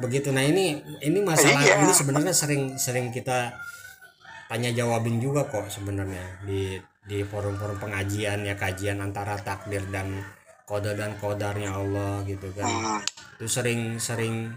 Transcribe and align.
begitu 0.00 0.32
nah 0.32 0.42
ini 0.42 0.80
ini 0.98 1.18
masalah 1.20 1.60
Iya. 1.60 1.84
ini 1.84 1.92
sebenarnya 1.92 2.32
sering 2.32 2.62
sering 2.76 3.12
kita 3.12 3.52
tanya 4.48 4.72
jawabin 4.72 5.16
juga 5.16 5.46
kok 5.46 5.68
sebenarnya 5.68 6.42
di 6.42 6.74
di 7.00 7.22
forum-forum 7.22 7.78
pengajian 7.78 8.42
ya 8.42 8.54
kajian 8.54 8.98
antara 8.98 9.36
takdir 9.36 9.84
dan 9.88 10.20
kode 10.64 10.94
dan 10.94 11.14
kodarnya 11.16 11.74
Allah 11.74 12.22
gitu 12.24 12.50
kan 12.52 12.66
Hmm. 12.66 13.00
itu 13.36 13.46
sering 13.46 13.96
sering 13.96 14.50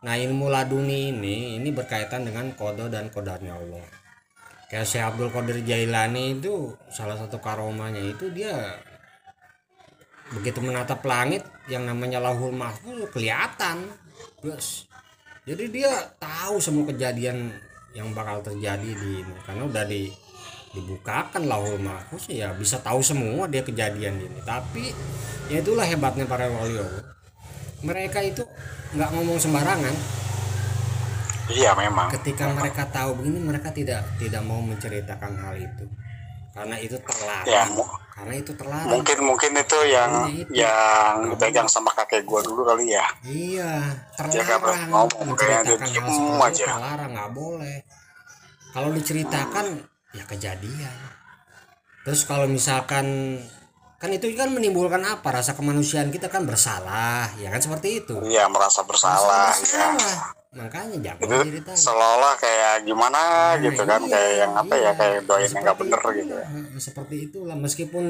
nah 0.00 0.16
ilmu 0.16 0.48
laduni 0.48 1.10
ini 1.10 1.56
ini 1.56 1.68
berkaitan 1.70 2.24
dengan 2.24 2.52
kode 2.54 2.88
dan 2.88 3.08
kodarnya 3.08 3.52
Allah 3.52 3.84
kayak 4.66 4.86
Syekh 4.86 5.04
Abdul 5.04 5.28
Qadir 5.28 5.60
Jailani 5.60 6.38
itu 6.38 6.72
salah 6.88 7.14
satu 7.14 7.36
karomanya 7.38 8.00
itu 8.00 8.30
dia 8.30 8.54
begitu 10.30 10.62
menatap 10.62 11.02
langit 11.02 11.42
yang 11.66 11.84
namanya 11.84 12.22
lahul 12.22 12.50
mahfuz 12.50 13.08
kelihatan 13.10 13.88
Yes. 14.40 14.88
Jadi 15.50 15.64
dia 15.66 15.90
tahu 16.22 16.62
semua 16.62 16.86
kejadian 16.94 17.50
yang 17.90 18.14
bakal 18.14 18.38
terjadi 18.38 18.86
di 18.86 19.26
karena 19.42 19.66
udah 19.66 19.82
di 19.82 20.14
dibukakan 20.70 21.50
lahul 21.50 21.74
mahfuz 21.82 22.30
ya 22.30 22.54
bisa 22.54 22.78
tahu 22.78 23.02
semua 23.02 23.50
dia 23.50 23.66
kejadian 23.66 24.22
ini. 24.22 24.38
Tapi 24.46 24.94
ya 25.50 25.58
itulah 25.58 25.82
hebatnya 25.82 26.22
para 26.30 26.46
wali 26.46 26.78
Allah 26.78 27.02
mereka 27.82 28.22
itu 28.22 28.46
nggak 28.94 29.10
ngomong 29.10 29.38
sembarangan. 29.42 29.94
Iya 31.50 31.74
memang. 31.74 32.14
ketika 32.14 32.46
mereka 32.54 32.86
tahu 32.86 33.18
begini 33.18 33.42
mereka 33.42 33.74
tidak 33.74 34.06
tidak 34.22 34.38
mau 34.46 34.62
menceritakan 34.62 35.34
hal 35.34 35.58
itu 35.58 35.82
karena 36.50 36.76
itu 36.76 36.96
terlarang 36.98 37.46
Ya, 37.46 37.62
karena 38.10 38.34
itu 38.34 38.52
terlarang 38.52 38.90
Mungkin 38.90 39.18
mungkin 39.22 39.50
itu 39.54 39.78
yang 39.86 40.10
Iya, 40.26 40.34
itu. 40.42 40.52
yang 40.52 41.14
dipegang 41.30 41.66
sama 41.66 41.90
kakek 41.92 42.26
gua 42.26 42.42
dulu 42.42 42.66
kali 42.66 42.90
ya. 42.90 43.06
iya 43.22 43.70
terlarang 44.18 44.90
ngomong, 44.90 46.42
aja. 46.42 46.66
terlarang 46.66 47.10
nggak 47.10 47.32
boleh 47.32 47.78
kalau 48.70 48.90
diceritakan 48.90 49.66
ya 50.10 50.24
kejadian 50.26 50.94
terus 52.02 52.22
kalau 52.24 52.46
misalkan 52.46 53.38
kan 53.96 54.08
itu 54.08 54.32
kan 54.32 54.48
menimbulkan 54.48 55.04
apa 55.04 55.28
rasa 55.30 55.52
kemanusiaan 55.52 56.08
kita 56.08 56.26
kan 56.26 56.42
bersalah 56.42 57.28
ya 57.36 57.46
kan 57.46 57.60
seperti 57.60 58.00
itu 58.00 58.16
Iya 58.24 58.48
merasa 58.48 58.82
bersalah 58.82 59.52
ya. 59.52 59.60
bersalah 59.60 60.39
makanya 60.50 60.98
jangan 60.98 61.46
Itu 61.46 61.70
seolah-olah 61.78 62.34
kayak 62.34 62.74
gimana 62.82 63.20
gitu 63.62 63.86
kan 63.86 64.02
iya, 64.02 64.10
kayak 64.10 64.32
yang 64.34 64.52
apa 64.58 64.74
ya 64.74 64.82
iya. 64.82 64.90
kayak 64.98 65.18
doain 65.22 65.46
yang 65.46 65.62
nggak 65.62 65.78
bener 65.78 66.00
itu, 66.02 66.10
gitu. 66.18 66.34
ya. 66.34 66.46
seperti 66.82 67.14
itulah 67.30 67.54
meskipun 67.54 68.04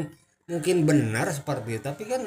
mungkin 0.48 0.76
benar 0.88 1.28
seperti 1.36 1.76
itu 1.76 1.84
tapi 1.84 2.08
kan 2.08 2.24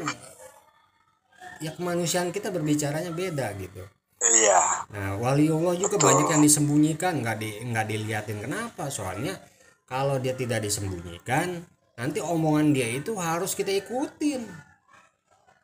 ya 1.57 1.73
kemanusiaan 1.73 2.29
kita 2.29 2.53
berbicaranya 2.53 3.09
beda 3.09 3.57
gitu 3.57 3.81
Iya. 4.23 4.87
nah 4.93 5.19
waliullah 5.19 5.75
juga 5.75 5.99
Betul. 5.99 6.07
banyak 6.13 6.27
yang 6.31 6.43
disembunyikan 6.45 7.13
nggak 7.19 7.37
di 7.41 7.49
nggak 7.67 7.85
diliatin 7.89 8.39
kenapa 8.39 8.87
soalnya 8.87 9.35
kalau 9.83 10.21
dia 10.21 10.31
tidak 10.37 10.63
disembunyikan 10.63 11.65
nanti 11.99 12.23
omongan 12.23 12.71
dia 12.71 12.87
itu 12.87 13.17
harus 13.19 13.51
kita 13.57 13.73
ikutin 13.83 14.45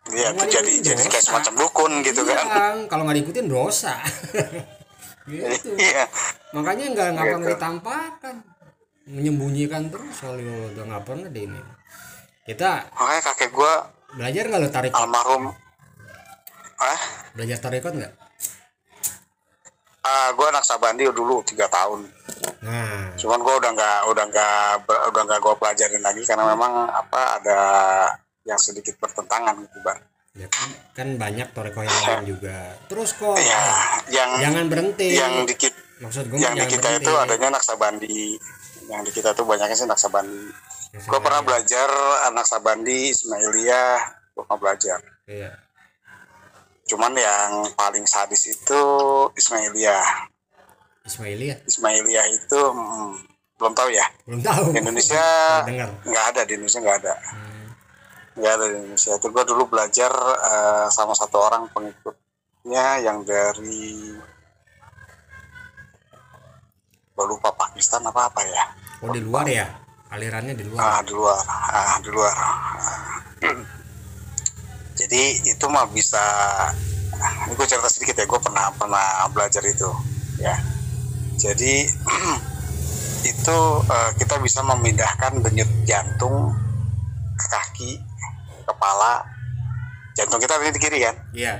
Iya 0.09 0.27
itu 0.31 0.43
jadi 0.49 0.71
jadi 0.83 1.03
kayak 1.05 1.21
semacam 1.23 1.53
dukun 1.55 1.91
gitu 2.01 2.21
Iya, 2.23 2.41
kan. 2.41 2.75
kalau 2.85 3.05
nggak 3.05 3.17
diikutin 3.21 3.45
dosa 3.45 3.93
gitu 5.29 5.69
Iya. 5.75 6.09
makanya 6.51 6.85
nggak 6.89 7.07
nggak 7.13 7.25
pernah 7.27 7.45
Gitu. 7.45 7.53
ditampakkan 7.53 8.35
menyembunyikan 9.05 9.83
terus 9.87 10.17
waliullah 10.19 10.69
udah 10.71 10.83
nggak 10.85 11.03
pernah 11.03 11.27
di 11.27 11.41
ini 11.43 11.61
kita 12.43 12.89
Makanya 12.91 13.21
kakek 13.23 13.51
gua 13.51 13.73
belajar 14.11 14.43
nggak 14.43 14.59
lo 14.59 14.69
tarik 14.69 14.91
almarhum 14.91 15.43
ah 16.79 17.01
belajar 17.33 17.57
tarikot 17.59 17.93
nggak 17.93 18.13
ah 20.01 20.27
gua 20.33 20.49
anak 20.49 20.63
sabandi 20.63 21.05
dulu 21.05 21.43
tiga 21.43 21.67
tahun. 21.67 22.07
nah 22.59 23.13
Cuman 23.13 23.39
gua 23.39 23.59
udah 23.59 23.71
nggak 23.71 23.99
udah 24.07 24.25
nggak 24.25 24.69
udah 25.11 25.21
nggak 25.23 25.39
gua 25.39 25.53
pelajarin 25.53 25.99
lagi 25.99 26.23
karena 26.23 26.47
memang 26.47 26.71
apa 26.87 27.21
ada 27.37 27.59
yang 28.49 28.57
sedikit 28.57 28.97
bertentangan 28.97 29.53
gitu 29.61 29.77
bang. 29.79 29.99
ya 30.33 30.47
kan, 30.47 30.69
kan 30.93 31.07
banyak 31.15 31.47
toreko 31.51 31.81
yang 31.81 31.99
lain 32.01 32.23
juga. 32.27 32.57
Terus 32.85 33.13
kok 33.13 33.37
Ya 33.37 33.63
yang 34.09 34.29
jangan 34.39 34.65
berhenti. 34.67 35.13
yang 35.13 35.45
dikit 35.45 35.73
maksud 35.99 36.25
gue 36.25 36.37
yang 36.37 36.53
di 36.53 36.59
jangan 36.59 36.71
kita 36.71 36.87
berhenti. 36.87 37.03
itu 37.03 37.11
adanya 37.13 37.47
naksabandi 37.53 38.19
yang 38.87 39.01
di 39.03 39.11
kita 39.11 39.29
tuh 39.31 39.45
banyaknya 39.45 39.75
sih 39.75 39.85
naksabandi 39.85 40.49
Ya, 40.89 41.05
gue 41.05 41.19
pernah 41.21 41.45
belajar 41.45 41.85
anak 42.25 42.45
sabandi 42.45 43.13
Ismailiyah 43.13 43.97
gue 44.33 44.41
pernah 44.41 44.57
belajar. 44.57 44.97
Iya. 45.25 45.53
Cuman 46.85 47.13
yang 47.13 47.69
paling 47.75 48.05
sadis 48.05 48.49
itu 48.49 48.81
Ismailiyah 49.35 50.25
Ismailia? 51.05 51.61
Ismailiyah 51.63 52.25
itu 52.27 52.57
hmm, 52.57 53.11
belum 53.57 53.73
tahu 53.73 53.89
ya. 53.93 54.05
Belum 54.25 54.41
tahu. 54.41 54.73
Di 54.73 54.81
Indonesia 54.81 55.25
nggak 56.01 56.25
ada 56.33 56.41
di 56.45 56.57
Indonesia 56.57 56.79
nggak 56.79 56.97
ada. 57.01 57.13
Hmm, 57.17 57.48
ada 58.47 58.65
di 58.69 58.75
Indonesia. 58.79 59.17
Itu 59.17 59.27
gue 59.33 59.43
dulu 59.43 59.63
belajar 59.67 60.11
eh, 60.39 60.87
sama 60.93 61.11
satu 61.11 61.41
orang 61.41 61.67
pengikutnya 61.73 63.03
yang 63.03 63.25
dari 63.27 64.15
gue 67.19 67.25
lupa 67.27 67.51
Pakistan 67.51 68.05
apa 68.07 68.31
apa 68.31 68.41
ya. 68.47 68.65
Oh 69.03 69.11
di 69.11 69.19
luar 69.19 69.43
ya? 69.49 69.67
Alirannya 70.15 70.55
di 70.55 70.63
luar. 70.63 70.79
Ah 70.79 70.99
di 71.03 71.11
luar. 71.11 71.39
Ah 71.47 71.97
di 71.99 72.09
luar. 72.13 72.33
Ah. 72.35 73.19
jadi 74.99 75.21
itu 75.47 75.65
mah 75.67 75.87
bisa 75.91 76.23
ini 77.19 77.55
gue 77.55 77.67
cerita 77.67 77.91
sedikit 77.91 78.15
ya 78.19 78.25
gue 78.27 78.39
pernah 78.39 78.71
pernah 78.71 79.27
belajar 79.35 79.63
itu 79.67 79.91
ya. 80.39 80.55
Jadi 81.35 81.87
itu 83.31 83.59
eh, 83.83 84.11
kita 84.15 84.39
bisa 84.39 84.63
memindahkan 84.63 85.43
denyut 85.43 85.71
jantung 85.83 86.55
ke 87.35 87.45
kaki 87.51 87.91
kepala 88.69 89.25
jantung 90.13 90.37
kita 90.37 90.55
ada 90.55 90.69
di 90.69 90.77
kiri 90.77 90.99
kan? 91.01 91.15
Iya. 91.33 91.57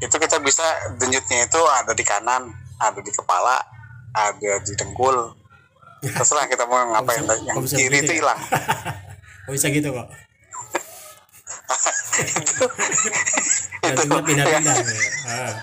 Itu 0.00 0.16
kita 0.16 0.40
bisa 0.40 0.64
denyutnya 0.96 1.44
itu 1.44 1.60
ada 1.64 1.92
di 1.92 2.04
kanan 2.04 2.48
ada 2.76 3.00
di 3.00 3.08
kepala 3.08 3.60
ada 4.12 4.52
di 4.60 4.72
dengkul. 4.74 5.36
Terserah 6.16 6.48
kita 6.48 6.64
mau 6.64 6.80
ngapain 6.90 7.20
bisa- 7.20 7.44
yang 7.44 7.56
kiri 7.64 7.88
begitu 7.88 8.04
itu 8.04 8.12
ya? 8.12 8.18
hilang. 8.24 8.40
Oh 9.48 9.56
bisa 9.56 9.66
gitu 9.72 9.90
kok. 9.90 10.06
Itu. 12.20 12.66
jantungnya 13.82 14.22
pindah-pindah 14.22 14.74
ya. 14.76 14.86
ah. 15.26 15.54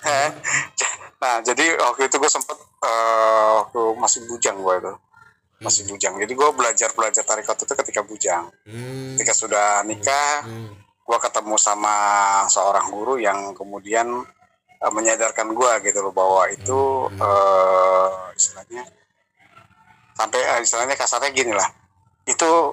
Eh, 0.00 0.28
nah 1.20 1.36
jadi 1.44 1.76
waktu 1.76 2.08
itu 2.08 2.16
gue 2.16 2.30
sempet 2.30 2.56
eh, 2.80 3.48
waktu 3.60 3.80
masih 4.00 4.24
bujang 4.24 4.56
gue 4.56 4.74
itu 4.80 4.92
masih 5.60 5.84
bujang. 5.86 6.16
Jadi 6.16 6.32
gue 6.32 6.48
belajar 6.56 6.90
belajar 6.96 7.22
tarikat 7.22 7.56
itu 7.60 7.72
ketika 7.76 8.00
bujang. 8.02 8.48
Hmm. 8.64 9.14
ketika 9.20 9.36
sudah 9.36 9.84
nikah 9.84 10.40
hmm. 10.48 10.72
gue 11.04 11.18
ketemu 11.20 11.54
sama 11.60 11.94
seorang 12.48 12.88
guru 12.88 13.20
yang 13.20 13.52
kemudian 13.52 14.08
eh, 14.80 14.92
menyadarkan 14.92 15.52
gue 15.52 15.72
gitu 15.84 16.00
loh 16.00 16.14
bahwa 16.16 16.48
itu 16.48 16.80
eh, 17.12 18.10
istilahnya 18.32 18.82
sampai 20.16 20.40
eh, 20.40 20.60
istilahnya 20.64 20.96
kasarnya 20.96 21.30
gini 21.36 21.52
lah. 21.52 21.68
Itu 22.24 22.72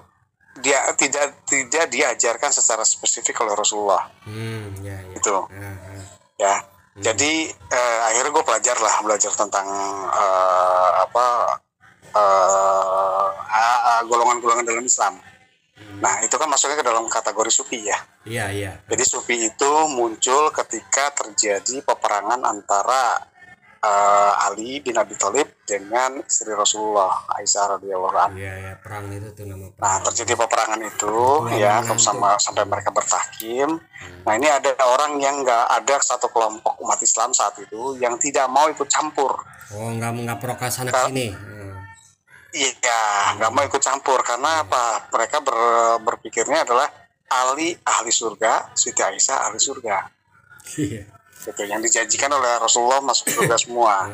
dia 0.57 0.89
tidak 0.97 1.45
tidak 1.45 1.85
diajarkan 1.91 2.49
secara 2.55 2.87
spesifik 2.87 3.43
oleh 3.43 3.53
Rasulullah. 3.53 4.07
Hmm 4.23 4.79
ya 4.79 4.95
ya. 4.95 5.13
Itu 5.19 5.35
Ah, 5.51 5.75
ah. 5.75 6.03
ya. 6.39 6.55
Jadi 6.97 7.51
eh, 7.51 7.99
akhirnya 8.09 8.31
gue 8.31 8.45
belajar 8.47 8.79
lah 8.79 8.95
belajar 9.03 9.29
tentang 9.35 9.67
eh, 10.07 10.91
apa 11.03 11.25
eh, 12.09 13.27
ah, 13.33 13.79
ah, 13.89 14.01
golongan-golongan 14.03 14.63
dalam 14.63 14.83
Islam 14.83 15.19
nah 15.97 16.21
itu 16.21 16.33
kan 16.33 16.45
masuknya 16.45 16.77
ke 16.77 16.85
dalam 16.85 17.05
kategori 17.07 17.49
sufi 17.49 17.81
ya 17.83 17.97
iya 18.23 18.45
iya 18.49 18.71
jadi 18.85 19.03
sufi 19.03 19.45
itu 19.45 19.71
muncul 19.89 20.49
ketika 20.51 21.09
terjadi 21.15 21.81
peperangan 21.81 22.41
antara 22.41 23.17
eh, 23.77 24.45
Ali 24.45 24.77
bin 24.79 24.93
Abi 24.93 25.13
Thalib 25.13 25.45
dengan 25.65 26.21
istri 26.21 26.49
Rasulullah 26.49 27.25
Aisyah 27.33 27.77
radhiyallahu 27.77 28.13
anha 28.13 28.33
iya 28.33 28.53
ya 28.57 28.73
perang 28.77 29.09
itu 29.09 29.29
tuh 29.33 29.45
nama 29.45 29.65
Nah, 29.67 29.73
perang 29.73 30.01
terjadi 30.09 30.33
peperangan 30.35 30.81
itu 30.81 31.13
Peperangan 31.45 31.61
ya 31.61 31.73
itu. 31.85 31.93
sama 31.97 32.29
sampai 32.37 32.63
mereka 32.65 32.89
bertahkim. 32.89 33.69
Nah, 34.25 34.33
ini 34.33 34.47
ada 34.49 34.73
orang 34.81 35.21
yang 35.21 35.45
nggak 35.45 35.65
ada 35.77 35.95
satu 36.01 36.27
kelompok 36.27 36.81
umat 36.81 36.97
Islam 36.99 37.29
saat 37.31 37.53
itu 37.59 37.93
yang 37.97 38.17
tidak 38.17 38.49
mau 38.49 38.65
ikut 38.67 38.87
campur. 38.87 39.37
oh 39.69 39.89
nggak 39.93 40.11
nggak 40.23 40.39
proka 40.39 40.71
sana 40.71 40.89
Kalau- 40.89 41.11
sini 41.11 41.27
hmm. 41.29 41.66
Iya, 42.49 43.01
nggak 43.35 43.51
mau 43.51 43.63
ikut 43.63 43.79
campur 43.79 44.23
karena 44.23 44.63
apa? 44.63 45.07
Mereka 45.09 45.37
ber- 45.41 45.99
berpikirnya 46.01 46.63
adalah 46.63 46.87
Ali 47.27 47.75
ahli 47.77 48.07
surga, 48.09 48.71
Siti 48.71 49.03
Aisyah 49.03 49.51
ahli 49.51 49.59
surga. 49.59 49.97
iya 50.77 51.03
Gitu, 51.37 51.63
yang 51.63 51.79
dijanjikan 51.79 52.27
oleh 52.29 52.59
Rasulullah 52.59 52.99
masuk 52.99 53.29
surga 53.29 53.55
semua. 53.63 54.07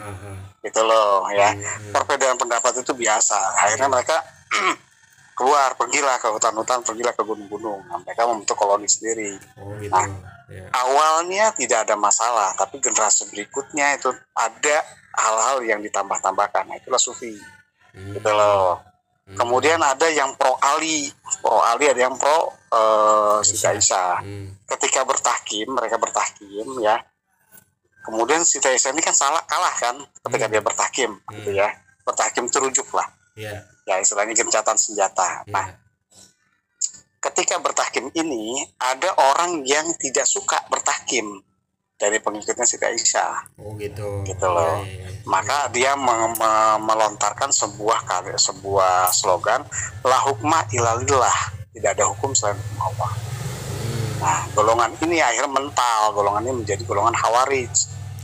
Gitu 0.59 0.81
loh 0.81 1.25
ya. 1.29 1.53
Perbedaan 1.89 2.35
pendapat 2.35 2.77
itu 2.77 2.93
biasa. 2.93 3.37
Akhirnya 3.55 3.87
mereka 3.87 4.17
keluar, 5.37 5.73
pergilah 5.73 6.17
ke 6.17 6.29
hutan-hutan, 6.29 6.81
pergilah 6.81 7.09
ke 7.09 7.21
gunung-gunung. 7.21 7.81
Nah, 7.85 7.97
mereka 7.99 8.25
membentuk 8.25 8.53
koloni 8.53 8.85
sendiri. 8.85 9.33
oh 9.57 9.73
gitu 9.77 9.93
Nah, 9.93 10.05
ya. 10.49 10.65
awalnya 10.75 11.49
tidak 11.53 11.87
ada 11.87 11.95
masalah 11.95 12.53
tapi 12.53 12.77
generasi 12.77 13.25
berikutnya 13.27 13.97
itu 13.97 14.09
ada 14.35 14.77
hal-hal 15.15 15.57
yang 15.63 15.79
ditambah-tambahkan 15.79 16.65
nah, 16.65 16.75
itulah 16.75 16.99
sufi. 16.99 17.33
Gitu 17.93 18.31
loh. 18.33 18.81
Hmm. 19.23 19.39
kemudian 19.39 19.79
ada 19.79 20.03
yang 20.11 20.35
pro 20.35 20.51
Ali. 20.59 21.07
Pro 21.39 21.63
Ali 21.63 21.87
ada 21.87 22.01
yang 22.03 22.19
pro 22.19 22.51
eh, 22.73 23.39
Siti 23.45 23.63
Aisyah 23.63 24.19
Hmm. 24.19 24.51
ketika 24.67 25.07
bertahkim 25.07 25.71
mereka 25.71 25.95
bertahkim 25.95 26.83
ya. 26.83 26.99
Kemudian 28.03 28.43
Siti 28.43 28.67
Aisyah 28.67 28.91
ini 28.91 28.99
kan 28.99 29.15
salah 29.15 29.39
kalah 29.47 29.71
kan 29.79 29.95
ketika 30.27 30.51
Hmm. 30.51 30.53
dia 30.57 30.61
bertahkim 30.61 31.11
gitu 31.39 31.51
ya. 31.55 31.71
Bertahkim 32.03 32.51
terujuk 32.51 32.91
lah. 32.91 33.07
Ya 33.39 33.63
ya 33.87 33.95
istilahnya 33.99 34.35
gencatan 34.35 34.75
senjata. 34.75 35.47
Nah 35.47 35.71
ya 35.71 35.75
ketika 37.23 37.55
bertahkim 37.63 38.11
ini 38.11 38.59
ada 38.75 39.15
orang 39.31 39.63
yang 39.63 39.87
tidak 39.95 40.27
suka 40.27 40.59
bertahkim 40.67 41.39
dari 41.95 42.17
pengikutnya 42.17 42.63
Siti 42.63 42.83
Aisyah 42.83 43.55
oh 43.57 43.73
gitu 43.75 44.23
Gitu 44.23 44.45
loh. 44.45 44.81
Ya, 44.81 44.91
ya, 44.99 45.07
ya. 45.07 45.09
maka 45.23 45.57
dia 45.69 45.91
me- 45.95 46.33
me- 46.33 46.79
melontarkan 46.81 47.49
sebuah 47.49 48.03
kali 48.03 48.33
sebuah 48.33 49.09
slogan 49.09 49.63
la 50.01 50.19
hukma 50.21 50.65
ilalillah 50.69 51.37
tidak 51.71 51.95
ada 51.95 52.05
hukum 52.05 52.31
selain 52.31 52.55
hukum 52.55 52.79
Allah 52.83 53.11
Hmm. 53.73 54.09
nah 54.19 54.39
golongan 54.49 54.89
ini 55.01 55.19
akhirnya 55.19 55.49
mental 55.49 55.99
golongan 56.11 56.43
ini 56.43 56.53
menjadi 56.59 56.83
golongan 56.83 57.13
Hawarij 57.13 57.71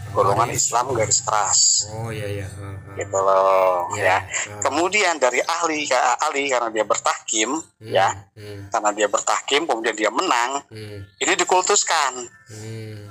golongan 0.09 0.47
Hawarij. 0.47 0.57
Islam 0.57 0.85
garis 0.93 1.19
keras 1.19 1.59
oh 1.91 2.09
ya 2.09 2.25
ya 2.25 2.47
Ha, 2.47 2.65
ha. 2.65 2.91
gitu 2.95 3.17
loh 3.17 3.89
Ya, 3.91 4.03
ya 4.05 4.17
ha. 4.21 4.59
kemudian 4.59 5.17
dari 5.17 5.39
ahli 5.39 5.85
Ali 6.19 6.47
karena 6.47 6.69
dia 6.69 6.83
bertahkim 6.83 7.49
Hmm. 7.53 7.85
ya 7.85 8.13
Hmm. 8.33 8.69
karena 8.69 8.89
dia 8.91 9.07
bertahkim 9.07 9.65
kemudian 9.65 9.93
dia 9.93 10.09
menang 10.09 10.61
Hmm. 10.67 11.03
ini 11.17 11.33
dikultuskan 11.33 12.13
Hmm. 12.47 13.08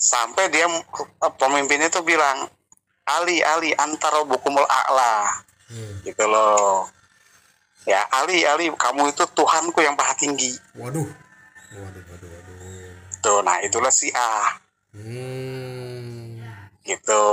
Sampai 0.00 0.48
dia 0.48 0.64
pemimpinnya 1.36 1.92
itu 1.92 2.00
bilang 2.00 2.48
Ali 3.04 3.44
Ali 3.44 3.76
antara 3.76 4.24
bukumul 4.24 4.64
a'la. 4.64 5.44
Hmm. 5.70 6.02
gitu 6.02 6.24
loh. 6.26 6.88
Ya 7.86 8.02
Ali 8.10 8.42
Ali 8.42 8.72
kamu 8.74 9.12
itu 9.12 9.22
Tuhanku 9.36 9.78
yang 9.84 9.94
paha 9.94 10.16
tinggi. 10.16 10.56
Waduh. 10.74 11.06
Waduh 11.76 12.02
waduh 12.10 12.28
waduh. 12.32 12.56
Tuh 13.20 13.38
nah 13.44 13.60
itulah 13.60 13.92
si 13.92 14.08
A. 14.16 14.56
Hmm. 14.96 16.40
gitu. 16.82 17.24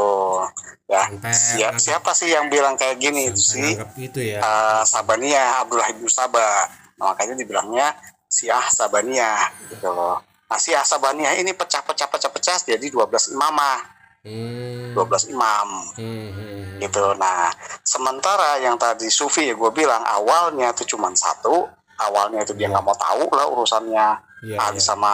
Ya 0.91 1.71
siapa 1.79 2.13
sih 2.13 2.29
yang 2.29 2.51
bilang 2.51 2.77
kayak 2.77 2.99
gini 2.99 3.31
si 3.33 3.79
itu 3.97 4.19
ya? 4.21 4.43
Uh, 4.43 4.83
Sabaniyah 4.85 5.65
Abdullah 5.65 5.89
bin 5.95 6.05
Sabah. 6.11 6.69
Nah, 6.97 7.13
makanya 7.13 7.33
dibilangnya 7.37 7.95
si 8.27 8.51
Ah 8.51 8.67
Sabaniyah 8.69 9.71
gitu 9.71 9.87
loh 9.89 10.21
nah 10.47 10.57
si 10.57 10.71
Ah 10.71 10.81
Sabaniyah 10.81 11.35
ini 11.35 11.51
pecah-pecah 11.51 12.07
pecah-pecah 12.07 12.57
jadi 12.65 12.87
12 12.87 13.35
imamah 13.35 13.79
hmm. 14.23 14.95
12 14.95 15.29
imam 15.29 15.67
Hmm. 15.93 16.29
Hmm. 16.31 16.79
gitu. 16.79 17.03
Nah, 17.15 17.49
sementara 17.81 18.57
yang 18.57 18.75
tadi 18.75 19.07
Sufi 19.07 19.45
ya 19.45 19.53
gue 19.53 19.71
bilang 19.71 20.01
awalnya 20.03 20.69
itu 20.69 20.85
cuma 20.87 21.09
satu, 21.11 21.65
awalnya 21.97 22.41
itu 22.41 22.53
dia 22.53 22.67
Iya. 22.67 22.73
nggak 22.73 22.85
mau 22.85 22.93
tahu 22.93 23.23
lah 23.33 23.45
urusannya 23.47 24.07
Iya, 24.37 24.57
Ali 24.61 24.77
iya. 24.77 24.85
sama 24.85 25.13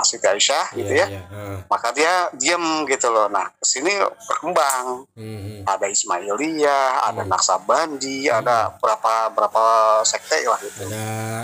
Siti 0.00 0.22
Aisyah 0.22 0.70
gitu 0.72 0.86
Iya, 0.86 1.02
ya. 1.02 1.06
iya. 1.10 1.22
Ha. 1.26 1.40
Maka 1.66 1.90
dia 1.90 2.12
diem 2.32 2.62
gitu 2.86 3.10
loh. 3.10 3.26
Nah, 3.26 3.50
ke 3.50 3.66
sini 3.66 3.90
berkembang. 4.30 5.10
Hmm. 5.18 5.66
Ada 5.66 5.90
Ismailiyah, 5.90 7.02
ada 7.04 7.26
Hmm. 7.26 7.30
Naksabandi, 7.34 8.30
ada 8.30 8.70
berapa 8.78 9.34
berapa 9.34 9.62
sekte 10.06 10.46
lah 10.46 10.58
gitu. 10.62 10.86
ada 10.86 10.94
Nah, 10.94 11.42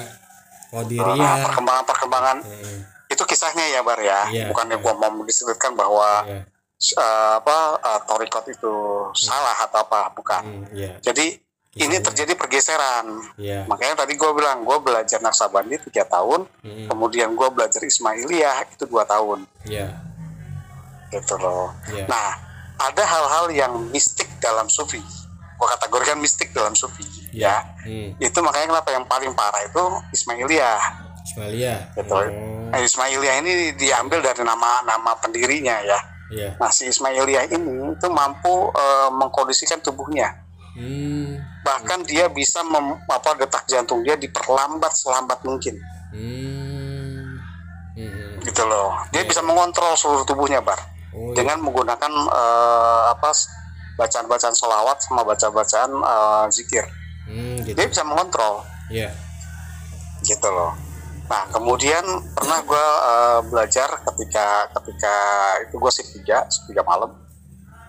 Qadiriyah 0.70 1.34
perkembangan-perkembangan 1.46 2.38
Hmm. 2.42 2.78
Itu 3.16 3.24
kisahnya 3.24 3.64
ya 3.66 3.80
Bar 3.80 3.96
ya. 3.98 4.28
Iya, 4.28 4.44
Bukannya 4.52 4.76
iya. 4.76 4.82
gua 4.84 4.92
mau 4.94 5.10
mendiskusikan 5.10 5.72
bahwa 5.72 6.22
Iya. 6.28 6.44
eh, 6.76 7.32
apa 7.40 7.56
eh, 7.80 8.00
torikot 8.04 8.44
itu 8.46 8.74
salah 9.16 9.56
atau 9.58 9.80
apa, 9.80 10.12
bukan. 10.12 10.42
Hmm. 10.44 10.64
Iya. 10.70 11.00
Jadi 11.00 11.40
ini 11.76 11.92
Kisahnya. 11.92 12.04
terjadi 12.08 12.32
pergeseran. 12.36 13.06
Iya. 13.36 13.64
Makanya 13.64 14.00
tadi 14.00 14.16
gue 14.16 14.30
bilang 14.32 14.64
gue 14.64 14.76
belajar 14.80 15.20
Naksabandi 15.20 15.76
tiga 15.84 16.04
tahun, 16.04 16.48
Hmm. 16.60 16.88
kemudian 16.88 17.32
gue 17.32 17.48
belajar 17.50 17.80
Ismailiyah 17.80 18.64
itu 18.70 18.84
dua 18.84 19.04
tahun, 19.04 19.44
Iya. 19.64 19.92
gitu 21.12 21.36
loh. 21.36 21.72
Iya. 21.88 22.08
Nah, 22.08 22.28
ada 22.76 23.02
hal-hal 23.04 23.46
yang 23.52 23.72
mistik 23.88 24.28
dalam 24.38 24.69
sufi. 24.69 25.00
Gue 25.56 25.69
kategorikan 25.70 26.16
mistik 26.16 26.52
dalam 26.52 26.72
sufi, 26.72 27.04
ya. 27.32 27.60
Hmm. 27.80 28.12
Itu 28.16 28.40
makanya 28.40 28.72
kenapa 28.72 28.90
yang 28.92 29.04
paling 29.04 29.32
parah 29.32 29.60
itu 29.62 29.84
Ismailiyah. 30.12 30.80
Ismailia. 31.24 31.92
Gitu. 31.92 32.12
Oh. 32.12 32.24
Nah, 32.66 32.80
Ismailiyah 32.80 33.36
ini 33.40 33.52
diambil 33.74 34.20
dari 34.20 34.42
nama-nama 34.42 35.14
pendirinya 35.16 35.76
ya. 35.82 35.98
Iya. 36.26 36.48
Nah, 36.58 36.70
si 36.70 36.90
Ismailiyah 36.90 37.46
ini 37.48 37.94
itu 37.94 38.06
mampu 38.10 38.70
eh, 38.70 39.08
mengkondisikan 39.10 39.78
tubuhnya. 39.78 40.42
Hmm. 40.76 41.40
Bahkan 41.64 42.04
dia 42.04 42.28
bisa 42.28 42.60
mem- 42.60 43.00
apa 43.06 43.32
detak 43.34 43.64
jantung 43.64 44.02
dia 44.02 44.14
diperlambat 44.14 44.92
selambat 44.92 45.40
mungkin. 45.42 45.78
Hmm. 46.12 47.40
Hmm. 47.96 48.36
gitu 48.44 48.62
loh. 48.62 48.92
Dia 49.08 49.24
Iya. 49.24 49.28
bisa 49.28 49.40
mengontrol 49.40 49.96
seluruh 49.96 50.22
tubuhnya, 50.22 50.60
Bar, 50.60 50.76
Oh, 51.16 51.32
iya. 51.32 51.40
dengan 51.40 51.64
menggunakan 51.64 52.12
eh, 52.28 53.02
apa 53.08 53.32
bacaan-bacaan 53.96 54.52
solawat 54.52 55.00
sama 55.00 55.24
baca-bacaan 55.24 55.90
eh, 55.96 56.44
zikir. 56.52 56.84
Hmm, 57.26 57.56
gitu. 57.64 57.74
Dia 57.74 57.88
bisa 57.88 58.04
mengontrol, 58.04 58.62
Iya. 58.86 59.10
gitu 60.22 60.46
loh. 60.46 60.76
Nah, 61.26 61.43
kemudian 61.50 62.05
pernah 62.32 62.62
gue 62.62 62.87
belajar 63.50 63.88
ketika 64.12 64.70
ketika 64.78 65.14
itu 65.67 65.75
gue 65.75 65.90
shift 65.90 66.11
tiga, 66.14 66.46
tiga 66.70 66.82
malam, 66.82 67.11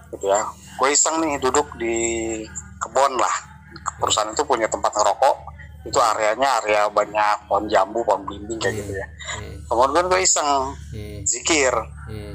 gitu 0.09 0.25
ya. 0.25 0.41
Gue 0.77 0.89
iseng 0.89 1.21
nih 1.21 1.37
duduk 1.37 1.69
di 1.77 1.97
kebun 2.81 3.13
lah. 3.15 3.35
Perusahaan 4.01 4.29
itu 4.29 4.41
punya 4.41 4.65
tempat 4.65 4.89
ngerokok. 4.89 5.37
Itu 5.85 6.01
areanya 6.01 6.59
area 6.59 6.89
banyak 6.89 7.47
pohon 7.47 7.69
jambu, 7.69 8.01
pohon 8.03 8.25
belimbing 8.25 8.57
kayak 8.57 8.75
gitu 8.75 8.91
ya. 8.91 9.05
Hmm. 9.37 9.55
Kemudian 9.69 10.05
gue 10.09 10.19
iseng 10.19 10.49
Hmm. 10.91 11.21
zikir, 11.23 11.71
Hmm. 12.09 12.33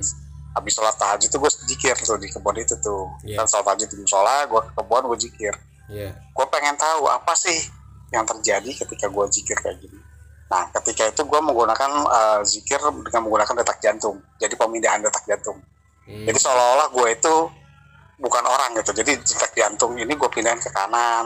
habis 0.52 0.72
sholat 0.72 0.94
tahajud 0.96 1.28
tuh 1.28 1.40
gue 1.40 1.50
zikir 1.66 1.96
tuh 1.96 2.16
di 2.16 2.28
kebun 2.28 2.56
itu 2.56 2.76
tuh 2.78 3.08
Iya. 3.24 3.40
kan 3.40 3.46
sholat 3.48 3.64
tahajud 3.66 3.88
di 3.88 3.96
musola 3.98 4.44
gue 4.44 4.60
ke 4.60 4.72
kebun 4.76 5.02
gue 5.08 5.18
zikir 5.18 5.54
Iya. 5.88 6.12
gue 6.12 6.46
pengen 6.52 6.76
tahu 6.76 7.08
apa 7.08 7.32
sih 7.32 7.56
yang 8.12 8.28
terjadi 8.28 8.84
ketika 8.84 9.08
gue 9.08 9.24
zikir 9.32 9.56
kayak 9.56 9.80
gini 9.80 9.96
nah 10.52 10.68
ketika 10.70 11.08
itu 11.08 11.24
gue 11.24 11.40
menggunakan 11.40 11.90
eh, 12.04 12.40
zikir 12.44 12.76
dengan 12.76 13.24
menggunakan 13.24 13.54
detak 13.56 13.80
jantung 13.80 14.20
jadi 14.36 14.52
pemindahan 14.52 15.00
detak 15.00 15.24
jantung 15.24 15.56
Hmm. 16.02 16.26
jadi 16.26 16.34
seolah-olah 16.34 16.90
gue 16.90 17.08
itu 17.14 17.34
bukan 18.18 18.42
orang 18.42 18.74
gitu 18.74 18.90
jadi 18.92 19.16
detak 19.16 19.54
jantung 19.54 19.94
ini 19.94 20.12
gue 20.12 20.26
pindahin 20.28 20.58
ke 20.58 20.66
kanan 20.68 21.24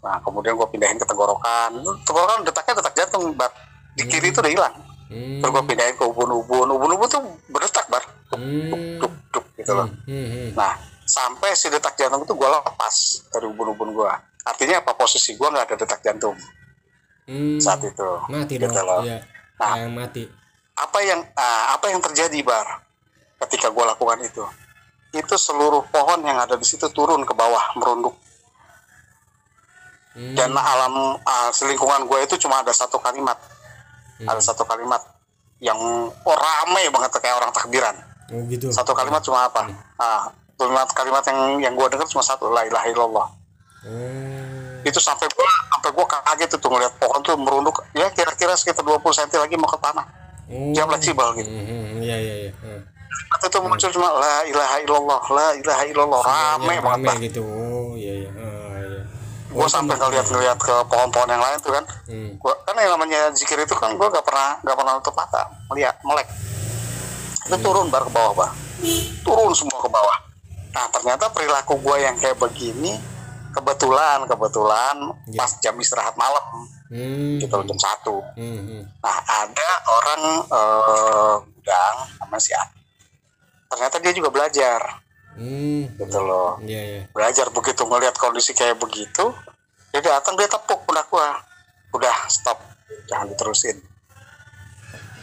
nah 0.00 0.16
kemudian 0.18 0.56
gue 0.56 0.64
pindahin 0.66 0.96
ke 0.96 1.04
tenggorokan 1.04 1.76
tenggorokan 2.02 2.40
detaknya 2.42 2.80
detak 2.80 2.94
jantung 2.96 3.36
bar 3.36 3.52
di 3.92 4.08
kiri 4.08 4.32
itu 4.32 4.40
udah 4.40 4.48
hilang 4.50 4.74
Hmm. 5.06 5.38
terus 5.38 5.52
gue 5.52 5.64
pindahin 5.68 5.92
ke 5.92 6.02
ubun-ubun 6.02 6.72
ubun-ubun 6.72 7.04
tuh 7.06 7.20
berdetak 7.46 7.84
bar 7.86 8.00
Hmm. 8.32 8.96
duk 8.96 9.12
duk 9.28 9.44
gitu 9.60 9.76
loh 9.76 9.84
Hmm. 10.08 10.26
Hmm. 10.26 10.48
Nah, 10.56 10.72
sampai 11.04 11.52
si 11.52 11.68
detak 11.68 11.92
jantung 11.94 12.24
itu 12.24 12.32
gue 12.32 12.48
lepas 12.48 12.94
dari 13.28 13.44
ubun-ubun 13.44 13.92
gue. 13.92 14.08
Artinya 14.42 14.80
apa 14.80 14.96
posisi 14.96 15.36
gue 15.36 15.44
nggak 15.44 15.68
ada 15.68 15.76
detak 15.76 16.00
jantung 16.00 16.32
Hmm. 17.32 17.56
saat 17.56 17.80
itu. 17.80 18.08
mati 18.28 18.60
Gitu 18.60 18.68
dong. 18.68 18.84
loh. 18.84 19.00
Iya. 19.00 19.24
Nah. 19.56 19.74
Yang 19.80 19.92
mati. 19.96 20.22
Apa 20.76 20.98
yang 21.00 21.20
ah, 21.32 21.72
apa 21.72 21.88
yang 21.88 22.04
terjadi 22.04 22.38
bar 22.44 22.84
ketika 23.48 23.72
gue 23.72 23.84
lakukan 23.88 24.20
itu? 24.20 24.44
Itu 25.12 25.36
seluruh 25.36 25.88
pohon 25.88 26.20
yang 26.24 26.36
ada 26.36 26.60
di 26.60 26.66
situ 26.68 26.84
turun 26.92 27.24
ke 27.24 27.32
bawah 27.32 27.72
merunduk 27.80 28.12
Hmm. 30.12 30.36
dan 30.36 30.52
alam 30.52 31.16
ah, 31.24 31.48
selingkungan 31.48 32.04
gue 32.04 32.28
itu 32.28 32.36
cuma 32.36 32.60
ada 32.60 32.68
satu 32.68 33.00
kalimat, 33.00 33.32
Hmm. 34.20 34.28
ada 34.28 34.44
satu 34.44 34.68
kalimat 34.68 35.00
yang 35.56 35.80
oh, 36.12 36.36
rame 36.36 36.84
banget 36.92 37.16
kayak 37.16 37.32
orang 37.40 37.48
takbiran. 37.48 37.96
Oh 38.28 38.44
gitu. 38.44 38.68
Satu 38.68 38.92
kalimat 38.92 39.24
cuma 39.24 39.48
apa? 39.48 39.72
Ah, 39.96 40.28
kalimat 40.60 40.84
kalimat 40.92 41.24
yang 41.24 41.40
yang 41.64 41.72
gue 41.72 41.86
dengar 41.88 42.04
cuma 42.04 42.20
satu, 42.20 42.52
la 42.52 42.60
ilaha 42.68 42.86
illallah. 42.92 43.28
Oh. 43.82 44.78
itu 44.86 44.98
sampai 44.98 45.26
gua 45.34 45.48
sampai 45.82 45.98
gua 45.98 46.06
kaget 46.06 46.46
tuh 46.54 46.70
ngeliat 46.70 46.94
pohon 46.94 47.18
tuh 47.20 47.34
merunduk 47.34 47.74
ya 47.90 48.06
kira-kira 48.08 48.54
sekitar 48.54 48.86
20 48.86 49.02
cm 49.02 49.34
lagi 49.34 49.58
mau 49.58 49.66
ke 49.66 49.78
tanah 49.82 50.06
Oh. 50.46 50.68
dia 50.70 50.84
fleksibel 50.84 51.32
gitu 51.34 51.48
Hmm. 51.48 51.64
hmm, 51.64 52.02
Iya 52.02 52.16
iya 52.18 52.34
iya. 52.38 52.52
Hmm. 52.60 52.80
Itu 53.40 53.56
muncul 53.58 53.88
cuma 53.88 54.08
la 54.12 54.44
ilaha 54.44 54.76
illallah 54.78 55.22
la 55.32 55.46
ilaha 55.54 55.82
illallah 55.86 56.20
rame 56.20 56.72
Yang 56.72 56.84
banget 56.84 57.08
rame 57.08 57.24
gitu. 57.24 57.42
Oh 57.42 57.92
iya 57.94 58.12
iya. 58.20 58.30
Ah, 58.36 58.76
iya. 58.76 59.00
gua 59.48 59.64
sampai 59.66 59.96
ngeliat-ngeliat 59.96 60.58
ke 60.58 60.74
pohon-pohon 60.86 61.28
yang 61.28 61.40
lain 61.40 61.56
tuh 61.58 61.72
kan 61.72 61.84
Hmm. 62.04 62.30
gua 62.36 62.52
kan 62.62 62.74
yang 62.74 62.92
namanya 62.92 63.32
zikir 63.32 63.58
itu 63.58 63.72
kan 63.72 63.96
gua 63.96 64.06
gak 64.08 64.22
pernah 64.22 64.60
gak 64.60 64.76
pernah 64.76 64.92
nutup 64.94 65.14
mata 65.14 65.42
melihat 65.66 65.96
melek 66.02 66.28
itu 67.42 67.56
turun 67.58 67.86
bar 67.88 68.02
ke 68.02 68.12
bawah 68.12 68.32
bar 68.34 68.50
turun 69.22 69.52
semua 69.52 69.78
ke 69.78 69.88
bawah 69.88 70.18
nah 70.70 70.84
ternyata 70.90 71.28
perilaku 71.28 71.74
gua 71.78 71.96
yang 71.96 72.14
kayak 72.14 72.36
begini 72.36 73.00
kebetulan 73.52 74.24
kebetulan 74.24 74.96
Iya. 75.26 75.38
pas 75.38 75.52
jam 75.58 75.74
istirahat 75.76 76.16
malam 76.16 76.44
Hmm. 76.88 77.36
gitu 77.38 77.52
jam 77.54 77.78
satu 77.78 78.20
Hmm, 78.34 78.60
hmm. 78.60 78.82
nah 78.98 79.16
ada 79.38 79.70
orang 79.86 80.22
eh, 80.44 81.34
gudang 81.52 81.96
sama 82.16 82.36
si 82.36 82.52
A. 82.52 82.64
ternyata 83.66 83.96
dia 83.98 84.12
juga 84.12 84.28
belajar 84.28 84.80
Hmm. 85.32 85.88
gitu 85.90 86.18
loh 86.18 86.60
Iya, 86.60 86.80
iya. 86.82 87.02
belajar 87.08 87.48
begitu 87.48 87.80
ngelihat 87.82 88.12
kondisi 88.14 88.52
kayak 88.52 88.76
begitu 88.76 89.32
dia 89.88 90.00
datang 90.02 90.34
dia 90.34 90.44
tepuk 90.46 90.82
pundak 90.82 91.08
gua 91.08 91.40
udah 91.92 92.16
stop 92.26 92.56
jangan 93.06 93.28
diterusin 93.28 93.80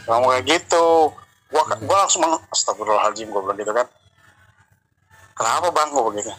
ngomong 0.04 0.30
kayak 0.32 0.46
gitu 0.48 1.14
gua 1.46 1.62
gua 1.80 1.96
langsung 2.00 2.22
meng 2.22 2.34
astagfirullahaladzim 2.48 3.26
gua 3.28 3.42
bilang 3.44 3.58
gitu 3.58 3.72
kan 3.72 3.86
kenapa 5.32 5.70
bang 5.70 5.88
gua 5.88 6.02
begitu 6.08 6.30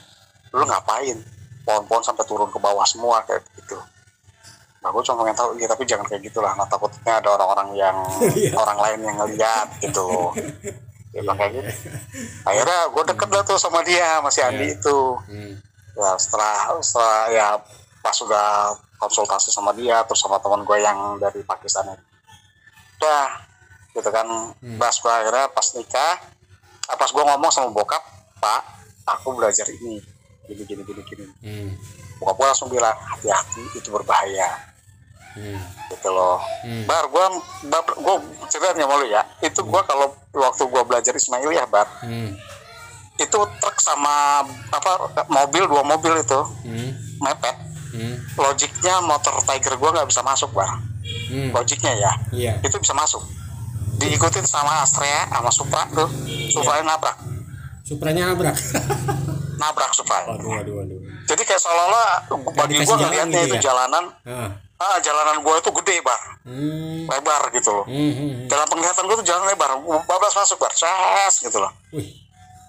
lu 0.52 0.64
ngapain 0.64 1.18
pohon-pohon 1.62 2.02
sampai 2.02 2.24
turun 2.24 2.48
ke 2.48 2.58
bawah 2.58 2.84
semua 2.84 3.22
kayak 3.24 3.42
gitu. 3.56 3.78
Nah 4.82 4.90
gua 4.90 5.02
cuma 5.02 5.22
pengen 5.22 5.36
tahu 5.36 5.50
iya 5.56 5.68
tapi 5.68 5.84
jangan 5.86 6.06
kayak 6.06 6.22
gitulah. 6.24 6.54
Nah 6.54 6.66
takutnya 6.66 7.18
ada 7.18 7.30
orang-orang 7.32 7.70
yang 7.76 7.98
Iya. 8.34 8.54
orang 8.56 8.78
lain 8.80 9.00
yang 9.04 9.16
ngeliat 9.18 9.68
gitu. 9.80 10.34
Dia 11.12 11.22
bilang 11.22 11.36
kayak 11.36 11.52
gitu 11.60 11.70
akhirnya 12.42 12.80
gue 12.88 13.04
deket 13.06 13.30
lah 13.30 13.44
tuh 13.44 13.60
sama 13.60 13.84
dia 13.84 14.20
masih 14.20 14.42
Andi 14.44 14.66
Iya. 14.66 14.76
itu. 14.76 14.98
Hmm. 15.28 15.54
ya 15.92 16.16
setelah 16.16 16.56
setelah 16.80 17.20
ya 17.28 17.48
pas 18.00 18.16
sudah 18.16 18.72
konsultasi 18.96 19.52
sama 19.52 19.76
dia 19.76 20.00
terus 20.04 20.18
sama 20.18 20.40
teman 20.40 20.64
gue 20.64 20.78
yang 20.80 21.20
dari 21.20 21.44
Pakistan 21.44 21.84
itu 21.90 22.04
udah 22.98 23.28
gitu 23.92 24.08
kan. 24.08 24.26
Pas 24.80 24.96
gue 24.96 25.12
akhirnya 25.12 25.46
pas 25.52 25.68
nikah 25.76 26.16
ah, 26.88 26.96
pas 26.96 27.08
gue 27.08 27.20
ngomong 27.22 27.52
sama 27.52 27.70
bokap 27.70 28.00
pak 28.40 28.62
aku 29.06 29.36
belajar 29.36 29.68
ini 29.68 30.00
gini 30.52 30.64
gini 30.66 30.82
gini 30.84 31.02
gini 31.02 31.26
Hmm. 31.40 31.70
bokap 32.18 32.36
gue 32.36 32.48
langsung 32.48 32.68
bilang 32.68 32.94
hati-hati 32.94 33.64
itu 33.74 33.88
berbahaya 33.88 34.50
Hmm. 35.32 35.56
gitu 35.88 36.10
loh 36.10 36.44
Hmm. 36.62 36.84
bar 36.84 37.08
gue 37.08 37.26
gue 37.98 38.16
ceritanya 38.48 38.84
malu 38.84 39.06
ya 39.06 39.24
itu 39.40 39.60
gue 39.60 39.82
kalau 39.82 40.12
waktu 40.32 40.64
gue 40.66 40.84
belajar 40.84 41.14
Ismail 41.14 41.50
ya 41.50 41.64
bar 41.66 41.88
Hmm. 42.00 42.36
itu 43.16 43.38
truk 43.38 43.78
sama 43.78 44.42
apa 44.70 44.92
mobil 45.28 45.64
dua 45.66 45.82
mobil 45.82 46.14
itu 46.16 46.40
Hmm. 46.62 46.92
mepet 47.20 47.56
Hmm. 47.92 48.16
logiknya 48.36 49.00
motor 49.02 49.36
Tiger 49.42 49.76
gua 49.76 49.92
nggak 49.94 50.08
bisa 50.08 50.20
masuk 50.22 50.52
bang 50.52 50.80
Hmm. 51.28 51.50
logiknya 51.52 51.94
ya 51.94 52.12
Iya. 52.32 52.54
itu 52.60 52.76
bisa 52.76 52.92
masuk 52.92 53.20
diikutin 53.98 54.44
sama 54.44 54.82
Astrea 54.82 55.28
sama 55.28 55.48
Supra 55.50 55.86
tuh 55.90 56.10
Supra 56.50 56.82
nabrak 56.82 57.18
Supranya 57.82 58.32
nabrak. 58.32 58.56
nabrak 59.62 59.94
Supra 59.94 60.26
waduh, 60.26 60.50
waduh, 60.50 60.74
waduh. 60.76 60.98
jadi 61.24 61.42
kayak 61.44 61.62
seolah-olah 61.62 62.10
bagi 62.58 62.82
jalan 62.82 62.98
ngeliatnya 63.00 63.40
gitu 63.40 63.48
itu 63.48 63.58
ya? 63.58 63.64
jalanan 63.64 64.04
Ah. 64.26 64.50
ah 64.76 64.98
jalanan 64.98 65.38
gua 65.40 65.56
itu 65.58 65.70
gede 65.72 66.02
bar 66.02 66.18
Hmm. 66.42 67.06
lebar 67.06 67.54
gitu 67.54 67.70
loh 67.70 67.86
Hmm. 67.86 67.94
hmm, 67.94 68.14
hmm. 68.18 68.34
dalam 68.50 68.66
penglihatan 68.66 69.06
gua 69.06 69.16
tuh 69.16 69.28
jalan 69.28 69.46
lebar 69.46 69.70
bablas 70.04 70.34
masuk 70.34 70.58
bar 70.58 70.74
cas 70.74 71.34
gitu 71.38 71.54
loh 71.56 71.70
Wih. 71.94 72.10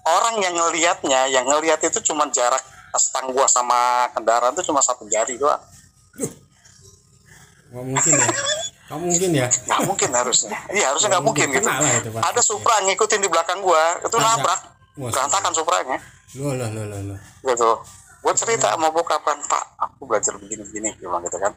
orang 0.05 0.37
yang 0.37 0.53
ngelihatnya 0.53 1.25
yang 1.27 1.43
ngelihat 1.43 1.81
itu 1.81 1.97
cuma 2.03 2.29
jarak 2.29 2.61
stang 2.93 3.25
gua 3.27 3.49
sama 3.49 4.05
kendaraan 4.13 4.53
itu 4.53 4.61
cuma 4.63 4.77
satu 4.79 5.03
jari 5.07 5.33
doang 5.35 5.57
Nggak 7.73 7.85
mungkin 7.89 8.13
ya. 8.13 8.27
Kamu 8.83 9.03
mungkin 9.09 9.29
ya. 9.33 9.47
nggak 9.49 9.81
mungkin 9.83 10.09
harusnya 10.13 10.57
iya 10.69 10.93
harusnya 10.93 11.09
nggak 11.09 11.25
mungkin 11.25 11.47
gitu 11.49 11.65
Kena 11.65 11.81
lah 11.81 11.93
itu 11.97 12.09
ada 12.13 12.41
Supra 12.43 12.77
ngikutin 12.83 13.17
di 13.17 13.29
belakang 13.31 13.59
gua 13.59 13.97
itu 13.97 14.13
nabrak 14.13 14.61
berantakan 14.97 15.53
Supranya. 15.53 15.97
Loh, 16.37 16.53
loh, 16.57 16.69
loh, 16.69 16.85
loh, 16.89 17.19
gitu. 17.45 17.71
Gue 18.23 18.33
cerita 18.33 18.73
sama 18.73 18.89
bokap 18.89 19.21
kan 19.21 19.37
pak 19.45 19.63
aku 19.77 20.07
belajar 20.07 20.33
begini 20.39 20.63
begini 20.63 20.89
bilang 20.97 21.21
gitu 21.25 21.37
kan. 21.37 21.53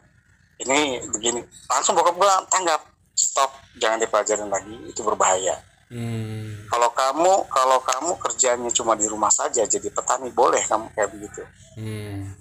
Ini 0.61 1.07
begini. 1.13 1.41
Langsung 1.71 1.95
bokap 1.97 2.17
gue 2.17 2.31
tanggap 2.51 2.81
stop 3.17 3.51
jangan 3.81 4.01
dipelajarin 4.03 4.49
lagi 4.53 4.77
itu 4.89 5.01
berbahaya. 5.01 5.57
Hmm. 5.87 6.67
kalau 6.67 6.91
kamu 6.91 7.47
kalau 7.47 7.79
kamu 7.79 8.19
kerjanya 8.19 8.71
cuma 8.75 8.99
di 8.99 9.07
rumah 9.07 9.31
saja 9.31 9.63
jadi 9.63 9.87
petani 9.87 10.35
boleh 10.35 10.59
kamu 10.67 10.91
kayak 10.99 11.15
begitu. 11.15 11.47
Hmm. 11.79 12.35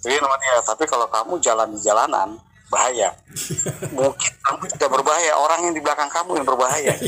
jadi 0.00 0.16
dia 0.24 0.62
tapi 0.64 0.88
kalau 0.88 1.04
kamu 1.12 1.36
jalan 1.36 1.68
di 1.68 1.84
jalanan 1.84 2.40
bahaya 2.68 3.08
mungkin 3.96 4.32
kamu 4.44 4.64
tidak 4.76 4.90
berbahaya 4.92 5.32
orang 5.36 5.60
yang 5.68 5.74
di 5.74 5.82
belakang 5.82 6.08
kamu 6.12 6.40
yang 6.40 6.46
berbahaya 6.46 6.94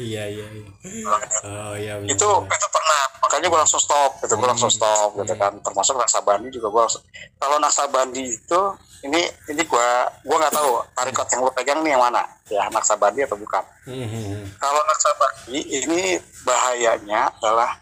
Iya, 0.00 0.22
iya, 0.32 0.46
iya. 0.48 0.48
iya. 0.80 1.04
Oh, 1.44 1.74
iya. 1.76 1.94
benar, 2.00 2.08
itu 2.08 2.24
benar. 2.24 2.56
itu 2.56 2.68
pernah 2.72 3.02
makanya 3.20 3.46
gue 3.52 3.60
langsung 3.60 3.82
stop 3.82 4.10
gitu 4.24 4.34
gue 4.34 4.48
langsung 4.48 4.72
stop 4.72 5.10
gitu 5.20 5.34
kan 5.36 5.52
termasuk 5.60 5.94
naksabandi 5.94 6.48
juga 6.50 6.72
gue 6.72 6.80
langsung 6.88 7.02
kalau 7.36 7.56
naksabandi 7.60 8.22
itu 8.26 8.60
ini 9.00 9.20
ini 9.52 9.62
gue 9.62 9.88
gue 10.24 10.36
nggak 10.36 10.54
tahu 10.56 10.70
tarikot 10.96 11.28
yang 11.30 11.40
gue 11.44 11.54
pegang 11.54 11.78
nih 11.84 11.92
yang 11.94 12.02
mana 12.02 12.22
ya 12.48 12.64
naksabandi 12.72 13.20
atau 13.28 13.36
bukan 13.36 13.64
Hmm, 13.84 14.06
hmm, 14.06 14.24
hmm. 14.24 14.44
kalau 14.56 14.80
naksabandi 14.86 15.60
ini 15.68 16.00
bahayanya 16.44 17.28
adalah 17.40 17.76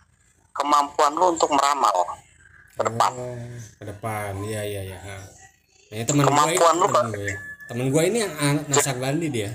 kemampuan 0.53 1.15
lu 1.15 1.39
untuk 1.39 1.51
meramal 1.55 1.95
ke 2.75 2.83
depan 2.87 3.11
Oh, 3.15 3.35
ke 3.79 3.85
depan. 3.87 4.31
Iya, 4.43 4.63
iya, 4.63 4.83
iya. 4.87 4.99
Nah, 5.89 6.05
teman 6.05 6.23
gue, 6.23 6.29
Kemampuan 6.29 6.75
lu, 6.75 6.87
teman 6.87 6.93
Pak. 6.93 7.05
gue. 7.15 7.33
Teman 7.65 7.87
gue 7.89 8.03
ini 8.05 8.19
yang 8.19 8.35
anak 8.39 8.65
nasabandi 8.67 9.29
dia. 9.29 9.51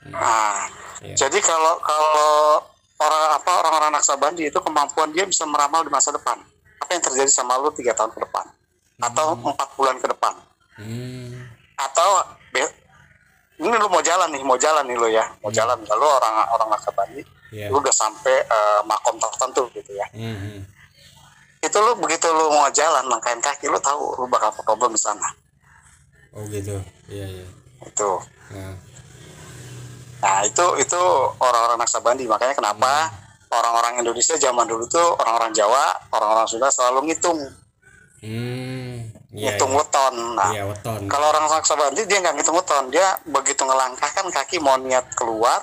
nah 0.00 0.64
Iya. 1.00 1.12
jadi 1.18 1.38
kalau 1.40 1.76
kalau 1.76 2.60
orang 2.96 3.24
apa 3.34 3.50
orang-orang 3.54 3.92
naksabandi 3.92 4.48
itu 4.48 4.56
kemampuan 4.56 5.12
dia 5.12 5.24
bisa 5.24 5.44
meramal 5.44 5.80
di 5.80 5.88
masa 5.88 6.08
depan 6.08 6.40
apa 6.78 6.90
yang 6.90 7.00
terjadi 7.02 7.28
sama 7.28 7.56
lu 7.56 7.68
tiga 7.70 7.92
tahun 7.92 8.08
ke 8.08 8.20
depan 8.20 8.48
atau 8.98 9.32
empat 9.34 9.68
bulan 9.76 9.96
ke 9.96 10.08
depan 10.08 10.32
Hmm. 10.76 11.44
atau 11.74 12.24
ini 12.52 12.64
lu 13.70 13.88
mau 13.88 14.00
jalan 14.00 14.28
nih 14.30 14.40
mau 14.40 14.56
jalan 14.56 14.84
nih 14.84 14.96
lu 14.96 15.08
ya 15.10 15.24
mau 15.40 15.48
jalan 15.50 15.76
lalu 15.78 16.06
orang 16.06 16.34
orang 16.48 16.68
Nakabandi 16.70 17.20
Iya. 17.50 17.68
lu 17.68 17.76
udah 17.76 17.92
sampai 17.92 18.40
eh, 18.40 18.80
makom 18.82 19.16
tertentu 19.16 19.68
gitu 19.72 19.92
ya 19.92 20.08
Hmm, 20.12 20.32
hmm. 20.32 20.58
Itu 21.60 21.76
lu 21.76 21.92
begitu 21.96 22.26
lu 22.26 22.48
mau 22.50 22.68
jalan 22.70 23.04
langkahin 23.04 23.38
kaki 23.38 23.68
lu 23.68 23.76
tahu 23.78 24.16
lu 24.16 24.26
bakal 24.26 24.48
problem 24.56 24.90
di 24.90 25.00
sana 25.00 25.28
Oh, 26.30 26.46
gitu. 26.46 26.78
Iya, 27.10 27.26
iya. 27.26 27.46
itu 27.82 28.10
Nah. 28.50 28.74
nah 30.20 30.38
itu 30.42 30.66
itu 30.78 31.00
orang-orang 31.38 31.74
Naksabandi 31.76 32.22
makanya 32.24 32.54
kenapa 32.54 33.10
orang-orang 33.50 33.98
Indonesia 33.98 34.36
zaman 34.36 34.62
dulu 34.64 34.86
tuh 34.86 35.16
orang-orang 35.16 35.50
Jawa 35.50 35.90
orang-orang 36.10 36.46
Sunda 36.46 36.68
selalu 36.68 37.10
ngitung 37.10 37.40
Hmm. 38.20 39.00
Iya. 39.32 39.56
ngitung 39.56 39.72
iya. 39.72 39.78
weton 39.80 40.14
nah 40.36 40.50
Iya, 40.52 40.64
weton. 40.68 41.00
kalau 41.08 41.26
orang 41.32 41.48
Naksabandi 41.48 42.04
dia 42.04 42.18
nggak 42.20 42.34
ngitung 42.36 42.52
weton 42.54 42.84
dia 42.92 43.06
begitu 43.26 43.62
ngelangkahkan 43.64 44.26
kaki 44.28 44.60
mau 44.60 44.76
niat 44.76 45.08
keluar 45.16 45.56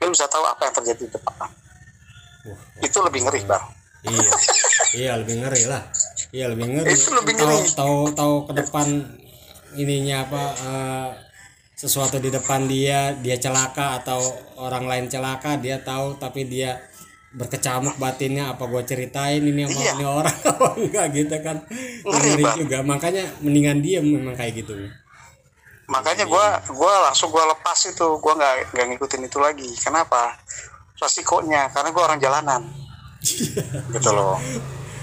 dia 0.00 0.08
bisa 0.08 0.24
tahu 0.24 0.42
apa 0.42 0.66
yang 0.66 0.74
terjadi 0.74 1.04
di 1.04 1.12
depan 1.12 1.46
Wah, 2.48 2.58
itu 2.80 2.98
lebih 3.04 3.22
ngeri 3.22 3.44
bang 3.44 3.64
iya. 4.04 4.30
Iya, 4.88 5.12
lebih 5.20 5.42
ngeri 5.42 5.62
lah. 5.66 5.82
Iya, 6.30 6.46
lebih 6.52 6.66
ngeri. 6.70 6.92
Itu 6.92 7.12
lebih 7.12 7.34
Tahu 7.34 7.44
ngeri. 7.50 7.76
tahu 7.76 7.96
tahu 8.12 8.34
ke 8.48 8.52
depan 8.56 8.86
ininya 9.74 10.24
apa 10.24 10.42
eh, 10.54 11.08
sesuatu 11.74 12.18
di 12.18 12.28
depan 12.28 12.66
dia, 12.66 13.14
dia 13.18 13.36
celaka 13.36 14.02
atau 14.02 14.18
orang 14.56 14.84
lain 14.86 15.06
celaka, 15.06 15.56
dia 15.56 15.78
tahu 15.78 16.16
tapi 16.16 16.44
dia 16.44 16.80
berkecamuk 17.28 18.00
batinnya 18.00 18.56
apa 18.56 18.64
gua 18.64 18.80
ceritain 18.80 19.44
ini 19.44 19.68
sama 19.68 19.76
Iya. 19.76 19.92
ini 19.94 20.04
orang 20.08 20.32
apa 20.56 20.66
enggak 20.80 21.06
gitu 21.12 21.36
kan 21.44 21.60
Ngeri, 22.02 22.64
juga 22.64 22.80
makanya 22.80 23.28
mendingan 23.44 23.84
dia 23.84 24.00
memang 24.00 24.32
kayak 24.32 24.64
gitu 24.64 24.72
makanya 25.84 26.24
gua 26.24 26.56
gua 26.72 27.04
langsung 27.04 27.28
gua 27.28 27.44
lepas 27.52 27.76
itu 27.84 28.16
gua 28.16 28.32
nggak 28.32 28.72
nggak 28.72 28.86
ngikutin 28.96 29.28
itu 29.28 29.38
lagi 29.38 29.68
kenapa 29.76 30.40
resikonya 30.96 31.68
karena 31.68 31.92
gua 31.92 32.02
orang 32.08 32.16
jalanan 32.16 32.62
gitu 33.90 34.10
loh. 34.10 34.38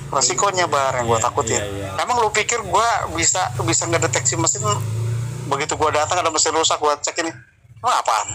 Resikonya 0.05 0.65
bar 0.65 0.95
yang 0.95 1.05
gua 1.05 1.17
Iya, 1.17 1.25
takutin. 1.25 1.57
iya, 1.57 1.65
iya. 1.65 1.89
emang 1.97 2.19
lu 2.19 2.29
pikir 2.29 2.61
gua 2.61 2.85
bisa 3.11 3.41
bisa 3.61 3.83
ngedeteksi 3.85 4.35
mesin 4.35 4.61
begitu 5.45 5.73
gua 5.73 5.91
datang 5.91 6.19
ada 6.19 6.29
mesin 6.29 6.51
rusak 6.51 6.77
gua 6.77 6.95
cek 6.95 7.17
ini? 7.19 7.31
Lu 7.77 7.89
apaan? 7.89 8.27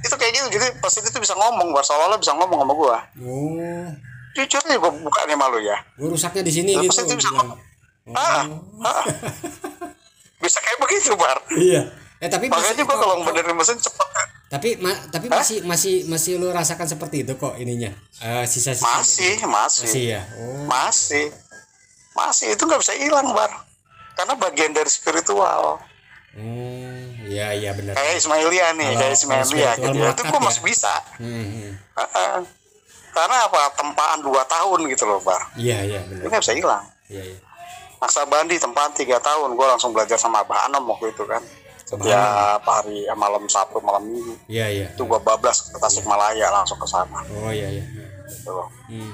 Itu 0.00 0.14
kayak 0.14 0.32
gitu 0.32 0.46
jadi 0.52 0.66
mesin 0.74 1.02
itu 1.02 1.18
bisa 1.18 1.34
ngomong 1.34 1.70
bar 1.70 1.82
seolah-olah 1.82 2.16
bisa 2.16 2.32
ngomong 2.32 2.58
sama 2.60 2.72
gua. 2.72 2.96
Oh. 3.18 3.90
Jujur 4.32 4.62
nih 4.64 4.76
gua 4.76 4.92
buka 4.92 5.20
nih 5.24 5.34
malu 5.34 5.58
ya. 5.58 5.76
Gua 5.96 6.08
rusaknya 6.08 6.40
di 6.40 6.52
sini 6.54 6.72
gitu. 6.78 7.02
itu 7.02 7.14
bisa 7.14 7.30
bilang. 7.30 7.58
ah, 8.12 8.46
ah. 8.80 9.04
bisa 10.42 10.58
kayak 10.60 10.78
begitu 10.78 11.12
bar. 11.14 11.38
Iya. 11.50 11.82
Eh 12.16 12.30
tapi 12.30 12.46
makanya 12.46 12.80
kok- 12.80 12.96
kalau 12.96 13.20
benerin 13.20 13.52
mesin 13.52 13.76
cepet 13.76 14.08
tapi 14.46 14.78
ma- 14.78 15.02
tapi 15.10 15.26
masih 15.26 15.62
masih 15.62 16.06
masih 16.06 16.38
lu 16.38 16.48
rasakan 16.48 16.86
seperti 16.86 17.26
itu 17.26 17.34
kok 17.34 17.54
ininya? 17.56 17.90
Eh, 18.18 18.44
sisa-sisa 18.46 18.86
masih 18.86 19.34
masih. 19.42 19.82
Masih 19.84 20.02
ya? 20.08 20.22
Oh. 20.38 20.64
Masih. 20.64 21.26
Masih 22.12 22.54
itu 22.54 22.62
nggak 22.62 22.80
bisa 22.80 22.94
hilang 22.94 23.26
bar. 23.30 23.50
Karena 24.14 24.34
bagian 24.34 24.70
dari 24.70 24.88
spiritual. 24.88 25.82
Hmm 26.32 27.26
iya 27.26 27.50
iya 27.52 27.70
benar. 27.72 27.96
Kayak 27.96 28.14
Ismailia 28.16 28.66
nih 28.72 28.86
Kalau- 28.86 29.00
kayak 29.00 29.14
Ismailia 29.14 29.70
gitu 29.74 29.96
ya. 29.98 30.10
Itu 30.12 30.22
gua 30.24 30.38
ya. 30.38 30.44
masih 30.44 30.62
bisa. 30.62 30.94
Hmm, 31.18 31.44
hmm. 31.44 31.72
Heeh. 31.96 32.36
karena 33.10 33.48
apa? 33.48 33.72
Tempaan 33.72 34.20
dua 34.20 34.44
tahun 34.44 34.92
gitu 34.92 35.08
loh 35.08 35.18
bar. 35.20 35.40
Iya 35.56 35.80
iya 35.82 36.00
ini 36.04 36.20
benar 36.20 36.28
nggak 36.30 36.42
bisa 36.44 36.52
hilang. 36.52 36.84
Iya 37.08 37.22
iya. 37.24 37.38
Naksabandi 37.96 38.60
tempat 38.60 38.92
tiga 38.92 39.16
tahun. 39.18 39.56
Gue 39.56 39.64
langsung 39.64 39.90
belajar 39.90 40.20
sama 40.20 40.44
Abah 40.44 40.68
Anom 40.68 40.84
waktu 40.86 41.10
itu 41.10 41.24
kan 41.24 41.40
setiap 41.86 42.66
hari 42.66 43.06
eh, 43.06 43.14
malam 43.14 43.46
Sabtu 43.46 43.78
malam 43.78 44.02
Minggu. 44.02 44.34
Iya 44.50 44.66
iya 44.68 44.86
itu 44.90 45.02
gue 45.06 45.20
bablas 45.22 45.70
ke 45.70 45.78
Tasikmalaya 45.78 46.50
langsung 46.50 46.76
ke 46.82 46.86
sana. 46.90 47.22
Oh 47.46 47.54
iya 47.54 47.70
iya 47.70 47.86
gitu 48.26 48.52
hmm. 48.90 49.12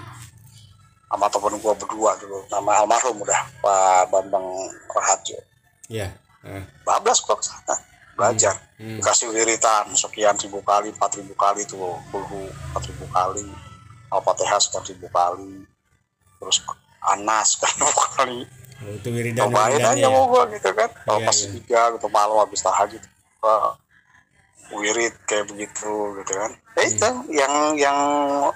sama 1.13 1.29
temen 1.29 1.61
gue 1.61 1.75
berdua 1.77 2.17
dulu 2.17 2.39
nama 2.49 2.81
almarhum 2.81 3.21
udah 3.21 3.41
Pak 3.61 4.09
Bambang 4.09 4.47
Raharjo 4.89 5.39
iya 5.93 6.17
Ah. 6.43 6.59
bablas 6.83 7.23
gue 7.23 7.31
ke 7.39 7.45
sana 7.47 7.79
belajar. 8.19 8.59
Hmm. 8.75 8.99
dikasih 8.99 9.31
wiritan 9.31 9.87
sekian 9.95 10.35
ribu 10.43 10.59
kali 10.67 10.91
empat 10.91 11.23
ribu 11.23 11.39
kali 11.39 11.63
tuh 11.71 11.79
kulhu 12.11 12.51
empat 12.51 12.83
ribu 12.91 13.07
kali 13.15 13.47
al-fatihah 14.11 14.59
sekian 14.59 14.83
ribu 14.91 15.07
kali 15.15 15.63
terus 16.43 16.67
anas 17.15 17.47
sekian 17.55 17.79
ribu 17.79 18.03
kali 18.11 18.39
itu 18.91 19.09
wiridan 19.13 19.47
cobain 19.47 19.79
aja 19.79 19.95
ya. 19.95 20.09
mau 20.11 20.27
gua 20.27 20.49
gitu 20.51 20.71
kan? 20.75 20.91
Kalau 21.07 21.21
Iya, 21.23 21.27
pas 21.31 21.39
iya. 21.39 21.49
tiga 21.55 21.83
gitu 21.95 22.07
malam 22.11 22.37
habis 22.43 22.61
tahajud 22.61 23.03
gua 23.39 23.79
wirid 24.73 25.15
kayak 25.29 25.47
begitu 25.47 25.93
gitu 26.19 26.33
kan. 26.33 26.51
Eh 26.81 26.87
itu 26.89 27.05
Hmm. 27.05 27.29
yang 27.29 27.55
yang 27.77 27.99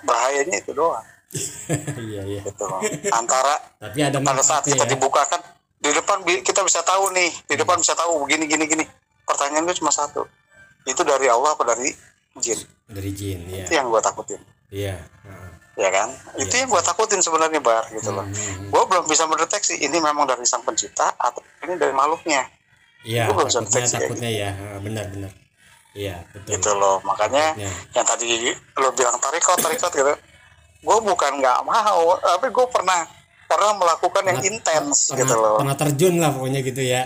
bahayanya 0.02 0.56
itu 0.58 0.72
doang. 0.72 1.04
Iya 2.00 2.22
iya. 2.24 2.42
Gitu 2.42 2.64
loh. 2.64 2.80
Antara 3.12 3.54
tapi 3.76 4.00
ada 4.00 4.18
pada 4.18 4.40
saat 4.40 4.64
kita 4.64 4.88
ya. 4.88 4.90
dibukakan 4.96 5.40
di 5.76 5.90
depan 5.92 6.24
kita 6.24 6.64
bisa 6.64 6.80
tahu 6.82 7.12
nih 7.12 7.28
di 7.44 7.54
depan 7.54 7.76
bisa 7.78 7.92
tahu 7.92 8.24
begini 8.24 8.48
gini 8.48 8.64
gini. 8.64 8.84
Pertanyaan 9.28 9.66
gue 9.68 9.76
cuma 9.76 9.92
satu. 9.92 10.24
Itu 10.86 11.02
dari 11.02 11.26
Allah 11.28 11.52
apa 11.52 11.66
dari 11.66 11.90
jin? 12.38 12.56
Dari 12.88 13.10
jin 13.12 13.42
itu 13.44 13.70
iya. 13.74 13.82
yang 13.82 13.90
gue 13.90 14.00
takutin. 14.00 14.40
Iya. 14.70 14.96
Ya 15.76 15.88
kan? 15.88 16.08
Itu 16.34 16.52
yang 16.52 16.66
gue 16.66 16.82
takutin 16.82 17.20
sebenarnya 17.20 17.60
bar 17.60 17.84
gitu 17.90 18.10
loh. 18.10 18.24
Hmm, 18.24 18.32
hmm. 18.32 18.68
gue 18.68 18.82
belum 18.86 19.04
bisa 19.04 19.24
mendeteksi 19.24 19.76
ini 19.78 19.96
memang 19.96 20.24
dari 20.24 20.42
sang 20.42 20.60
pencipta 20.60 21.12
atau 21.14 21.38
ini 21.62 21.76
dari 21.76 21.92
makhluknya. 21.92 22.48
Iya 23.04 23.28
belum 23.28 23.46
bisa 23.46 23.60
takutnya 23.60 23.70
deteksi. 23.78 23.92
kayak 23.92 24.02
takutnya 24.02 24.30
ya. 24.32 24.50
Ah, 24.52 24.80
benar 24.80 25.04
benar. 25.08 25.32
Iya 25.92 26.16
betul. 26.28 26.50
Gitu 26.50 26.70
loh. 26.74 26.96
Makanya 27.00 27.44
Ya. 27.54 27.70
yang 27.92 28.04
tadi 28.04 28.28
lo 28.74 28.88
bilang 28.90 29.16
tarikot 29.16 29.56
tarikot 29.56 29.92
gitu. 29.92 30.14
Gue 30.78 30.98
bukan 31.00 31.32
nggak 31.36 31.58
mau 31.62 32.16
tapi 32.16 32.48
gue 32.48 32.66
pernah 32.68 33.00
pernah 33.46 33.72
melakukan 33.74 34.22
yang 34.24 34.38
Pernah- 34.38 34.50
intens 34.50 34.96
pernah, 35.06 35.18
gitu 35.22 35.34
loh. 35.36 35.56
pernah 35.56 35.76
terjun 35.76 36.14
lah 36.18 36.30
pokoknya 36.30 36.60
gitu 36.62 36.82
ya. 36.82 37.02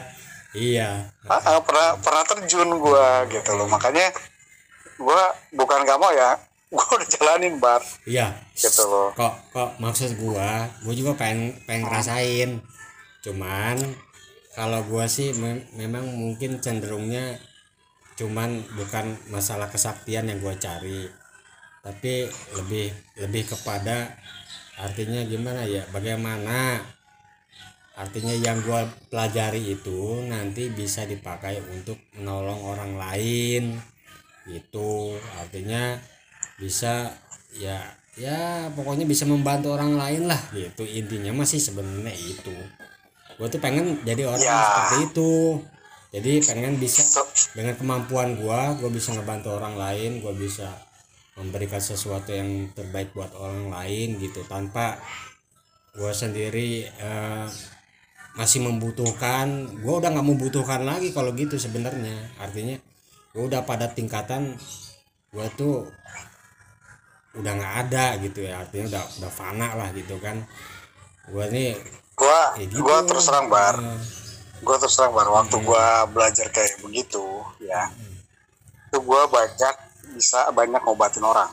Iya. 0.50 0.88
Ah, 1.26 1.36
ah, 1.36 1.60
pernah 1.60 2.00
pernah 2.00 2.24
terjun 2.24 2.70
gue 2.70 3.06
gitu 3.30 3.50
loh. 3.54 3.66
Makanya 3.66 4.08
gue 4.96 5.22
bukan 5.52 5.78
nggak 5.82 5.98
mau 5.98 6.10
ya 6.10 6.36
gue 6.70 6.78
udah 6.78 7.08
jalanin 7.10 7.58
bar. 7.58 7.82
Iya. 8.06 8.30
Gitu 8.54 8.82
loh. 8.86 9.10
Kok 9.18 9.34
kok 9.50 9.70
maksud 9.82 10.14
gua 10.22 10.70
gua 10.86 10.94
juga 10.94 11.18
pengen 11.18 11.58
pengen 11.66 11.90
ngerasain. 11.90 12.50
Cuman 13.26 13.76
kalau 14.54 14.86
gua 14.86 15.10
sih 15.10 15.34
mem- 15.34 15.66
memang 15.74 16.06
mungkin 16.06 16.62
cenderungnya 16.62 17.42
cuman 18.14 18.62
bukan 18.78 19.18
masalah 19.34 19.66
kesaktian 19.66 20.30
yang 20.30 20.38
gua 20.38 20.54
cari. 20.54 21.10
Tapi 21.82 22.30
lebih 22.54 22.94
lebih 23.18 23.50
kepada 23.50 24.14
artinya 24.78 25.26
gimana 25.26 25.66
ya 25.66 25.82
bagaimana 25.90 26.78
artinya 27.98 28.32
yang 28.32 28.62
gua 28.62 28.86
pelajari 29.10 29.74
itu 29.74 30.22
nanti 30.30 30.70
bisa 30.70 31.02
dipakai 31.02 31.58
untuk 31.74 31.98
menolong 32.14 32.62
orang 32.62 32.94
lain. 32.94 33.74
Gitu. 34.46 35.18
Artinya 35.34 35.98
bisa 36.60 37.08
ya 37.56 37.80
ya 38.20 38.68
pokoknya 38.76 39.08
bisa 39.08 39.24
membantu 39.24 39.72
orang 39.72 39.96
lain 39.96 40.28
lah. 40.28 40.38
Gitu 40.52 40.84
intinya 40.84 41.32
masih 41.40 41.56
sebenarnya 41.56 42.12
itu. 42.12 42.52
Gue 43.40 43.48
tuh 43.48 43.56
pengen 43.64 43.96
jadi 44.04 44.28
orang 44.28 44.44
Ya. 44.44 44.60
seperti 44.60 44.96
itu. 45.08 45.32
Jadi 46.10 46.32
pengen 46.44 46.74
bisa 46.76 47.00
dengan 47.54 47.78
kemampuan 47.78 48.34
gua 48.34 48.74
gue 48.76 48.90
bisa 48.90 49.14
ngebantu 49.14 49.54
orang 49.56 49.78
lain 49.78 50.18
gue 50.20 50.34
bisa 50.36 50.68
memberikan 51.38 51.78
sesuatu 51.80 52.34
yang 52.34 52.68
terbaik 52.76 53.14
buat 53.16 53.32
orang 53.38 53.72
lain 53.72 54.20
gitu. 54.20 54.44
Tanpa 54.44 55.00
gue 55.96 56.12
sendiri 56.12 56.84
eh, 56.84 57.46
masih 58.36 58.62
membutuhkan 58.62 59.70
gue 59.80 59.94
udah 59.96 60.10
nggak 60.12 60.28
membutuhkan 60.28 60.82
lagi 60.84 61.14
kalau 61.14 61.32
gitu 61.32 61.56
sebenarnya. 61.56 62.36
Artinya 62.42 62.76
gue 63.32 63.42
udah 63.46 63.62
pada 63.62 63.86
tingkatan 63.88 64.58
gue 65.30 65.46
tuh 65.54 65.86
udah 67.30 67.52
nggak 67.54 67.74
ada 67.86 68.04
gitu 68.18 68.42
ya 68.42 68.62
artinya 68.62 68.86
udah 68.96 69.04
udah 69.18 69.30
fana 69.30 69.68
lah 69.74 69.88
gitu 69.92 70.18
kan. 70.18 70.42
Gue 71.26 71.46
nih 71.48 71.72
gue 72.16 72.40
ya 72.58 72.66
gitu. 72.66 72.82
gue 72.82 72.96
terus 73.06 73.24
terang 73.24 73.46
bar. 73.46 73.78
Eh, 73.78 74.00
gue 74.60 74.76
terus 74.76 74.94
terang 74.94 75.12
bar. 75.12 75.26
Waktu 75.26 75.56
Hmm. 75.56 75.66
gue 75.66 75.86
belajar 76.10 76.46
kayak 76.50 76.82
begitu 76.82 77.24
ya 77.60 77.88
itu 78.90 78.98
gue 78.98 79.22
banyak 79.30 79.74
bisa 80.18 80.50
banyak 80.50 80.82
ngobatin 80.82 81.22
orang. 81.22 81.50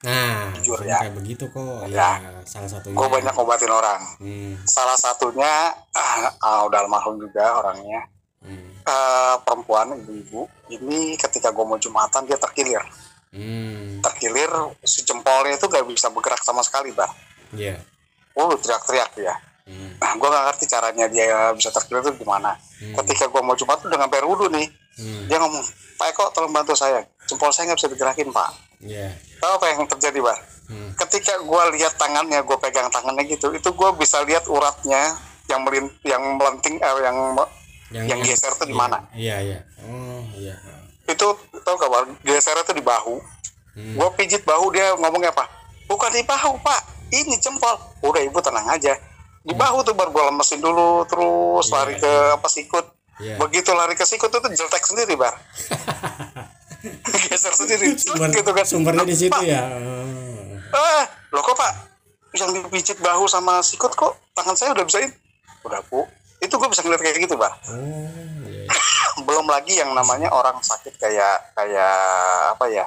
Nah 0.00 0.52
Jujur 0.56 0.80
ya. 0.80 1.00
kayak 1.00 1.16
begitu 1.16 1.44
kok. 1.46 1.88
Ya. 1.88 2.20
ya, 2.20 2.40
salah 2.44 2.68
satunya. 2.68 2.96
Gue 2.96 3.08
banyak 3.08 3.32
ngobatin 3.32 3.68
orang. 3.68 4.00
Hmm, 4.16 4.52
salah 4.64 4.96
satunya 4.96 5.72
ah, 5.92 6.28
ah, 6.38 6.60
udah 6.64 6.84
almarhum 6.84 7.16
juga 7.16 7.44
orangnya. 7.56 8.04
Hmm, 8.40 8.68
Eh, 8.80 9.36
perempuan 9.44 9.92
ibu-ibu. 9.94 10.48
Ini 10.68 11.16
ketika 11.16 11.52
gue 11.52 11.64
mau 11.64 11.76
jumatan 11.76 12.24
dia 12.24 12.36
terkilir 12.36 12.80
hmm, 13.34 14.04
terkilir 14.04 14.50
si 14.82 15.02
jempolnya 15.06 15.56
itu 15.58 15.66
gak 15.66 15.86
bisa 15.86 16.08
bergerak 16.10 16.42
sama 16.42 16.62
sekali 16.62 16.94
bar 16.94 17.10
iya. 17.54 17.78
Oh 18.38 18.54
teriak-teriak 18.54 19.10
dia 19.18 19.34
hmm, 19.66 19.98
nah 19.98 20.12
gue 20.14 20.28
gak 20.28 20.44
ngerti 20.52 20.64
caranya 20.70 21.06
dia 21.10 21.52
bisa 21.54 21.70
terkilir 21.74 22.06
itu 22.06 22.22
gimana. 22.24 22.54
Hmm. 22.80 22.96
ketika 23.04 23.28
gue 23.28 23.42
mau 23.44 23.52
jumat 23.52 23.76
tuh 23.82 23.92
dengan 23.92 24.08
wudhu 24.08 24.48
nih. 24.48 24.66
Hmm, 24.96 25.28
dia 25.28 25.36
ngomong 25.38 25.60
Pak 26.00 26.16
Eko 26.16 26.24
tolong 26.32 26.52
bantu 26.52 26.72
saya. 26.72 27.04
Jempol 27.28 27.52
saya 27.52 27.70
nggak 27.70 27.78
bisa 27.78 27.92
digerakin 27.92 28.28
Pak. 28.32 28.50
Iya. 28.80 29.12
Tahu 29.36 29.52
apa 29.60 29.66
yang 29.68 29.84
terjadi 29.84 30.18
Bar 30.24 30.38
hmm, 30.70 30.90
ketika 30.96 31.34
gue 31.42 31.62
lihat 31.76 31.98
tangannya 31.98 32.40
gue 32.46 32.56
pegang 32.62 32.88
tangannya 32.88 33.26
gitu 33.26 33.50
itu 33.50 33.68
gue 33.74 33.90
bisa 33.98 34.22
lihat 34.22 34.46
uratnya 34.46 35.18
yang 35.50 35.66
melin 35.66 35.90
yang 36.06 36.22
melenting 36.38 36.78
eh, 36.78 36.94
yang 37.02 37.18
yang 37.90 38.20
geser 38.22 38.54
tuh 38.54 38.70
di 38.70 38.74
iya, 38.74 38.78
mana? 38.78 38.98
iya 39.18 39.36
iya. 39.42 39.58
Oh 39.82 40.22
iya. 40.38 40.54
Itu 41.10 41.34
tau 41.62 41.76
gak 41.78 41.90
Bar 41.90 42.04
gesernya 42.24 42.64
tuh 42.64 42.76
di 42.76 42.84
bahu. 42.84 43.20
Hmm, 43.70 43.94
gue 43.96 44.08
pijit 44.18 44.42
bahu 44.42 44.74
dia 44.74 44.98
ngomongnya 44.98 45.30
apa? 45.30 45.46
Bukan 45.86 46.10
di 46.10 46.22
bahu 46.26 46.58
Pak. 46.60 46.80
Ini 47.10 47.38
jempol. 47.38 47.74
Udah 48.02 48.22
ibu 48.22 48.38
tenang 48.42 48.66
aja. 48.70 48.94
Di 49.40 49.54
bahu 49.56 49.80
tuh 49.82 49.96
baru 49.96 50.12
gue 50.12 50.24
lemesin 50.30 50.60
dulu 50.60 51.08
terus 51.08 51.66
Iya, 51.70 51.74
lari 51.74 51.94
ke 51.96 52.12
apa 52.36 52.48
sikut. 52.50 52.86
Iya. 53.20 53.36
Begitu 53.40 53.70
lari 53.72 53.94
ke 53.96 54.04
sikut 54.04 54.28
itu 54.28 54.48
jeltek 54.56 54.84
sendiri 54.84 55.16
bar. 55.16 55.34
Geser 57.28 57.52
sendiri. 57.52 57.92
Sumber, 57.96 58.28
gitu 58.32 58.50
kan. 58.52 58.64
sumbernya 58.64 59.04
di 59.04 59.16
situ 59.16 59.32
Pak, 59.32 59.44
ya. 59.44 59.68
Oh, 60.70 60.86
eh 61.02 61.04
loh 61.34 61.42
kok 61.44 61.56
pak? 61.58 61.72
Yang 62.32 62.62
dipijit 62.62 62.98
bahu 63.02 63.26
sama 63.26 63.60
sikut 63.60 63.92
kok 63.92 64.16
tangan 64.32 64.54
saya 64.56 64.70
udah 64.72 64.84
bisa 64.86 65.02
ini? 65.02 65.12
Udah 65.66 65.82
bu. 65.90 66.06
Itu 66.40 66.56
gue 66.56 66.68
bisa 66.72 66.80
ngeliat 66.80 67.02
kayak 67.04 67.20
gitu 67.20 67.36
bah 67.36 67.52
oh. 67.68 67.76
iya, 67.76 68.16
iya. 68.16 68.39
Belum 69.24 69.46
lagi 69.48 69.78
yang 69.78 69.92
namanya 69.92 70.30
orang 70.32 70.58
sakit 70.60 70.96
kayak 70.96 71.54
kayak 71.56 71.96
apa 72.56 72.66
ya? 72.68 72.86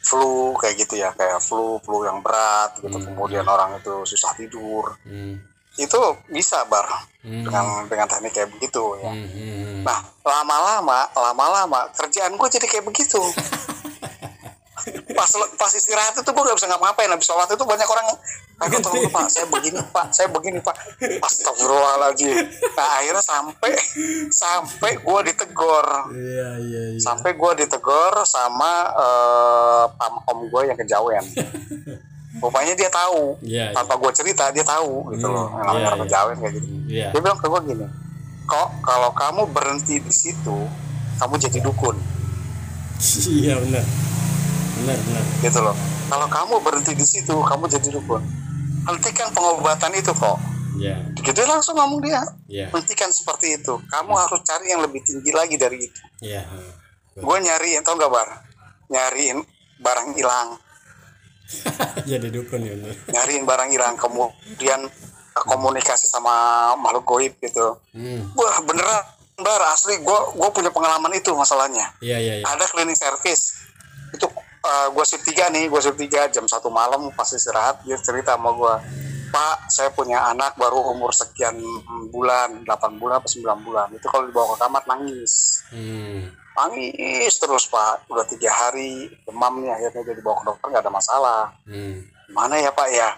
Flu 0.00 0.56
kayak 0.56 0.74
gitu 0.80 0.96
ya 0.96 1.12
kayak 1.12 1.38
flu 1.44 1.76
flu 1.84 2.02
yang 2.08 2.24
berat 2.24 2.80
gitu. 2.80 2.96
Hmm. 2.96 3.06
kemudian 3.12 3.44
orang 3.44 3.76
itu 3.78 3.94
susah 4.08 4.32
tidur. 4.34 4.96
Hmm, 5.04 5.36
itu 5.76 6.00
bisa 6.32 6.64
bar 6.66 6.88
hmm, 7.22 7.44
dengan 7.46 7.64
dengan 7.86 8.06
teknik 8.08 8.32
kayak 8.32 8.50
begitu 8.52 8.84
ya. 9.00 9.12
Hmm, 9.12 9.28
hmm, 9.28 9.60
Nah, 9.80 9.98
lama-lama, 10.24 11.08
lama-lama 11.16 11.88
kerjaan 11.96 12.36
gue 12.36 12.48
jadi 12.52 12.66
kayak 12.68 12.84
begitu. 12.84 13.20
pas 15.14 15.30
pas 15.56 15.72
istirahat 15.72 16.14
itu 16.16 16.30
gue 16.30 16.42
gak 16.44 16.56
bisa 16.58 16.68
ngapa-ngapain. 16.70 17.10
Habis 17.10 17.26
sholat 17.26 17.48
itu 17.50 17.64
banyak 17.64 17.88
orang, 17.88 18.06
aku 18.60 18.76
tolong 18.82 19.08
pak, 19.12 19.26
saya 19.30 19.46
begini 19.48 19.80
pak, 19.90 20.06
saya 20.12 20.28
begini 20.28 20.58
pak. 20.60 20.76
Astagfirullahaladzim. 21.22 22.34
Nah 22.76 22.88
akhirnya 23.00 23.22
sampai 23.24 23.72
sampai 24.32 24.90
gue 25.00 25.20
ditegor, 25.32 25.86
iya 26.14 26.48
iya 26.60 26.82
iya 26.96 27.00
sampai 27.00 27.36
gue 27.36 27.52
ditegor 27.64 28.24
sama 28.26 28.72
eh, 28.94 29.84
pamkom 29.96 30.48
gue 30.50 30.62
yang 30.68 30.78
kejawen. 30.78 31.24
Rupanya 32.30 32.78
dia 32.78 32.86
tahu, 32.86 33.36
iya 33.42 33.74
tanpa 33.74 33.98
gue 33.98 34.10
cerita 34.14 34.48
dia 34.54 34.62
tahu 34.62 35.10
gitu 35.12 35.26
loh. 35.26 35.50
Hmm, 35.50 35.58
Yang 35.60 35.66
namanya 35.66 35.86
orang 35.90 35.98
iya. 35.98 36.06
kejawen 36.06 36.36
kayak 36.38 36.54
gitu 36.56 36.68
iya 36.90 37.08
dia 37.14 37.20
bilang 37.22 37.38
ke 37.38 37.46
gue 37.46 37.60
gini 37.70 37.86
kok 38.50 38.68
kalau 38.82 39.10
kamu 39.14 39.42
berhenti 39.54 40.02
di 40.02 40.10
situ 40.12 40.58
kamu 41.22 41.34
jadi 41.38 41.58
dukun 41.62 41.96
iya 43.30 43.54
benar 43.62 43.84
benar 44.82 44.98
benar. 44.98 45.24
Gitu 45.44 45.58
loh. 45.60 45.76
Kalau 46.10 46.26
kamu 46.26 46.54
berhenti 46.64 46.92
di 46.96 47.06
situ 47.06 47.34
kamu 47.36 47.64
jadi 47.68 47.88
dukun 47.94 48.22
hentikan 48.80 49.28
pengobatan 49.36 49.92
itu 49.94 50.10
kok. 50.16 50.38
Iya. 50.80 50.96
Gitu 51.20 51.40
langsung 51.44 51.76
ngomong 51.76 52.00
dia. 52.00 52.24
Iya. 52.48 52.72
Hentikan 52.72 53.12
seperti 53.12 53.60
itu. 53.60 53.76
Kamu 53.92 54.16
harus 54.16 54.40
cari 54.42 54.72
yang 54.72 54.80
lebih 54.80 55.04
tinggi 55.04 55.30
lagi 55.30 55.60
dari 55.60 55.84
itu. 55.84 56.00
Iya 56.24 56.42
gue 57.20 57.36
nyariin 57.42 57.82
tau 57.84 57.98
gak 57.98 58.12
bar? 58.12 58.28
Nyariin 58.90 59.38
barang 59.80 60.08
hilang. 60.16 60.48
Jadi 62.10 62.28
dukun 62.30 62.62
ya 62.62 62.74
nyariin 63.10 63.42
barang 63.42 63.70
hilang 63.74 63.98
kemudian 63.98 64.86
komunikasi 65.34 66.06
sama 66.06 66.74
makhluk 66.78 67.06
goib 67.06 67.34
gitu. 67.42 67.78
Hmm. 67.90 68.30
wah 68.38 68.60
beneran 68.62 69.02
bar 69.40 69.62
asli 69.72 69.98
gue 69.98 70.18
gue 70.36 70.48
punya 70.52 70.70
pengalaman 70.70 71.10
itu 71.16 71.34
masalahnya. 71.34 71.90
Iya 71.98 72.18
iya 72.22 72.34
iya. 72.42 72.44
Ada 72.46 72.70
cleaning 72.70 72.98
service 72.98 73.56
itu 74.14 74.26
uh, 74.64 74.86
gue 74.92 75.04
shift 75.04 75.24
tiga 75.24 75.48
nih 75.48 75.66
gue 75.68 75.80
shift 75.80 75.98
tiga 75.98 76.28
jam 76.28 76.44
satu 76.44 76.68
malam 76.68 77.08
pasti 77.16 77.40
istirahat 77.40 77.80
dia 77.84 77.96
cerita 78.00 78.36
sama 78.36 78.52
gue 78.52 78.74
pak 79.30 79.70
saya 79.70 79.94
punya 79.94 80.26
anak 80.26 80.58
baru 80.58 80.90
umur 80.90 81.14
sekian 81.14 81.54
bulan 82.10 82.66
8 82.66 82.98
bulan 82.98 83.22
atau 83.22 83.30
9 83.30 83.62
bulan. 83.62 83.86
Itu 83.94 84.10
kalau 84.10 84.26
dibawa 84.26 84.58
ke 84.58 84.66
kamar 84.66 84.82
nangis. 84.90 85.62
Hmm. 85.70 86.34
nangis 86.58 87.38
terus 87.38 87.70
pak. 87.70 88.10
Udah 88.10 88.26
tiga 88.26 88.50
hari 88.50 89.06
demam 89.22 89.62
nih 89.62 89.70
akhirnya 89.70 90.02
dia 90.02 90.14
dibawa 90.18 90.42
ke 90.42 90.44
dokter 90.50 90.66
nggak 90.74 90.82
ada 90.82 90.92
masalah. 90.92 91.42
Hmm. 91.62 92.02
mana 92.34 92.58
ya 92.58 92.74
pak 92.74 92.90
ya? 92.90 93.14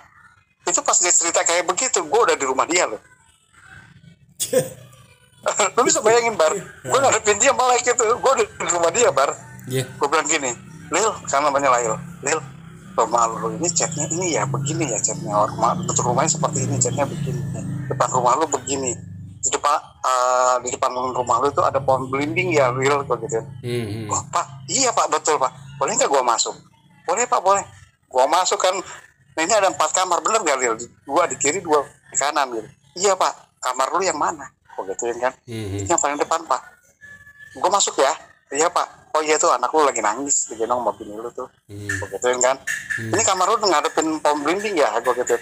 Itu 0.68 0.84
pas 0.84 1.00
dia 1.00 1.12
cerita 1.16 1.40
kayak 1.48 1.64
begitu 1.64 2.04
gue 2.04 2.20
udah 2.28 2.36
di 2.36 2.44
rumah 2.44 2.68
dia 2.68 2.84
loh. 2.84 3.00
Lu 5.74 5.80
bisa 5.80 6.04
bayangin 6.04 6.36
bar. 6.36 6.52
Gue 6.60 6.98
ngadepin 7.00 7.40
dia 7.40 7.56
malah 7.56 7.80
gitu. 7.80 8.04
Gue 8.20 8.30
udah 8.36 8.46
di 8.46 8.68
rumah 8.68 8.92
dia 8.92 9.08
bar. 9.08 9.32
Iya. 9.64 9.88
Gue 9.96 10.08
bilang 10.12 10.28
gini 10.28 10.71
Lil 10.92 11.10
karena 11.24 11.48
namanya 11.48 11.68
Lail 11.72 11.96
Lil 12.20 12.40
rumah 12.92 13.24
lu 13.24 13.56
ini 13.56 13.68
catnya 13.72 14.04
ini 14.12 14.36
ya 14.36 14.44
begini 14.44 14.92
ya 14.92 15.00
catnya 15.00 15.32
rumah 15.48 15.72
bentuk 15.80 16.04
rumahnya 16.04 16.28
seperti 16.28 16.68
ini 16.68 16.76
catnya 16.76 17.08
begini. 17.08 17.40
Depan 17.88 18.08
rumah 18.12 18.36
lu 18.36 18.46
begini. 18.52 18.92
Di 19.42 19.48
depan 19.50 19.74
eh, 20.04 20.54
di 20.62 20.68
depan 20.70 20.92
rumah 20.92 21.40
lu 21.40 21.48
itu 21.48 21.62
ada 21.64 21.80
pohon 21.80 22.12
belimbing 22.12 22.52
ya 22.52 22.68
Lil 22.76 23.00
gue 23.08 23.16
gitu. 23.24 23.40
Hmm. 23.40 23.84
hmm. 23.88 24.06
Wah, 24.12 24.22
pak 24.28 24.46
iya 24.68 24.92
pak 24.92 25.08
betul 25.08 25.40
pak. 25.40 25.50
Boleh 25.80 25.96
nggak 25.96 26.10
gua 26.12 26.22
masuk? 26.22 26.54
Boleh 27.08 27.24
pak 27.24 27.40
boleh. 27.40 27.64
Gua 28.12 28.28
masuk 28.28 28.60
kan 28.60 28.76
nah, 29.32 29.42
ini 29.42 29.52
ada 29.56 29.72
empat 29.72 29.90
kamar 29.96 30.20
bener 30.20 30.44
gak 30.44 30.58
Lil? 30.60 30.76
Dua 31.08 31.24
di 31.24 31.40
kiri 31.40 31.64
dua 31.64 31.80
di 32.12 32.16
kanan 32.20 32.52
gitu 32.52 32.68
iya 33.00 33.16
pak. 33.16 33.32
Kamar 33.62 33.88
lu 33.96 34.04
yang 34.04 34.20
mana? 34.20 34.44
Oh 34.76 34.84
gituin 34.84 35.16
kan. 35.16 35.32
Hmm. 35.48 35.88
yang 35.88 35.96
paling 35.96 36.20
depan 36.20 36.44
pak. 36.44 36.60
Gua 37.56 37.72
masuk 37.72 37.96
ya 37.96 38.12
iya 38.52 38.68
pak. 38.68 39.12
Oh 39.12 39.20
iya 39.24 39.36
tuh. 39.40 39.50
Anak 39.52 39.72
lu 39.72 39.84
lagi 39.84 40.00
nangis. 40.04 40.48
Digendong 40.52 40.84
sama 40.84 40.92
bini 40.96 41.16
lu 41.16 41.30
tuh. 41.32 41.48
Hmm. 41.68 41.88
gituin 41.88 42.38
kan? 42.38 42.56
Ini 43.00 43.22
kamar 43.24 43.46
lu 43.48 43.56
ngadepin 43.64 44.06
pohon 44.20 44.38
belimbing 44.44 44.76
ya? 44.76 44.88
Gua 45.00 45.16
gituin 45.16 45.40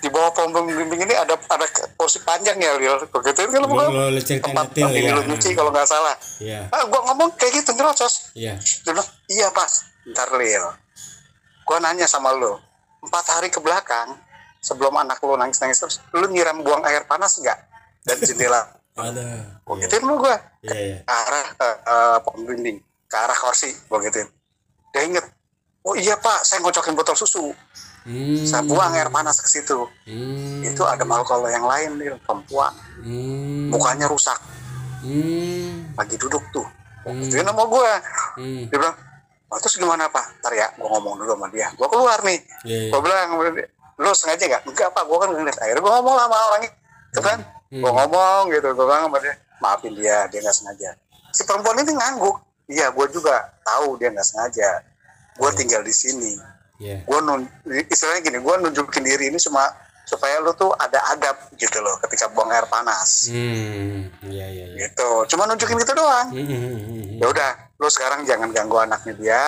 di 0.00 0.08
bawah 0.08 0.32
pohon 0.32 0.56
belimbing 0.56 1.04
ini 1.04 1.12
ada 1.12 1.36
ada 1.36 1.66
kursi 2.00 2.20
panjang 2.24 2.56
ya 2.56 2.76
Lil? 2.80 2.96
Gua 3.12 3.20
gituin 3.20 3.48
kan 3.52 3.60
lu 3.64 3.68
bukan 3.68 3.92
cerita 4.24 4.48
tempat 4.48 4.66
detail 4.72 4.92
bini 4.92 5.08
ya. 5.08 5.14
lu 5.16 5.22
nyuci 5.28 5.50
kalau 5.52 5.70
nggak 5.70 5.88
salah. 5.88 6.16
Iya. 6.40 6.60
Ah 6.72 6.84
gua 6.88 7.00
ngomong 7.12 7.36
kayak 7.36 7.60
gitu 7.60 7.76
nyerocos. 7.76 8.32
Iya. 8.32 8.56
Dia 8.58 8.92
bilang, 8.92 9.08
iya 9.28 9.46
pak, 9.52 9.68
ntar 10.12 10.32
Lil. 10.36 10.64
Gue 11.66 11.78
nanya 11.82 12.06
sama 12.06 12.30
lo, 12.30 12.62
empat 13.02 13.26
hari 13.26 13.50
ke 13.50 13.58
belakang, 13.58 14.14
sebelum 14.62 14.94
anak 15.02 15.18
lo 15.18 15.34
nangis-nangis 15.34 15.82
terus, 15.82 15.96
lo 16.14 16.30
nyiram 16.30 16.62
buang 16.62 16.86
air 16.86 17.02
panas 17.10 17.42
nggak? 17.42 17.58
Dan 18.06 18.22
jendela. 18.22 18.62
ada 18.96 19.26
Gue 19.60 19.76
gituin 19.84 20.04
lo 20.08 20.16
gue, 20.16 20.36
iya 20.64 20.78
iya 20.80 20.98
ke 21.04 21.12
arah 21.12 21.46
uh, 21.60 21.76
uh, 21.84 22.16
pohon 22.24 22.48
dinding, 22.48 22.80
ke 22.80 23.16
arah 23.16 23.36
kursi, 23.36 23.68
gue 23.68 23.98
gituin. 24.08 24.28
Dia 24.94 25.02
inget, 25.04 25.26
oh 25.84 25.92
iya 25.92 26.16
pak, 26.16 26.48
saya 26.48 26.64
ngocokin 26.64 26.96
botol 26.96 27.12
susu, 27.12 27.52
hmm. 28.08 28.48
saya 28.48 28.64
buang 28.64 28.96
air 28.96 29.12
panas 29.12 29.36
ke 29.36 29.48
situ. 29.52 29.84
hmm. 30.08 30.64
Itu 30.64 30.88
ada 30.88 31.04
makhluk 31.04 31.28
Allah 31.36 31.50
yang 31.52 31.66
lain, 31.68 31.90
Lil, 32.00 32.16
perempuan, 32.24 32.72
hmm. 33.04 33.68
mukanya 33.68 34.08
rusak, 34.08 34.40
hmm. 35.04 35.92
lagi 35.92 36.16
duduk 36.16 36.42
tuh. 36.54 36.64
Hmm. 37.04 37.20
gituin 37.20 37.44
sama 37.44 37.68
gue, 37.68 37.92
hmm. 38.40 38.62
dia 38.72 38.76
bilang, 38.80 38.96
oh, 39.52 39.58
terus 39.60 39.76
gimana 39.76 40.08
pak? 40.08 40.40
Ntar 40.40 40.52
ya, 40.56 40.72
gue 40.72 40.88
ngomong 40.88 41.20
dulu 41.20 41.36
sama 41.36 41.46
dia. 41.52 41.68
Gue 41.76 41.88
keluar 41.92 42.18
nih, 42.24 42.38
iya 42.64 42.88
iya 42.88 42.90
gue 42.94 43.00
bilang 43.04 43.28
lu 43.96 44.12
sengaja 44.12 44.44
nggak 44.44 44.62
enggak 44.68 44.88
pak 44.92 45.08
gue 45.08 45.16
kan 45.16 45.28
ngeliat 45.32 45.56
akhirnya 45.56 45.80
gue 45.80 45.88
ngomong 45.88 46.14
lah 46.20 46.28
sama 46.28 46.36
orang 46.52 46.62
itu 46.68 47.20
kan 47.24 47.40
Hmm. 47.65 47.65
Gue 47.70 47.90
ngomong 47.90 48.54
gitu 48.54 48.68
gue 48.72 48.86
bilang 48.86 49.10
sama 49.10 49.18
dia 49.18 49.34
maafin 49.58 49.92
dia 49.96 50.28
dia 50.30 50.38
nggak 50.42 50.56
sengaja. 50.56 50.90
Si 51.34 51.42
perempuan 51.42 51.80
ini 51.82 51.92
ngangguk. 51.92 52.36
Iya 52.70 52.90
gue 52.90 53.06
juga 53.10 53.34
tahu 53.66 53.98
dia 53.98 54.10
nggak 54.10 54.26
sengaja. 54.26 54.82
Gue 55.36 55.50
tinggal 55.54 55.82
di 55.82 55.94
sini. 55.94 56.32
Iya. 56.78 57.02
Gue 57.08 57.18
nun 57.24 57.42
istilahnya 57.66 58.20
gini 58.22 58.38
gue 58.38 58.54
nunjukin 58.62 59.02
diri 59.04 59.24
ini 59.32 59.38
cuma 59.40 59.66
supaya 60.06 60.38
lu 60.38 60.54
tuh 60.54 60.70
ada 60.78 61.02
adab 61.10 61.34
gitu 61.58 61.82
loh 61.82 61.98
ketika 62.06 62.30
buang 62.30 62.52
air 62.54 62.68
panas. 62.70 63.26
Hmm. 63.26 64.06
iya 64.30 64.46
iya 64.46 64.64
iya. 64.70 64.86
Gitu. 64.86 65.10
Cuma 65.34 65.50
nunjukin 65.50 65.76
gitu 65.82 65.92
doang. 65.98 66.30
Hmm, 66.30 66.46
hmm, 66.46 66.60
hmm, 66.62 66.78
hmm. 66.78 67.04
ya 67.18 67.26
udah 67.26 67.50
lu 67.82 67.88
sekarang 67.90 68.22
jangan 68.22 68.54
ganggu 68.54 68.78
anaknya 68.78 69.14
dia 69.18 69.42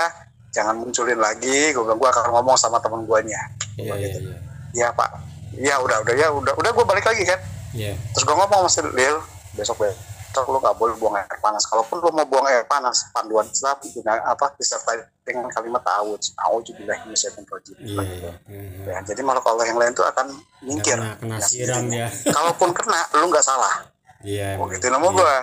jangan 0.51 0.75
munculin 0.75 1.21
lagi. 1.23 1.71
Gue 1.71 1.87
bilang 1.87 2.01
gue 2.03 2.11
akan 2.11 2.35
ngomong 2.35 2.57
sama 2.59 2.83
temen 2.83 3.07
gue 3.07 3.19
nya 3.31 3.43
iya 3.79 3.95
iya 3.95 4.09
iya. 4.19 4.37
Iya 4.75 4.89
pak. 4.93 5.11
Iya 5.55 5.75
udah 5.81 5.97
udah 6.03 6.15
ya 6.19 6.29
udah 6.35 6.55
udah 6.59 6.71
gue 6.75 6.85
balik 6.85 7.07
lagi 7.07 7.23
kan. 7.23 7.39
Iya 7.79 7.95
Terus 8.13 8.25
gue 8.25 8.35
ngomong 8.35 8.51
sama 8.59 8.69
si 8.69 8.81
Lil 8.91 9.17
besok 9.55 9.79
besok 9.81 9.97
lu 10.45 10.59
nggak 10.59 10.77
boleh 10.77 10.95
buang 10.95 11.15
air 11.15 11.27
panas. 11.39 11.67
Kalaupun 11.67 11.99
lu 11.99 12.11
mau 12.11 12.23
buang 12.23 12.47
air 12.47 12.63
panas 12.63 13.11
panduan 13.11 13.43
Islam 13.45 13.75
dengan 13.83 14.23
apa 14.23 14.55
disertai 14.55 15.03
dengan 15.21 15.49
kalimat 15.49 15.83
ta'awud. 15.83 16.21
Ta'awud 16.21 16.63
juga 16.63 16.95
ini 17.01 17.15
saya 17.15 17.35
rajim. 17.35 17.75
iya 17.81 18.03
iya 18.05 18.33
Hmm. 18.47 18.87
Ya, 18.87 18.99
jadi 19.05 19.21
makhluk 19.21 19.47
Allah 19.47 19.67
yang 19.67 19.79
lain 19.79 19.91
tuh 19.93 20.05
akan 20.05 20.31
minggir. 20.61 20.95
kena 20.95 21.19
kena 21.19 21.37
siram 21.41 21.87
dia 21.87 22.07
Kalaupun 22.25 22.71
kena, 22.71 23.03
lu 23.15 23.27
nggak 23.27 23.43
salah. 23.43 23.83
iya 24.21 24.55
Oh, 24.55 24.63
emang. 24.63 24.79
gitu 24.79 24.87
nama 24.89 25.07
gue. 25.09 25.35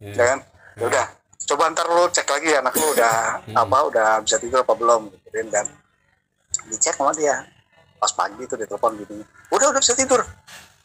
Iya. 0.00 0.12
Ya 0.12 0.24
kan? 0.28 0.38
Ya 0.76 0.84
udah. 0.86 1.06
Coba 1.44 1.62
ntar 1.68 1.86
lu 1.86 2.04
cek 2.08 2.26
lagi 2.26 2.50
anak 2.54 2.72
lu 2.74 2.86
udah 2.90 3.16
Hmm. 3.42 3.56
apa 3.58 3.76
udah 3.84 4.08
bisa 4.22 4.36
tidur 4.38 4.62
apa 4.62 4.72
belum 4.72 5.10
gitu 5.10 5.50
kan. 5.50 5.66
Dicek 6.64 6.94
sama 6.94 7.10
dia. 7.12 7.42
Pas 7.98 8.12
pagi 8.12 8.44
tuh 8.44 8.54
ditelepon 8.54 8.92
gitu. 8.98 9.18
Udah 9.50 9.66
udah 9.68 9.80
bisa 9.80 9.92
tidur. 9.92 10.22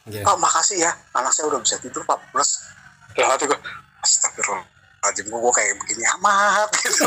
Iya. 0.07 0.23
Pak 0.23 0.35
makasih 0.37 0.77
ya. 0.79 0.91
Anak 1.11 1.33
saya 1.33 1.51
udah 1.51 1.59
bisa 1.59 1.75
tidur 1.77 2.05
pak. 2.05 2.15
Plus 2.31 2.63
dalam 3.11 3.35
hati 3.35 3.43
gue 3.43 3.59
astagfirullahaladzim 3.99 5.25
gue 5.27 5.53
kayak 5.53 5.73
begini 5.77 6.03
amat? 6.19 6.69
Gitu. 6.79 7.05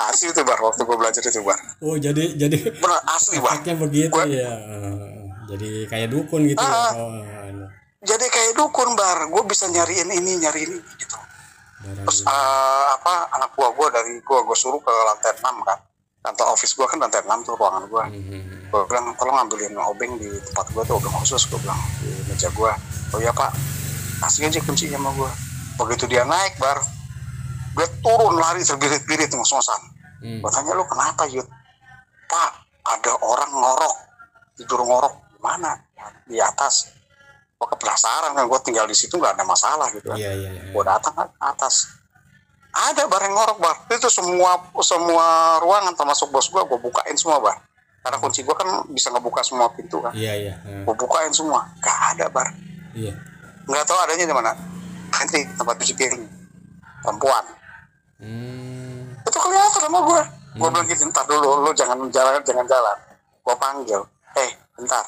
Asli 0.00 0.26
itu 0.30 0.40
bar 0.42 0.58
waktu 0.58 0.82
gue 0.82 0.96
belajar 0.96 1.20
itu 1.20 1.40
bar. 1.42 1.60
Oh 1.84 1.96
jadi 1.96 2.24
jadi 2.36 2.56
bener 2.72 3.00
asli 3.08 3.36
bar. 3.38 3.60
begitu 3.60 4.12
Gua- 4.12 4.28
ya. 4.28 4.48
Eh, 4.48 5.28
jadi 5.52 5.70
kayak 5.86 6.08
dukun 6.08 6.48
gitu 6.48 6.62
ya. 6.62 6.72
Ah. 6.72 6.92
oh, 6.96 7.10
jadi 8.02 8.26
kayak 8.32 8.52
dukun 8.56 8.96
bar. 8.96 9.28
Gue 9.28 9.42
bisa 9.44 9.68
nyariin 9.68 10.08
ini 10.08 10.40
nyariin 10.40 10.72
ini 10.72 10.92
gitu. 10.96 11.18
Barang- 11.82 12.06
terus 12.06 12.22
eh, 12.24 12.86
apa 12.94 13.28
anak 13.34 13.52
buah 13.58 13.70
gue 13.74 13.88
dari 13.92 14.12
gue 14.22 14.38
gue 14.46 14.56
suruh 14.56 14.80
ke 14.80 14.92
lantai 14.92 15.34
6 15.36 15.42
kan 15.66 15.78
kantor 16.22 16.46
office 16.54 16.72
gue 16.72 16.86
kan 16.86 16.98
lantai 16.98 17.20
6 17.20 17.28
tuh 17.42 17.54
ruangan 17.54 17.84
gue 17.84 18.04
Hmm, 18.08 18.22
hmm, 18.22 18.42
hmm. 18.46 18.60
gue 18.70 18.80
bilang 18.86 19.06
tolong 19.14 19.36
ambilin 19.38 19.74
obeng 19.76 20.16
di 20.16 20.30
tempat 20.48 20.66
gue 20.70 20.82
tuh 20.82 20.94
obeng 20.96 21.14
khusus 21.18 21.42
gue 21.46 21.58
bilang 21.58 21.76
di 21.98 22.10
meja 22.24 22.48
gue 22.48 22.72
oh 23.12 23.18
iya 23.18 23.30
pak. 23.30 23.50
Kasih 24.22 24.46
aja 24.46 24.62
kuncinya 24.62 24.96
sama 24.96 25.10
gue 25.12 25.30
begitu 25.82 26.04
dia 26.06 26.22
naik 26.22 26.56
bar 26.56 26.78
gue 27.72 27.86
turun 28.00 28.36
lari 28.36 28.62
terbirit-birit 28.62 29.30
ngos-ngosan 29.30 29.82
Hmm. 30.22 30.38
gue 30.38 30.50
tanya 30.54 30.78
lu 30.78 30.86
kenapa 30.86 31.26
Yud? 31.26 31.42
Pak 32.30 32.50
ada 32.86 33.12
orang 33.18 33.50
ngorok 33.50 33.94
tidur 34.54 34.86
ngorok 34.86 35.18
mana? 35.42 35.74
Di 36.22 36.38
atas. 36.38 36.94
Gue 37.58 37.66
penasaran 37.74 38.30
kan 38.30 38.46
gue 38.46 38.60
tinggal 38.62 38.86
di 38.86 38.94
situ 38.94 39.18
nggak 39.18 39.34
ada 39.34 39.42
masalah 39.42 39.90
gitu 39.90 40.06
kan. 40.06 40.14
Iya 40.14 40.30
iya 40.30 40.50
iya. 40.54 40.62
Gue 40.70 40.84
datang 40.86 41.10
kan 41.12 41.26
ke 41.26 41.42
atas 41.42 41.90
ada 42.72 43.04
bar 43.04 43.20
yang 43.20 43.36
ngorok 43.36 43.58
bar 43.60 43.76
itu 43.92 44.08
semua 44.08 44.56
semua 44.80 45.60
ruangan 45.60 45.92
termasuk 45.92 46.32
bos 46.32 46.48
gue 46.48 46.62
gue 46.64 46.78
bukain 46.80 47.12
semua 47.20 47.36
bar 47.36 47.60
karena 48.02 48.16
kunci 48.18 48.40
gue 48.42 48.56
kan 48.56 48.66
bisa 48.90 49.14
ngebuka 49.14 49.46
semua 49.46 49.70
pintu 49.70 50.02
kan. 50.02 50.10
Iya 50.10 50.34
iya 50.34 50.54
Eh, 50.66 50.82
gue 50.82 50.94
bukain 50.98 51.30
semua. 51.30 51.62
Gak 51.78 51.94
ada 52.10 52.26
bar. 52.34 52.50
Iya. 52.98 53.14
Nggak 53.70 53.84
tahu 53.86 53.98
adanya 54.02 54.26
di 54.26 54.34
mana. 54.34 54.50
Nanti 55.14 55.46
tempat 55.54 55.78
cuci 55.78 55.94
piring 55.94 56.24
perempuan. 57.02 57.44
Hmm. 58.22 59.18
itu 59.22 59.34
kelihatan 59.34 59.82
sama 59.82 59.98
gue 60.06 60.22
gue 60.54 60.68
bilang 60.70 60.86
gitu 60.86 61.10
ntar 61.10 61.26
dulu 61.26 61.66
lu 61.66 61.70
jangan 61.74 61.98
jalan 62.10 62.42
jangan 62.42 62.66
jalan. 62.66 62.96
Gue 63.42 63.54
panggil 63.54 64.00
eh 64.34 64.50
bentar. 64.74 65.04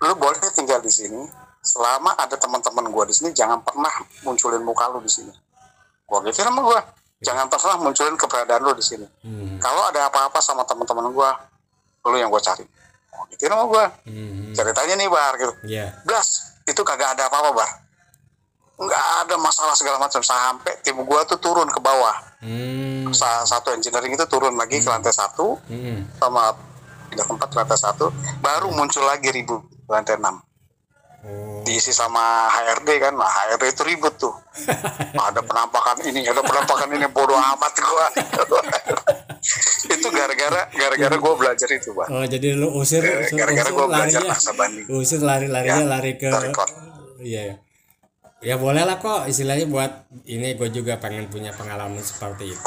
Lu 0.00 0.16
boleh 0.16 0.36
tinggal 0.56 0.80
di 0.80 0.88
sini. 0.88 1.28
Selama 1.60 2.16
ada 2.16 2.36
teman-teman 2.40 2.88
gue 2.88 3.04
di 3.12 3.14
sini 3.16 3.28
jangan 3.36 3.60
pernah 3.60 3.92
munculin 4.24 4.64
muka 4.64 4.88
lu 4.88 5.04
di 5.04 5.10
sini 5.12 5.47
gue 6.08 6.18
gitu 6.26 6.40
sama 6.40 6.64
gue 6.64 6.80
jangan 7.20 7.46
pernah 7.46 7.76
munculin 7.76 8.16
keberadaan 8.16 8.62
lu 8.62 8.72
di 8.72 8.80
sini 8.80 9.04
Hmm. 9.20 9.58
kalau 9.58 9.84
ada 9.84 10.08
apa-apa 10.08 10.38
sama 10.38 10.64
teman-teman 10.64 11.10
gue 11.10 11.30
lu 12.04 12.16
yang 12.16 12.28
gue 12.28 12.40
cari 12.40 12.64
gue 12.64 13.24
gitu 13.30 13.44
sama 13.46 13.64
gue 13.66 13.84
Hmm. 14.06 14.52
ceritanya 14.52 14.94
nih 14.96 15.08
bar 15.08 15.36
gitu 15.36 15.52
iya 15.64 15.92
Blas, 16.02 16.28
itu 16.64 16.80
kagak 16.82 17.12
ada 17.12 17.28
apa-apa, 17.28 17.52
Bar. 17.54 17.70
Nggak 18.78 19.04
ada 19.18 19.34
masalah 19.36 19.72
segala 19.72 19.98
macam. 19.98 20.20
Sampai 20.20 20.78
tim 20.80 20.94
gua 21.00 21.24
tuh 21.24 21.34
turun 21.36 21.66
ke 21.66 21.80
bawah. 21.80 22.14
hmm. 22.38 23.10
Sa- 23.10 23.42
Satu 23.42 23.72
engineering 23.72 24.12
itu 24.12 24.22
turun 24.26 24.54
lagi 24.54 24.78
ke 24.78 24.86
lantai 24.86 25.10
satu, 25.10 25.58
Hmm. 25.66 26.06
sama 26.14 26.54
pindah 27.08 27.26
tempat 27.26 27.48
ke 27.48 27.56
lantai 27.56 27.74
satu, 27.76 28.12
baru 28.38 28.70
muncul 28.70 29.02
lagi 29.02 29.28
ribut 29.28 29.64
ke 29.66 29.90
lantai 29.90 30.14
enam. 30.14 30.38
Diisi 31.68 31.92
sama 31.92 32.48
HRD 32.48 32.88
kan, 32.96 33.12
nah 33.12 33.28
HRD 33.28 33.76
itu 33.76 33.82
ribut 33.84 34.16
tuh. 34.16 34.32
ada 35.28 35.44
penampakan 35.44 36.00
ini, 36.02 36.24
ada 36.24 36.40
penampakan 36.40 36.88
ini, 36.96 37.04
bodoh 37.12 37.36
amat 37.36 37.72
gua. 37.76 38.06
itu 39.88 40.08
gara-gara 40.10 40.66
gara-gara 40.68 41.16
gue 41.16 41.34
belajar 41.38 41.68
itu 41.70 41.94
bang 41.94 42.08
Oh, 42.10 42.24
jadi 42.26 42.58
lu 42.58 42.68
usir, 42.74 43.00
gara-gara 43.32 43.70
gue 43.70 43.86
belajar 43.86 44.20
banding 44.52 44.84
Usir 44.90 45.20
lari-larinya 45.22 45.80
Ya, 45.80 45.88
lari 45.88 46.12
ke 46.18 46.28
Iya 47.18 47.40
ya. 47.44 47.56
Ya 48.38 48.54
boleh 48.54 48.86
lah 48.86 48.98
kok 48.98 49.26
istilahnya 49.26 49.66
buat 49.66 49.90
ini 50.22 50.54
gue 50.54 50.68
juga 50.70 50.94
pengen 50.98 51.26
punya 51.26 51.50
pengalaman 51.50 51.98
seperti 51.98 52.54
itu. 52.54 52.62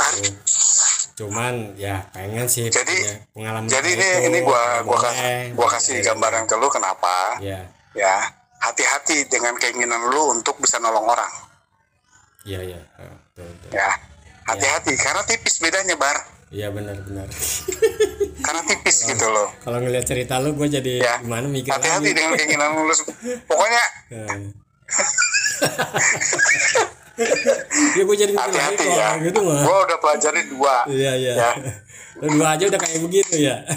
Cuman 1.15 1.75
ya 1.75 2.03
pengen 2.11 2.47
sih 2.47 2.67
Jadi- 2.67 3.03
punya 3.03 3.15
pengalaman 3.31 3.67
jadi 3.67 3.89
ini 3.93 4.03
itu. 4.03 4.27
ini 4.27 4.39
gue 4.43 4.63
gua, 4.83 4.99
gua 5.55 5.67
kasih 5.69 6.03
gambaran 6.03 6.43
ke 6.43 6.55
lu 6.59 6.67
kenapa 6.67 7.39
Ya, 7.39 7.67
ya 7.93 8.15
hati-hati 8.61 9.25
dengan 9.25 9.57
keinginan 9.57 9.99
lu 10.07 10.31
untuk 10.31 10.55
bisa 10.57 10.77
nolong 10.77 11.03
orang 11.03 11.31
iya 12.43 12.59
iya. 12.63 12.79
Ah, 12.95 13.15
betul, 13.31 13.47
betul. 13.51 13.69
ya 13.73 13.89
hati-hati 14.43 14.91
karena 14.95 15.21
tipis 15.23 15.55
bedanya 15.57 15.95
bar 15.95 16.19
Iya 16.51 16.67
benar-benar. 16.67 17.31
karena 18.45 18.61
tipis 18.67 19.07
gitu 19.07 19.23
loh 19.23 19.47
Kalau 19.63 19.79
ngeliat 19.79 20.03
cerita 20.03 20.35
lu 20.35 20.51
gue 20.51 20.67
jadi 20.67 20.99
ya 20.99 21.15
gimana 21.23 21.47
mikir 21.47 21.71
hati-hati 21.71 22.03
lagi. 22.03 22.11
dengan 22.11 22.31
keinginan 22.35 22.69
lu 22.75 22.91
pokoknya 23.47 23.83
ya 27.95 28.03
gue 28.03 28.17
jadi 28.17 28.33
hati-hati 28.33 28.85
ya 28.85 29.09
gitu 29.21 29.39
mah. 29.41 29.63
gue 29.63 29.77
udah 29.87 29.97
pelajari 29.99 30.41
dua 30.49 30.75
Iya 30.87 31.11
iya. 31.15 31.33
Ya. 31.39 31.51
Dua 32.19 32.47
aja 32.51 32.63
udah 32.67 32.77
kayak 32.77 32.99
begitu 32.99 33.33
ya. 33.39 33.63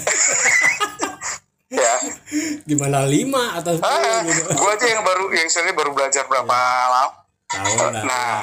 ya 1.67 1.95
Gimana 2.63 3.03
lima 3.03 3.57
atau 3.57 3.73
ah, 3.79 4.21
gitu. 4.21 4.53
gue 4.53 4.69
aja 4.71 4.85
yang 4.87 5.01
baru 5.01 5.25
yang 5.31 5.47
sendiri 5.47 5.73
baru 5.73 5.91
belajar 5.91 6.25
berapa 6.25 6.53
lama 6.85 7.25
Tahu 7.45 7.73
lah. 7.91 8.03
nah 8.03 8.37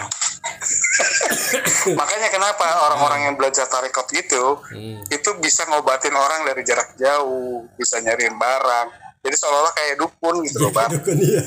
makanya 1.92 2.28
kenapa 2.28 2.62
orang-orang 2.82 3.20
yang 3.24 3.34
belajar 3.34 3.66
tarekat 3.66 4.06
gitu 4.10 4.58
Hmm. 4.68 5.02
itu 5.06 5.30
bisa 5.36 5.66
ngobatin 5.66 6.12
orang 6.12 6.42
dari 6.44 6.62
jarak 6.62 6.94
jauh 6.94 7.66
bisa 7.74 7.98
nyariin 7.98 8.34
barang 8.34 8.88
jadi 9.20 9.34
seolah-olah 9.36 9.72
kayak 9.72 9.94
dukun 9.96 10.42
gitu 10.42 10.58
loh 10.60 10.72
bang 10.72 10.90
Dukun 10.92 11.18
iya. 11.18 11.42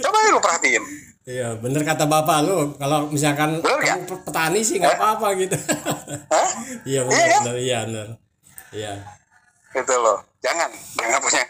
coba 0.00 0.16
ya 0.20 0.30
lu 0.30 0.40
perhatiin 0.40 0.84
Iya, 1.26 1.58
bener 1.58 1.82
kata 1.82 2.06
bapak 2.06 2.38
lu. 2.40 2.78
Kalau 2.78 3.10
misalkan 3.10 3.58
Bener 3.58 3.82
kamu 3.82 4.06
pe- 4.06 4.22
petani 4.22 4.62
sih 4.62 4.78
nggak 4.78 4.94
apa-apa 4.94 5.34
gitu. 5.34 5.58
Hah? 6.30 6.50
iya 6.86 7.02
Iya 7.02 7.02
bener, 7.02 7.18
kan? 7.26 7.40
bener, 7.42 7.56
iya 7.58 7.78
bener. 7.82 8.08
Iya, 8.70 8.92
gitu 9.74 9.94
loh 9.98 10.22
jangan 10.46 10.70
jangan 10.94 11.18
punya 11.18 11.42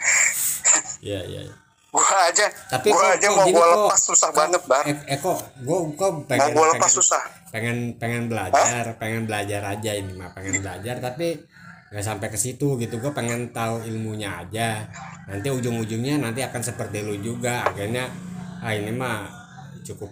iya, 1.04 1.20
iya. 1.22 1.40
iya. 1.44 1.54
gua 1.92 2.04
aja 2.28 2.46
Tapi 2.68 2.88
gua 2.92 3.00
kok- 3.00 3.14
aja 3.16 3.26
kok 3.28 3.37
mau 3.37 3.46
gua 3.48 3.61
kok- 3.62 3.76
lepas 3.88 4.00
susah 4.02 4.30
banget 4.32 4.62
bar 4.64 4.85
Eh, 4.85 4.96
eh 5.06 5.18
kok, 5.18 5.38
gue 5.61 5.78
kok 5.94 6.11
mau 6.12 6.22
pengen, 6.24 6.50
gua 6.52 6.66
lepas 6.72 6.80
pengen, 6.82 6.96
susah 6.96 7.22
pengen, 7.48 7.76
pengen 7.96 8.22
belajar, 8.28 8.85
pengen 9.00 9.22
belajar 9.24 9.62
aja 9.64 9.90
ini 9.96 10.12
mah, 10.12 10.28
pengen 10.32 10.61
belajar. 10.61 11.00
Tapi 11.00 11.40
nggak 11.88 12.04
sampai 12.04 12.28
ke 12.28 12.37
situ 12.37 12.76
gitu. 12.76 13.00
Gue 13.00 13.12
pengen 13.16 13.48
tahu 13.48 13.80
ilmunya 13.80 14.44
aja. 14.44 14.85
Nanti 15.24 15.48
ujung-ujungnya 15.48 16.20
nanti 16.20 16.44
akan 16.44 16.61
seperti 16.61 17.00
lu 17.00 17.16
juga. 17.16 17.64
Akhirnya, 17.64 18.12
ah 18.61 18.76
ini 18.76 18.92
mah 18.92 19.24
cukup 19.80 20.11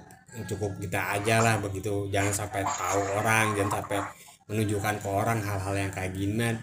cukup 0.49 0.73
kita 0.81 1.20
aja 1.20 1.44
lah 1.44 1.61
begitu. 1.61 2.09
Jangan 2.09 2.33
sampai 2.33 2.64
tahu 2.64 3.01
orang, 3.20 3.53
jangan 3.59 3.83
sampai 3.83 3.99
menunjukkan 4.45 5.01
ke 5.01 5.09
orang 5.09 5.41
hal-hal 5.41 5.75
yang 5.77 5.93
kayak 5.93 6.13
gini 6.13 6.61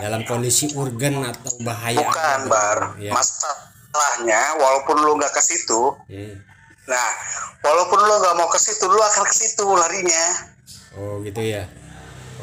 dalam 0.00 0.20
kondisi 0.28 0.68
urgen 0.76 1.24
atau 1.24 1.52
bahaya 1.64 1.96
bukan 1.96 2.40
apa 2.44 2.48
bar. 2.48 2.78
Gitu. 2.96 3.08
ya. 3.08 3.12
masalahnya 3.16 4.42
walaupun 4.60 4.96
lu 5.00 5.16
nggak 5.16 5.32
ke 5.32 5.40
situ 5.40 5.96
Hmm. 6.12 6.34
nah 6.84 7.08
walaupun 7.64 7.98
lu 8.04 8.14
nggak 8.20 8.36
mau 8.36 8.48
ke 8.52 8.60
situ 8.60 8.84
lu 8.84 9.00
akan 9.00 9.24
ke 9.24 9.34
situ 9.36 9.64
larinya. 9.64 10.24
Oh 10.92 11.24
gitu 11.24 11.40
ya? 11.40 11.64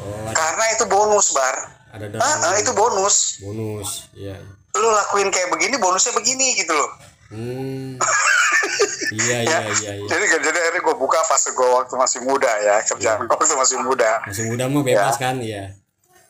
Oh 0.02 0.26
ada, 0.26 0.34
karena 0.34 0.64
itu 0.74 0.84
bonus 0.90 1.26
bar. 1.38 1.56
Ada 1.90 2.06
ah, 2.18 2.50
ah, 2.50 2.54
itu 2.58 2.72
bonus. 2.74 3.42
Bonus 3.42 4.10
iya. 4.14 4.38
Lu 4.74 4.88
lakuin 4.90 5.30
kayak 5.30 5.54
begini 5.54 5.78
bonusnya 5.78 6.14
begini 6.18 6.58
gitu 6.58 6.74
loh. 6.74 6.90
Hmm 7.30 7.94
iya 9.10 9.38
iya 9.40 9.58
iya 9.64 9.92
iya. 9.96 10.06
jadi 10.06 10.24
jadi 10.38 10.58
akhirnya 10.60 10.82
gue 10.82 10.96
buka 10.96 11.18
pas 11.22 11.40
gue 11.40 11.68
waktu 11.72 11.94
masih 11.94 12.20
muda 12.20 12.50
ya 12.58 12.76
kerjaan 12.84 13.24
gue 13.24 13.32
waktu 13.32 13.54
masih 13.54 13.76
muda. 13.80 14.10
Masih 14.22 14.44
muda 14.46 14.64
mah 14.66 14.82
bebas 14.82 15.14
Ya. 15.14 15.20
kan 15.20 15.36
iya. 15.38 15.64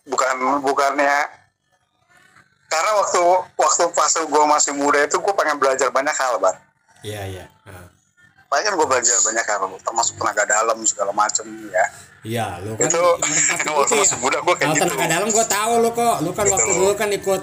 Bukan 0.02 0.34
bukannya 0.60 1.16
karena 2.66 2.90
waktu 2.96 3.20
waktu 3.56 3.82
pas 3.90 4.12
gue 4.14 4.44
masih 4.48 4.72
muda 4.72 4.98
itu 5.00 5.16
gue 5.16 5.34
pengen 5.34 5.56
belajar 5.56 5.90
banyak 5.90 6.14
hal 6.14 6.38
bar. 6.38 6.54
Iya 7.00 7.22
iya 7.26 7.44
Ah. 7.64 7.86
Makanya 8.46 8.66
kan 8.66 8.74
gue 8.76 8.88
belajar 8.88 9.16
banyak 9.20 9.44
hal 9.44 9.58
termasuk 9.80 10.14
tenaga 10.16 10.42
dalam 10.44 10.78
segala 10.82 11.10
macem 11.10 11.46
ya. 11.68 11.84
Iya 12.20 12.46
lu 12.60 12.74
kan 12.74 12.86
itu 12.86 13.02
merpati 13.18 13.68
waktu 13.70 13.70
putih 13.72 13.96
masih 13.98 14.18
muda 14.18 14.38
gue 14.38 14.54
kayak 14.54 14.70
gitu. 14.72 14.82
tenaga 14.86 15.06
dalam 15.08 15.28
gua 15.28 15.46
tahu 15.46 15.72
lu 15.78 15.90
kok. 15.90 16.16
Lu 16.20 16.30
kan 16.30 16.44
Gitu. 16.44 16.54
waktu 16.54 16.70
dulu 16.72 16.92
kan 16.94 17.08
ikut 17.10 17.42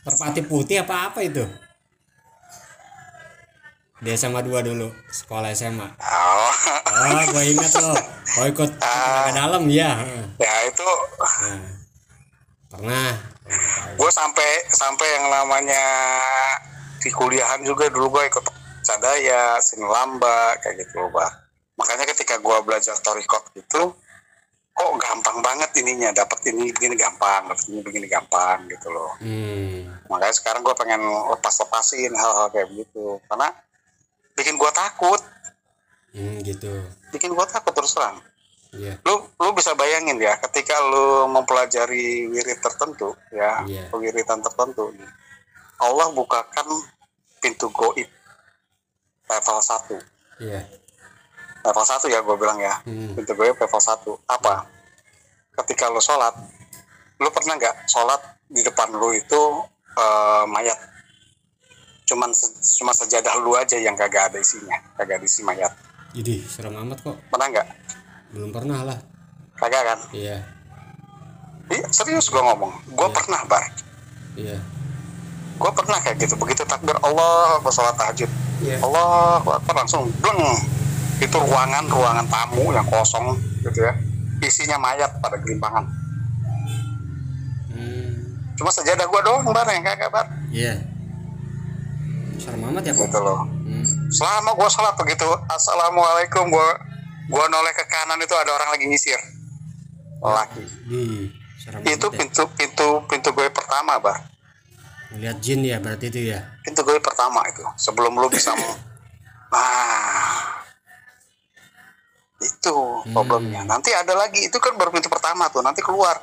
perpati 0.00 0.40
putih 0.42 0.76
apa 0.80 0.94
apa 1.08 1.20
itu 1.20 1.44
di 4.00 4.16
SMA 4.16 4.40
2 4.40 4.64
dulu 4.64 4.88
sekolah 5.12 5.52
SMA 5.52 5.84
oh, 5.84 6.52
oh 6.88 7.22
gua 7.30 7.42
ingat 7.44 7.72
lo. 7.80 7.92
Oh 8.40 8.46
ikut 8.48 8.70
tenaga 8.80 9.30
dalam 9.36 9.64
ya 9.68 10.00
ya 10.40 10.54
itu. 10.64 10.90
Nah, 11.20 11.60
pernah. 12.70 13.10
Gue 13.98 14.10
sampai 14.14 14.50
sampai 14.70 15.06
yang 15.18 15.26
namanya 15.28 15.84
di 17.02 17.10
kuliahan 17.10 17.60
juga 17.66 17.90
dulu 17.90 18.16
gue 18.16 18.24
ikut 18.30 18.46
sadaya 18.86 19.58
sinlamba 19.60 20.56
kayak 20.62 20.84
gitu 20.84 21.00
loh 21.04 21.10
Bah. 21.12 21.28
makanya 21.76 22.04
ketika 22.12 22.36
gue 22.36 22.56
belajar 22.60 22.92
torikot 23.00 23.40
gitu 23.56 23.96
kok 24.80 24.92
gampang 24.96 25.40
banget 25.44 25.70
ininya 25.80 26.12
dapat 26.12 26.40
ini 26.52 26.72
begini 26.72 26.96
gampang 26.96 27.48
dapat 27.48 27.64
ini 27.68 27.80
begini 27.84 28.06
gampang 28.08 28.64
gitu 28.70 28.88
loh. 28.88 29.12
Hmm. 29.20 29.84
Makanya 30.08 30.34
sekarang 30.34 30.64
gue 30.64 30.72
pengen 30.72 31.02
lepas 31.04 31.52
lepasin 31.60 32.12
hal-hal 32.16 32.48
kayak 32.48 32.68
begitu. 32.72 33.20
Karena 33.28 33.52
bikin 34.40 34.56
gue 34.56 34.70
takut. 34.72 35.20
Hmm 36.16 36.40
gitu. 36.40 36.72
Bikin 37.12 37.30
gue 37.36 37.46
takut 37.46 37.76
terus 37.76 37.92
terang. 37.92 38.16
Iya. 38.72 38.96
Lu 39.04 39.28
lu 39.36 39.50
bisa 39.52 39.76
bayangin 39.76 40.16
ya 40.16 40.38
ketika 40.48 40.78
lu 40.88 41.28
mempelajari 41.28 42.30
wirid 42.30 42.62
tertentu 42.62 43.12
ya 43.34 43.66
Iya. 43.66 43.90
wiritan 43.92 44.40
tertentu 44.40 44.94
Allah 45.82 46.06
bukakan 46.14 46.66
pintu 47.42 47.68
goib. 47.74 48.06
Level 49.30 49.58
1 49.62 50.42
iya. 50.42 50.60
Level 51.62 51.84
1 51.86 52.10
ya 52.14 52.18
gue 52.22 52.36
bilang 52.38 52.58
ya. 52.58 52.74
Hmm. 52.86 53.14
pintu 53.14 53.32
goib 53.34 53.58
level 53.58 53.82
1 53.82 54.06
apa? 54.30 54.66
Ketika 55.60 55.90
lu 55.92 56.00
sholat 56.00 56.34
lu 57.20 57.28
pernah 57.28 57.58
nggak 57.60 57.84
sholat 57.90 58.20
di 58.48 58.64
depan 58.64 58.96
lu 58.96 59.12
itu 59.12 59.42
eh, 59.98 60.44
mayat 60.48 60.78
cuman 62.10 62.34
cuma 62.58 62.90
sejadah 62.90 63.38
lu 63.38 63.54
aja 63.54 63.78
yang 63.78 63.94
kagak 63.94 64.34
ada 64.34 64.38
isinya 64.42 64.74
kagak 64.98 65.22
ada 65.22 65.26
isi 65.26 65.46
mayat. 65.46 65.70
Jadi 66.10 66.42
serem 66.42 66.74
amat 66.74 66.98
kok. 67.06 67.14
Pernah 67.30 67.46
nggak? 67.54 67.66
Belum 68.34 68.50
pernah 68.50 68.82
lah. 68.82 68.98
Kagak 69.54 69.82
kan? 69.86 69.98
Iya. 70.10 70.42
Iya 71.70 71.86
serius 71.94 72.26
gue 72.26 72.42
ngomong. 72.42 72.74
Gue 72.90 73.06
Iya. 73.06 73.14
pernah 73.14 73.40
bar. 73.46 73.64
Iya. 74.34 74.58
Gue 75.54 75.70
pernah 75.70 76.02
kayak 76.02 76.18
gitu. 76.18 76.34
Begitu 76.34 76.66
takbir 76.66 76.98
Allah 76.98 77.62
pas 77.62 77.70
sholat 77.70 77.94
tahajud. 77.94 78.30
Iya. 78.66 78.82
Allah 78.82 79.38
Akbar 79.62 79.86
langsung 79.86 80.10
bleng 80.18 80.42
itu 81.22 81.36
ruangan 81.36 81.86
ruangan 81.86 82.26
tamu 82.26 82.74
yang 82.74 82.86
kosong 82.90 83.38
gitu 83.62 83.86
ya. 83.86 83.94
Isinya 84.42 84.80
mayat 84.80 85.20
pada 85.20 85.36
gelimpangan 85.36 85.84
hmm. 87.76 88.56
cuma 88.56 88.72
sejadah 88.72 89.04
gue 89.04 89.20
doang 89.20 89.44
bar 89.52 89.68
yang 89.68 89.84
kagak 89.84 90.08
bar. 90.08 90.24
Iya 90.48 90.89
serem 92.40 92.64
amat 92.72 92.82
ya 92.88 92.96
kok 92.96 93.04
gitu 93.04 93.20
loh. 93.20 93.44
Hmm. 93.44 93.84
selama 94.08 94.56
gue 94.56 94.68
sholat 94.72 94.94
begitu. 94.96 95.28
Assalamualaikum 95.52 96.48
gue 96.48 96.68
gue 97.30 97.44
noleh 97.52 97.72
ke 97.76 97.84
kanan 97.84 98.18
itu 98.18 98.32
ada 98.32 98.50
orang 98.56 98.72
lagi 98.72 98.88
nyisir. 98.88 99.20
Laki 100.20 100.64
Ih, 100.88 101.28
serem 101.60 101.84
itu 101.84 102.06
ya. 102.08 102.16
pintu 102.16 102.42
pintu 102.56 102.88
pintu 103.08 103.28
gue 103.32 103.48
pertama 103.52 103.96
bar 103.96 104.20
ngeliat 105.10 105.42
jin 105.42 105.64
ya 105.66 105.82
berarti 105.82 106.06
itu 106.06 106.20
ya? 106.32 106.40
Pintu 106.62 106.80
gue 106.86 106.96
pertama 107.02 107.42
itu 107.50 107.62
sebelum 107.76 108.14
lu 108.16 108.30
bisa 108.30 108.54
mau. 108.54 108.74
Nah. 109.50 110.62
Itu 112.40 113.04
problemnya. 113.12 113.68
Nanti 113.68 113.92
ada 113.92 114.16
lagi 114.16 114.48
itu 114.48 114.56
kan 114.56 114.72
baru 114.78 114.88
pintu 114.94 115.12
pertama 115.12 115.50
tuh 115.52 115.60
nanti 115.60 115.84
keluar. 115.84 116.16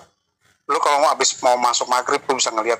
Lu 0.66 0.80
kalau 0.82 1.04
mau 1.04 1.12
habis 1.14 1.36
mau 1.46 1.54
masuk 1.60 1.86
maghrib 1.92 2.24
lu 2.26 2.40
bisa 2.40 2.50
ngelihat 2.50 2.80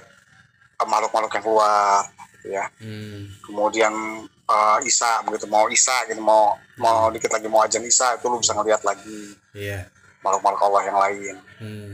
makhluk-makhluk 0.82 1.32
yang 1.38 1.46
keluar 1.46 2.08
gitu 2.48 2.56
ya. 2.56 2.66
Hmm. 2.80 3.28
kemudian 3.44 3.92
eh, 4.24 4.78
Isa 4.88 5.20
begitu 5.28 5.52
mau 5.52 5.68
Isa 5.68 6.08
gitu 6.08 6.24
mau 6.24 6.56
mau 6.80 7.12
dikit 7.12 7.28
lagi 7.36 7.52
mau 7.52 7.60
ajan 7.68 7.84
Isa 7.84 8.16
itu 8.16 8.32
lu 8.32 8.40
bisa 8.40 8.56
ngelihat 8.56 8.88
lagi. 8.88 9.36
Iya. 9.52 9.92
Makhluk-makhluk 10.24 10.64
Allah 10.64 10.82
yang 10.88 10.98
lain. 10.98 11.36
Hmm. 11.60 11.94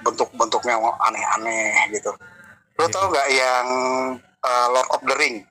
bentuk-bentuknya 0.00 0.80
aneh-aneh 0.80 1.92
gitu. 1.92 2.08
Lu 2.80 2.88
Iya. 2.88 2.92
tau 2.92 3.04
nggak 3.08 3.28
yang 3.32 3.66
eh, 4.20 4.66
Lord 4.68 4.88
of 4.92 5.02
the 5.08 5.16
Ring? 5.16 5.44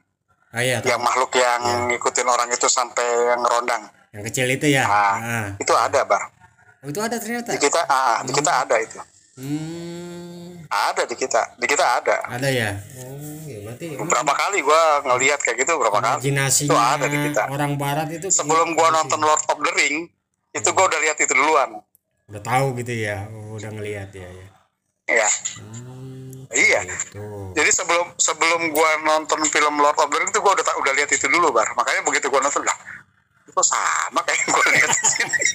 Ah 0.49 0.65
iya 0.65 0.81
yang 0.81 0.97
makhluk 1.01 1.29
yang 1.37 1.89
ngikutin 1.89 2.25
orang 2.25 2.49
itu 2.49 2.65
sampai 2.65 3.37
ngerondang. 3.37 3.85
Yang 4.09 4.23
kecil 4.33 4.47
itu 4.49 4.67
ya? 4.73 4.83
Ah. 4.85 5.17
ah. 5.17 5.45
itu 5.61 5.73
ada 5.77 6.01
bar. 6.05 6.33
Oh, 6.81 6.89
itu 6.89 6.97
ada 6.97 7.21
ternyata? 7.21 7.53
Di 7.53 7.61
kita 7.61 7.81
ah, 7.85 8.25
di 8.25 8.33
kita 8.33 8.51
ada 8.65 8.75
itu. 8.81 8.97
Hmm, 9.37 10.38
ada 10.69 11.03
di 11.09 11.15
kita. 11.17 11.57
Di 11.57 11.65
kita 11.65 11.85
ada. 11.97 12.21
Ada 12.29 12.47
ya. 12.53 12.77
Oh, 13.01 13.41
ya 13.49 13.57
berarti 13.65 13.97
beberapa 13.97 14.33
kali 14.37 14.57
gua 14.61 15.01
ngelihat 15.01 15.41
kayak 15.41 15.57
gitu 15.65 15.73
berapa 15.81 15.97
kali? 15.97 16.29
Itu 16.29 16.75
ada 16.77 17.05
di 17.09 17.17
kita. 17.29 17.49
orang 17.49 17.73
barat 17.75 18.07
itu 18.13 18.29
sebelum 18.29 18.77
gua 18.77 18.93
nonton 18.93 19.19
Lord 19.19 19.41
of 19.49 19.57
the 19.57 19.73
Ring 19.73 20.05
itu 20.53 20.69
gua 20.69 20.85
udah 20.85 20.99
lihat 21.01 21.17
itu 21.17 21.33
duluan. 21.33 21.81
Udah 22.29 22.41
tahu 22.45 22.77
gitu 22.77 22.93
ya. 22.93 23.25
Oh, 23.33 23.57
udah 23.57 23.69
ngelihat 23.73 24.13
ya 24.13 24.29
ya. 24.29 24.47
ya 25.09 25.29
Hmm, 25.57 26.45
iya. 26.53 26.85
itu. 26.85 27.25
jadi 27.57 27.69
sebelum 27.73 28.13
sebelum 28.21 28.69
gua 28.69 28.89
nonton 29.01 29.41
film 29.49 29.73
Lord 29.81 29.97
of 29.97 30.13
the 30.13 30.17
Ring 30.21 30.29
itu 30.29 30.37
gua 30.37 30.53
udah 30.53 30.65
udah 30.85 30.93
lihat 30.93 31.09
itu 31.09 31.25
dulu 31.25 31.49
bar. 31.49 31.65
Makanya 31.73 32.05
begitu 32.05 32.29
gua 32.29 32.45
nonton 32.45 32.61
lah 32.61 32.77
itu 33.49 33.61
sama 33.61 34.21
kayak 34.21 34.45
lihat 34.69 34.91
sini 34.95 35.41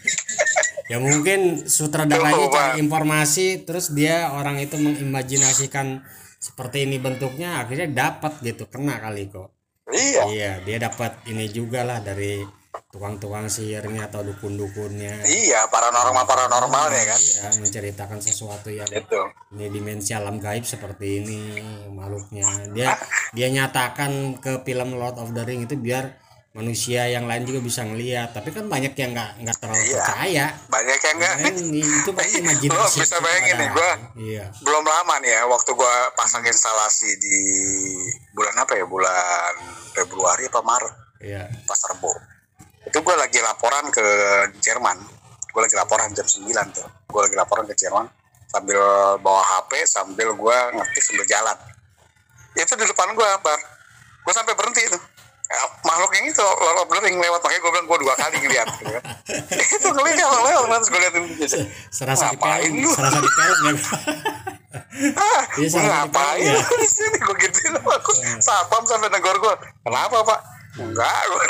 Ya 0.84 1.00
mungkin 1.00 1.64
sutradaranya 1.64 2.44
cari 2.46 2.76
informasi 2.76 3.64
terus 3.64 3.88
dia 3.90 4.28
orang 4.30 4.60
itu 4.60 4.76
mengimajinasikan 4.76 6.04
seperti 6.36 6.84
ini 6.84 7.00
bentuknya 7.00 7.64
akhirnya 7.64 7.88
dapat 7.88 8.36
gitu 8.44 8.68
kena 8.68 9.00
kali 9.00 9.32
kok. 9.32 9.48
iya 9.88 10.22
Iya, 10.28 10.52
dia 10.60 10.76
dapat 10.76 11.24
ini 11.24 11.48
juga 11.48 11.88
lah 11.88 12.04
dari 12.04 12.44
tukang-tukang 12.92 13.48
sihirnya 13.48 14.12
atau 14.12 14.20
dukun-dukunnya. 14.22 15.24
iya 15.24 15.64
paranormal 15.66 16.26
paranormalnya 16.26 17.02
kan 17.06 17.20
Iya, 17.22 17.46
menceritakan 17.64 18.20
sesuatu 18.20 18.68
yang 18.68 18.86
itu 18.86 19.20
ini 19.56 19.72
dimensi 19.72 20.12
alam 20.12 20.36
gaib 20.36 20.68
seperti 20.68 21.22
ini 21.22 21.38
makhluknya. 21.88 22.44
Dia 22.76 22.92
dia 23.32 23.48
nyatakan 23.48 24.36
ke 24.36 24.60
film 24.60 25.00
Lord 25.00 25.16
of 25.16 25.32
the 25.32 25.42
Ring 25.42 25.64
itu 25.64 25.74
biar 25.74 26.12
manusia 26.54 27.04
yang 27.04 27.26
lain 27.26 27.42
juga 27.42 27.58
bisa 27.60 27.82
ngelihat. 27.82 28.30
Tapi 28.30 28.48
kan 28.48 28.64
banyak 28.64 28.94
yang 28.94 29.10
nggak 29.10 29.42
nggak 29.42 29.56
terlalu 29.58 29.82
Iya. 29.84 29.94
percaya. 29.98 30.46
banyak 30.70 30.98
yang 31.00 31.14
enggak 31.14 31.34
Kan 31.36 31.54
itu 31.68 32.10
pasti 32.10 32.30
Lo 32.32 32.40
imajinasi. 32.40 32.96
bisa 32.96 33.04
kita 33.04 33.18
bayangin 33.20 33.54
nih, 33.56 33.68
gua- 33.70 33.98
Iya. 34.14 34.44
belum 34.62 34.84
lama 34.84 35.14
nih 35.18 35.30
ya 35.32 35.42
waktu 35.44 35.70
gua 35.72 35.92
pasang 36.14 36.42
instalasi 36.42 37.10
di 37.16 37.36
bulan 38.30 38.54
apa 38.56 38.72
ya 38.72 38.86
bulan 38.86 39.52
Februari 39.92 40.46
apa 40.46 40.60
Maret 40.62 40.94
Iya. 41.20 41.42
pas 41.64 41.80
Rebo 41.84 42.10
itu 42.84 42.98
gue 43.00 43.16
lagi 43.16 43.40
laporan 43.40 43.88
ke 43.88 44.04
Jerman 44.60 44.98
gue 45.48 45.60
lagi 45.60 45.72
laporan 45.72 46.12
jam 46.12 46.22
9 46.22 46.44
tuh 46.70 46.84
gue 46.84 47.20
lagi 47.22 47.32
laporan 47.32 47.64
ke 47.64 47.72
Jerman 47.74 48.04
sambil 48.44 48.76
bawa 49.18 49.40
HP 49.40 49.88
sambil 49.88 50.30
gue 50.30 50.56
ngetik 50.70 51.00
sambil 51.02 51.24
jalan 51.24 51.56
itu 52.52 52.68
di 52.70 52.84
depan 52.84 53.08
gue 53.10 53.28
bar 53.40 53.56
gue 54.20 54.32
sampai 54.32 54.52
berhenti 54.52 54.84
itu 54.84 54.98
Ya, 55.44 55.60
makhluk 55.84 56.10
yang 56.16 56.26
itu 56.32 56.40
Lord 56.40 56.78
of 56.82 56.88
the 56.88 56.98
Ring 57.04 57.20
lewat. 57.20 57.40
Makanya 57.44 57.60
gue 57.60 57.72
bilang 57.76 57.86
gue 57.86 57.98
dua 58.00 58.14
kali 58.16 58.36
ngeliat 58.40 58.68
gitu 58.80 58.90
kan. 58.96 59.04
itu 59.76 59.88
ngeliat 59.92 60.16
lewat 60.24 60.66
terus 60.72 60.88
gue 60.88 61.00
liatin 61.04 61.22
gitu. 61.36 61.58
Serasa 61.92 62.32
Ngapain 62.32 62.72
dipelek, 62.72 62.80
lu? 62.80 62.90
serasa 62.90 63.18
dipelek 63.20 63.58
ya. 63.60 63.72
ah, 65.20 65.42
sama 65.72 65.86
ngapain 65.86 66.48
lu 66.48 66.74
di 66.80 66.88
sini? 66.88 67.16
Gue 67.20 67.36
gituin 67.44 67.76
aku 67.76 68.12
satpam 68.40 68.82
sampai 68.88 69.12
negor 69.12 69.36
gue 69.36 69.54
kenapa 69.84 70.16
pak? 70.24 70.40
Enggak 70.80 71.20
gue 71.28 71.42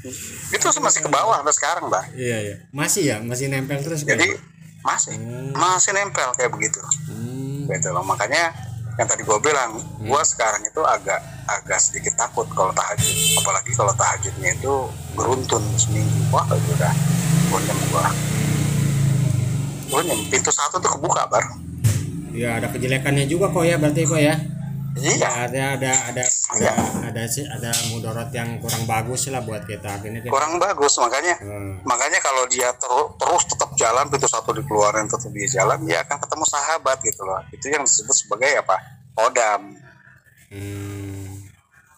itu 0.56 0.66
masih 0.80 1.00
ke 1.04 1.10
bawah 1.12 1.42
sampai 1.42 1.54
sekarang 1.54 1.84
mbak. 1.92 2.04
Iya, 2.16 2.36
iya. 2.40 2.56
Masih 2.72 3.02
ya, 3.04 3.16
masih 3.20 3.52
nempel 3.52 3.82
terus 3.84 4.06
jadi 4.06 4.38
masih. 4.80 5.18
Masih 5.52 5.92
nempel 5.92 6.30
kayak 6.38 6.54
begitu. 6.54 6.80
Hmm. 7.10 7.68
gitu 7.68 7.92
loh. 7.92 8.00
Makanya 8.06 8.69
yang 9.00 9.08
tadi 9.08 9.24
gue 9.24 9.38
bilang 9.40 9.80
gue 9.96 10.22
sekarang 10.28 10.60
itu 10.60 10.84
agak 10.84 11.24
agak 11.48 11.80
sedikit 11.80 12.20
takut 12.20 12.44
kalau 12.52 12.68
tahajud. 12.76 13.16
Apalagi 13.40 13.72
kalau 13.72 13.96
tahajudnya 13.96 14.52
itu 14.52 14.74
beruntun 15.16 15.64
seminggu. 15.80 16.28
Wah 16.28 16.44
itu 16.52 16.68
udah. 16.76 16.92
Gonyem 17.48 17.78
gue 17.88 18.04
gonyem 19.90 20.20
pintu 20.30 20.52
satu 20.52 20.76
tuh 20.78 21.00
kebuka 21.00 21.26
bar. 21.32 21.42
Ya 22.30 22.60
ada 22.60 22.68
kejelekannya 22.70 23.24
juga 23.24 23.48
kok 23.50 23.64
ya 23.64 23.80
berarti 23.80 24.04
kok 24.04 24.20
ya. 24.20 24.36
Iya 24.96 25.28
Ada 25.44 25.78
ada 25.78 25.90
ada 25.92 25.92
ada 26.10 26.24
Iya. 26.56 26.72
ada 27.04 27.22
sih 27.24 27.42
ada 27.42 27.70
mudorot 27.88 28.30
yang 28.30 28.58
kurang 28.58 28.82
bagus 28.84 29.26
lah 29.26 29.38
buat 29.40 29.62
kita 29.62 29.86
akhirnya 29.92 30.18
kita. 30.20 30.28
kurang 30.28 30.56
bagus 30.56 30.98
makanya 30.98 31.34
Hmm. 31.36 31.78
makanya 31.82 32.18
kalau 32.18 32.42
dia 32.46 32.72
ter- 32.72 32.90
terus 33.16 33.42
tetap 33.46 33.70
jalan 33.74 34.06
pintu 34.06 34.26
satu 34.26 34.50
dikeluarin 34.52 35.06
tetap 35.06 35.30
dia 35.30 35.48
jalan 35.52 35.78
dia 35.82 36.00
akan 36.00 36.18
ketemu 36.18 36.44
sahabat 36.44 36.98
gitu 37.00 37.22
loh 37.22 37.38
itu 37.48 37.66
yang 37.66 37.82
disebut 37.82 38.16
sebagai 38.16 38.50
apa 38.56 38.76
kodam 39.12 39.78
Hmm. 40.50 41.38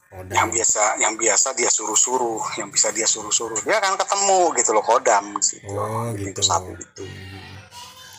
Kodam. 0.07 0.29
yang 0.31 0.49
biasa 0.51 0.83
yang 0.99 1.15
biasa 1.15 1.49
dia 1.55 1.69
suruh-suruh 1.69 2.45
yang 2.55 2.69
bisa 2.69 2.93
dia 2.93 3.05
suruh-suruh 3.05 3.57
dia 3.59 3.79
akan 3.79 3.97
ketemu 3.97 4.41
gitu 4.55 4.71
loh 4.71 4.85
kodam 4.85 5.33
gitu 5.39 5.65
Oh, 5.73 6.13
gitu. 6.13 6.41
satu 6.41 6.69
itu 6.71 7.05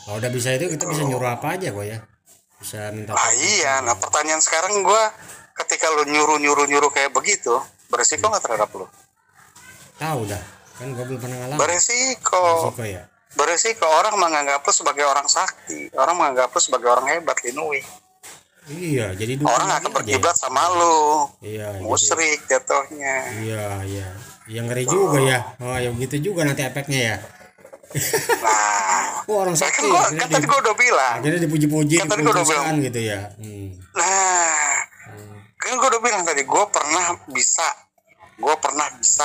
Kalau 0.03 0.17
udah 0.17 0.31
bisa 0.31 0.49
itu 0.51 0.65
kita 0.67 0.83
bisa 0.83 1.05
nyuruh 1.05 1.29
apa 1.31 1.53
aja 1.53 1.69
kok 1.69 1.85
ya. 1.85 2.01
Bisa 2.63 2.89
minta 2.89 3.11
ah 3.11 3.31
iya 3.35 3.83
nah 3.83 3.93
pertanyaan 3.93 4.39
sekarang 4.39 4.81
gua 4.81 5.11
ketika 5.53 5.91
lu 5.91 6.07
nyuruh 6.07 6.39
nyuruh 6.39 6.65
nyuruh 6.65 6.89
kayak 6.89 7.11
begitu 7.11 7.51
beresiko 7.87 8.25
nggak 8.25 8.41
terhadap 8.41 8.71
lu 8.71 8.87
tahu 9.93 10.25
dah. 10.25 10.41
Kan 10.73 10.89
gue 10.89 11.05
belum 11.05 11.21
pernah 11.21 11.37
ngalamin. 11.37 11.59
beresiko 11.59 12.41
Risiko 12.65 12.81
ya. 12.81 13.03
beresiko 13.33 13.85
orang 13.85 14.15
menganggap 14.15 14.59
lu 14.59 14.71
sebagai 14.71 15.05
orang 15.05 15.27
sakti 15.27 15.91
orang 15.93 16.15
menganggap 16.15 16.49
lu 16.49 16.59
sebagai 16.59 16.89
orang 16.89 17.05
hebat 17.11 17.37
linui 17.43 17.83
Iya, 18.63 19.11
jadi 19.11 19.43
orang 19.43 19.69
akan 19.75 19.91
ya. 19.91 19.93
berkiblat 19.93 20.33
sama 20.33 20.63
lu 20.71 21.27
Iya, 21.43 21.67
jadi- 21.69 21.83
musrik 21.83 22.39
jatuhnya 22.47 23.15
Iya, 23.37 23.65
iya. 23.83 24.07
Yang 24.43 24.65
ngeri 24.65 24.85
juga 24.85 25.19
ya. 25.19 25.39
Oh, 25.57 25.75
ya 25.75 25.87
begitu 25.89 26.31
juga 26.31 26.43
nanti 26.43 26.63
efeknya 26.63 26.99
ya. 26.99 27.15
Nah 28.39 29.23
Oh, 29.23 29.39
orang 29.39 29.55
kan, 29.55 29.65
sakti. 29.65 29.85
gua, 29.85 30.03
akhirnya 30.03 30.19
kan 30.19 30.27
di- 30.27 30.35
tadi 30.35 30.45
gua 30.45 30.59
udah 30.59 30.75
bilang. 30.75 31.15
Akhirnya 31.17 31.41
dipuji-puji, 31.41 31.95
Kan 31.95 32.07
tadi 32.07 32.21
gua 32.21 32.31
udah 32.31 32.43
diputuskan 32.43 32.73
gitu 32.81 32.99
ya. 32.99 33.19
Hmm. 33.35 33.67
nah 33.93 34.75
kan 35.55 35.73
gue 35.73 35.87
udah 35.87 36.01
bilang 36.01 36.23
tadi 36.23 36.43
gue 36.43 36.63
pernah 36.67 37.05
bisa 37.29 37.63
gue 38.35 38.55
pernah 38.57 38.83
bisa 38.93 39.23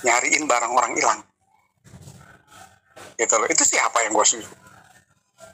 nyariin 0.00 0.44
barang 0.44 0.72
orang 0.72 0.92
hilang. 0.94 1.20
Gitu 3.14 3.34
loh. 3.34 3.46
Itu 3.46 3.62
siapa 3.62 4.00
yang 4.00 4.12
gue 4.12 4.24
suruh? 4.24 4.48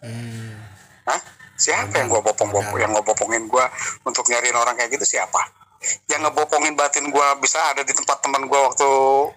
Hmm. 0.01 0.55
Hah? 1.05 1.21
siapa 1.57 1.93
yang 1.95 2.09
gue 2.09 2.23
bopong 2.23 2.49
bopong 2.49 2.79
yang 2.79 2.89
ngebopongin 2.91 3.45
gue 3.45 3.65
untuk 4.03 4.25
nyariin 4.25 4.55
orang 4.55 4.73
kayak 4.75 4.95
gitu? 4.95 5.19
Siapa? 5.19 5.43
Yang 6.07 6.21
ngebopongin 6.25 6.73
batin 6.73 7.11
gue 7.11 7.27
bisa 7.37 7.61
ada 7.67 7.83
di 7.83 7.91
tempat 7.91 8.23
teman 8.23 8.47
gue 8.47 8.61
waktu 8.61 8.89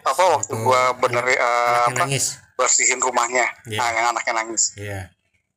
apa 0.04 0.24
waktu 0.32 0.54
gue 0.54 0.82
bener 1.02 1.26
Yang 1.26 1.42
apa? 1.90 2.00
nangis. 2.00 2.26
Bersihin 2.56 2.98
rumahnya 2.98 3.46
Iya. 3.66 3.78
nah, 3.78 3.90
yang 3.92 4.06
anaknya 4.10 4.34
nangis 4.36 4.74
Iya. 4.76 5.10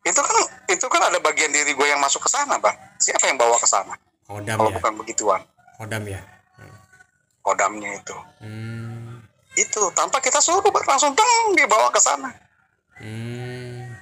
itu 0.02 0.16
kan 0.16 0.36
itu 0.66 0.86
kan 0.86 1.02
ada 1.02 1.18
bagian 1.18 1.50
diri 1.50 1.70
gue 1.70 1.86
yang 1.86 1.98
masuk 1.98 2.20
ke 2.20 2.28
sana 2.28 2.56
bang 2.56 2.72
siapa 2.96 3.26
yang 3.26 3.36
bawa 3.36 3.54
ke 3.54 3.64
sana 3.64 3.94
Kodam 4.22 4.56
kalau 4.56 4.70
ya. 4.70 4.76
bukan 4.76 4.92
begituan 4.96 5.42
Kodam 5.76 6.02
ya. 6.04 6.20
kodamnya 7.40 7.90
itu 7.94 8.16
Hmm. 8.38 9.22
itu 9.54 9.82
tanpa 9.92 10.18
kita 10.18 10.38
suruh 10.38 10.60
Bang. 10.60 10.82
langsung 10.84 11.12
teng 11.12 11.28
dibawa 11.52 11.88
ke 11.88 11.98
sana 11.98 12.30
Hmm. 12.96 13.92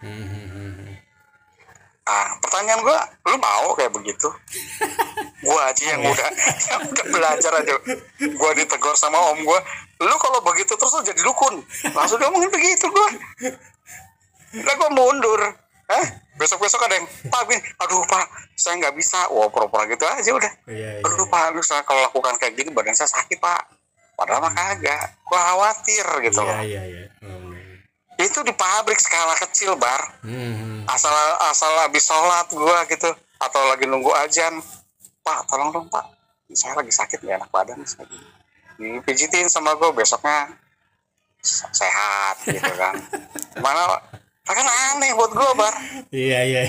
Hmm, 0.00 0.24
hmm, 0.24 0.46
hmm, 0.46 0.72
hmm. 0.74 0.94
ah 2.04 2.28
pertanyaan 2.38 2.80
gua 2.80 2.98
lu 3.24 3.36
mau 3.36 3.72
kayak 3.72 3.92
begitu 3.92 4.28
gua 5.44 5.70
aja 5.70 5.84
yang 5.94 6.02
udah 6.02 6.28
yang 6.72 6.82
udah 6.88 7.06
belajar 7.12 7.52
aja. 7.60 7.72
Gua 8.34 8.50
ditegur 8.56 8.96
sama 8.96 9.20
om 9.30 9.38
gua 9.44 9.60
lu 10.00 10.16
kalau 10.18 10.40
begitu 10.42 10.74
terus 10.74 10.92
lu 10.96 11.04
jadi 11.04 11.20
dukun. 11.22 11.60
Langsung 11.92 12.18
ngomongin 12.18 12.50
begitu 12.50 12.88
gua. 12.90 13.08
Lah 14.64 14.74
gua 14.80 14.90
mundur. 14.90 15.40
Hah? 15.84 16.06
besok 16.34 16.66
besok 16.66 16.82
ada 16.82 16.98
yang 16.98 17.06
pak 17.30 17.46
gini. 17.46 17.62
Aduh 17.78 18.02
pak 18.10 18.26
saya 18.58 18.74
nggak 18.82 18.94
bisa. 18.98 19.30
Wah 19.30 19.46
pura-pura 19.52 19.86
gitu 19.86 20.02
aja 20.02 20.30
udah. 20.34 20.52
Iya, 20.66 20.98
iya. 20.98 21.02
aduh 21.06 21.26
pak 21.30 21.54
lu 21.54 21.62
saya 21.62 21.86
kalau 21.86 22.02
lakukan 22.10 22.34
kayak 22.42 22.58
gini 22.58 22.74
badan 22.74 22.96
saya 22.96 23.06
sakit 23.06 23.38
pak. 23.38 23.70
Padahal 24.18 24.42
mah 24.42 24.50
kagak. 24.50 25.14
Gua 25.22 25.38
khawatir 25.38 26.06
gitu 26.26 26.40
Iya, 26.42 26.48
loh. 26.48 26.58
iya, 26.64 26.82
iya. 26.82 27.02
Iya. 27.22 27.42
itu 28.14 28.38
di 28.46 28.54
pabrik 28.54 28.98
skala 29.02 29.34
kecil 29.34 29.74
bar. 29.74 30.22
Hmm, 30.22 30.54
hmm. 30.54 30.80
asal 30.86 31.10
asal 31.50 31.70
habis 31.82 32.06
sholat 32.06 32.46
gua 32.54 32.86
gitu 32.86 33.10
atau 33.42 33.60
lagi 33.66 33.84
nunggu 33.90 34.14
ajan 34.14 34.62
pak 35.24 35.48
tolong 35.48 35.72
dong 35.72 35.86
pak 35.88 36.04
saya 36.50 36.76
lagi 36.76 36.92
sakit 36.92 37.18
nggak 37.18 37.40
enak 37.40 37.50
badan 37.50 37.80
saya 37.82 38.04
dipijitin 38.76 39.48
sama 39.48 39.72
gua 39.74 39.90
besoknya 39.90 40.52
se- 41.40 41.66
sehat 41.72 42.36
gitu 42.44 42.68
kan 42.74 42.94
mana 43.64 43.96
kan 44.44 44.66
aneh 44.92 45.10
buat 45.12 45.32
gua 45.32 45.50
bar 45.54 45.74
Iya, 46.10 46.40
iya. 46.44 46.62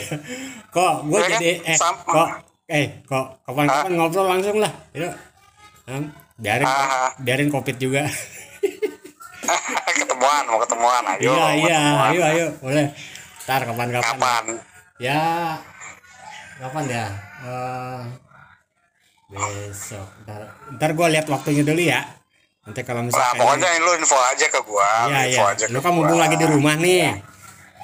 Kok 0.71 1.05
gue 1.05 1.19
Ya 1.19 1.27
kan? 1.27 1.31
jadi 1.35 1.49
eh 1.65 1.75
Sam- 1.75 2.01
kok 2.01 2.29
eh 2.65 2.85
kok 3.03 3.25
kapan-kapan 3.43 3.91
ngobrol 3.93 4.25
langsung 4.27 4.57
lah. 4.57 4.71
Yuk. 4.91 5.13
Hmm, 5.85 6.09
biarin 6.35 6.65
Ah. 6.65 7.13
biarin 7.19 7.47
covid 7.47 7.77
juga. 7.77 8.01
ketemuan 9.95 10.43
mau 10.47 10.57
ketemuan 10.57 11.03
ayo 11.13 11.29
iya, 11.29 11.45
iya. 11.53 11.77
ketemuan. 11.77 12.09
Ayo, 12.09 12.21
ayo. 12.25 12.47
Boleh. 12.57 12.85
Ntar 13.45 13.61
kapan-kapan. 13.63 14.13
kapan 14.17 14.43
Ya 14.97 15.21
kapan 16.57 16.83
ya? 16.87 17.05
Eh, 17.43 18.01
besok. 19.27 20.07
Ntar, 20.23 20.41
ntar 20.75 20.89
gue 20.91 21.07
lihat 21.11 21.25
waktunya 21.25 21.61
dulu 21.61 21.81
ya. 21.81 22.01
Nanti 22.65 22.81
kalau 22.81 23.01
nah 23.01 23.07
misalkan 23.07 23.37
pokoknya 23.37 23.69
lu 23.77 23.91
info 23.93 24.17
aja 24.17 24.45
ke 24.49 24.59
gua 24.65 24.89
Iya, 25.05 25.21
info 25.29 25.43
iya. 25.43 25.53
aja 25.53 25.65
Lu 25.69 25.79
kan 25.79 25.91
mumpung 25.93 26.17
gua. 26.17 26.25
lagi 26.25 26.35
di 26.35 26.47
rumah 26.47 26.73
nih. 26.75 27.13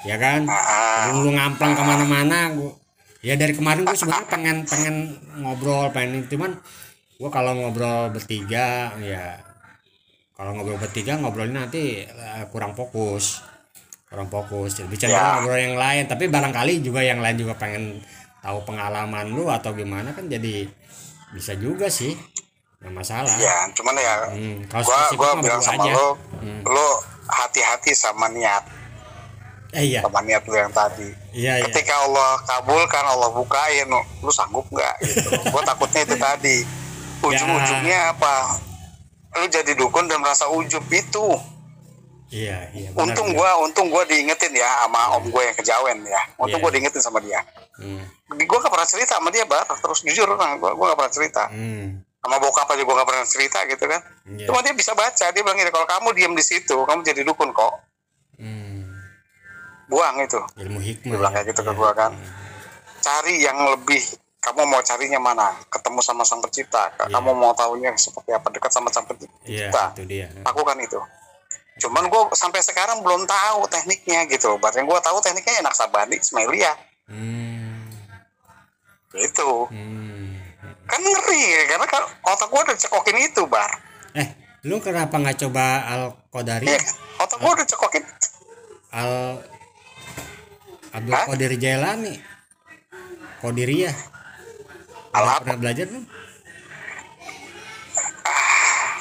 ya 0.02 0.18
kan 0.18 0.42
Ah, 0.42 1.14
lu 1.14 1.30
ngamplang 1.30 1.78
ke 1.78 1.82
mana-mana 1.86 2.50
gua 2.50 2.74
ya 3.22 3.38
dari 3.38 3.54
kemarin 3.54 3.86
gue 3.86 3.94
sebenarnya 3.94 4.26
pengen 4.26 4.56
pengen 4.66 4.96
ngobrol 5.38 5.94
pengen 5.94 6.26
cuman 6.26 6.58
gue 7.14 7.30
kalau 7.30 7.54
ngobrol 7.54 8.10
bertiga 8.10 8.90
ya 8.98 9.38
kalau 10.34 10.58
ngobrol 10.58 10.74
bertiga 10.74 11.14
ngobrolnya 11.14 11.62
nanti 11.62 12.02
eh, 12.02 12.44
kurang 12.50 12.74
fokus 12.74 13.46
kurang 14.10 14.26
fokus 14.26 14.82
lebih 14.82 14.98
cenderung 14.98 15.22
Ya. 15.22 15.38
ngobrol 15.38 15.62
yang 15.62 15.78
lain 15.78 16.04
tapi 16.04 16.26
barangkali 16.26 16.82
juga 16.82 16.98
yang 16.98 17.22
lain 17.22 17.38
juga 17.38 17.54
pengen 17.54 18.02
tahu 18.42 18.58
pengalaman 18.66 19.30
lu 19.30 19.46
atau 19.46 19.70
gimana 19.70 20.10
kan 20.10 20.26
jadi 20.26 20.66
bisa 21.32 21.52
juga 21.54 21.88
sih 21.88 22.12
nggak 22.78 22.92
masalah. 22.92 23.30
Ya 23.36 23.70
cuman 23.72 23.94
ya 23.94 24.14
Hmm, 24.28 24.58
kalau 24.66 24.84
gua 24.84 24.98
gua 25.14 25.30
bilang 25.38 25.60
sama 25.60 25.82
aja. 25.82 25.92
lo 25.92 26.08
Hmm. 26.36 26.60
lo 26.64 26.88
hati-hati 27.24 27.92
sama 27.92 28.26
niat. 28.28 28.64
Eh 29.72 29.88
iya. 29.88 30.00
Sama 30.02 30.20
niat 30.20 30.42
lo 30.42 30.52
yang 30.52 30.68
tadi. 30.68 31.08
Iya 31.32 31.58
iya. 31.58 31.64
Ketika 31.64 31.94
Allah 32.02 32.36
kabulkan 32.42 33.04
Allah 33.06 33.30
bukain 33.30 33.88
lu 34.18 34.28
sanggup 34.28 34.66
nggak 34.68 34.94
gitu? 35.00 35.30
Gue 35.52 35.62
takutnya 35.62 36.02
itu 36.02 36.16
tadi. 36.16 36.56
Ujung-ujungnya 37.22 38.12
apa? 38.12 38.58
Lu 39.32 39.46
jadi 39.46 39.72
dukun 39.72 40.04
dan 40.04 40.18
merasa 40.18 40.44
ujub 40.46 40.82
itu. 40.88 41.26
Iya 42.28 42.72
iya 42.72 42.88
benar, 42.90 43.12
untung 43.12 43.28
gua 43.30 43.60
untung 43.60 43.86
gua 43.88 44.02
diingetin 44.02 44.52
ya 44.52 44.64
sama 44.82 45.14
om 45.14 45.24
gue 45.24 45.42
yang 45.44 45.52
kejawen 45.54 46.00
ya. 46.02 46.20
Untung 46.34 46.58
Iya. 46.58 46.64
gua 46.64 46.70
diingetin 46.72 47.00
sama 47.00 47.20
dia 47.20 47.40
hmm. 47.78 48.02
gue 48.36 48.58
gak 48.58 48.72
pernah 48.72 48.88
cerita 48.88 49.16
sama 49.16 49.30
dia 49.30 49.44
bar 49.44 49.64
terus 49.64 50.02
jujur 50.02 50.28
nah, 50.28 50.56
gue 50.56 50.70
gue 50.72 50.86
gak 50.88 50.98
pernah 50.98 51.14
cerita 51.14 51.42
Hmm. 51.48 52.00
sama 52.22 52.36
bokap 52.38 52.68
aja 52.68 52.82
gue 52.82 52.94
gak 52.94 53.08
pernah 53.08 53.26
cerita 53.26 53.58
gitu 53.64 53.84
kan 53.86 54.00
Iya. 54.28 54.46
cuma 54.46 54.58
dia 54.60 54.74
bisa 54.74 54.92
baca 54.92 55.26
dia 55.28 55.42
bilang 55.42 55.56
gini 55.56 55.70
kalau 55.70 55.86
kamu 55.86 56.08
diem 56.12 56.34
di 56.34 56.44
situ 56.44 56.76
kamu 56.82 57.00
jadi 57.02 57.22
dukun 57.22 57.50
kok 57.50 57.74
Hmm. 58.36 58.88
buang 59.86 60.16
itu 60.18 60.40
ilmu 60.58 60.80
hikmah 60.80 61.04
dia 61.04 61.18
bilang 61.20 61.32
ya. 61.32 61.36
kayak 61.40 61.46
gitu 61.52 61.60
ke 61.62 61.72
Iya. 61.72 61.78
gua 61.78 61.90
kan 61.92 62.12
cari 62.98 63.34
yang 63.38 63.58
lebih 63.68 64.02
kamu 64.42 64.66
mau 64.66 64.82
carinya 64.82 65.22
mana 65.22 65.54
ketemu 65.70 66.02
sama 66.02 66.26
sang 66.26 66.42
pencipta 66.42 66.90
Iya. 66.98 67.14
kamu 67.14 67.30
mau 67.32 67.52
tahunya 67.54 67.94
seperti 67.94 68.34
apa 68.34 68.50
dekat 68.50 68.70
sama 68.70 68.90
sang 68.90 69.06
iya 69.06 69.16
pencipta 69.70 69.84
itu 69.94 70.02
dia 70.06 70.26
lakukan 70.42 70.78
itu 70.82 71.00
cuman 71.72 72.04
gue 72.04 72.22
sampai 72.36 72.60
sekarang 72.60 73.00
belum 73.00 73.24
tahu 73.24 73.64
tekniknya 73.66 74.28
gitu 74.28 74.60
bahkan 74.60 74.84
gue 74.84 74.98
tahu 75.00 75.18
tekniknya 75.24 75.64
enak 75.64 75.72
sabani 75.72 76.20
Ismailia 76.20 76.72
hmm. 77.08 77.61
Gitu. 79.14 79.68
Hmm. 79.68 80.40
kan 80.82 81.00
ngeri 81.00 81.42
ya 81.42 81.62
karena 81.66 81.86
kan 81.86 82.02
otak 82.22 82.48
gue 82.48 82.60
udah 82.60 82.76
cekokin 82.76 83.16
itu 83.22 83.42
bar. 83.46 83.70
Eh 84.12 84.28
lu 84.62 84.76
kenapa 84.78 85.16
nggak 85.16 85.40
coba 85.40 85.64
al 85.84 86.02
kodari 86.28 86.64
Iya 86.64 86.76
kan? 86.76 86.94
otak 87.20 87.38
gue 87.38 87.50
udah 87.50 87.66
cekokin. 87.66 88.04
Al 88.90 89.12
Abdul 90.92 91.12
Hah? 91.12 91.24
Qadir 91.26 91.52
Jailani. 91.56 92.14
Qadiriyah 93.40 93.96
Al 95.10 95.12
Pernah- 95.14 95.28
apa? 95.30 95.40
pernah 95.42 95.58
belajar 95.58 95.86
lu 95.88 96.00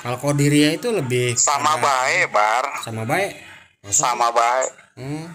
kalau 0.01 0.17
Qadiriyah 0.19 0.71
itu 0.73 0.89
lebih 0.89 1.37
sama 1.37 1.77
karena- 1.77 1.83
baik 1.83 2.25
bar. 2.31 2.65
Sama 2.81 3.03
baik 3.03 3.31
sama 3.83 4.27
baik 4.29 4.69
Hmm. 4.93 5.25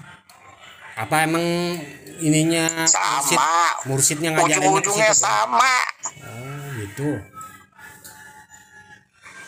Apa 0.97 1.29
emang 1.29 1.45
ininya 2.25 2.73
mursid, 2.73 2.97
sama 2.97 3.53
mursidnya 3.85 4.31
ngajarin 4.33 4.65
ujung-ujungnya 4.73 5.13
sama 5.13 5.77
oh 6.25 6.65
gitu 6.81 7.21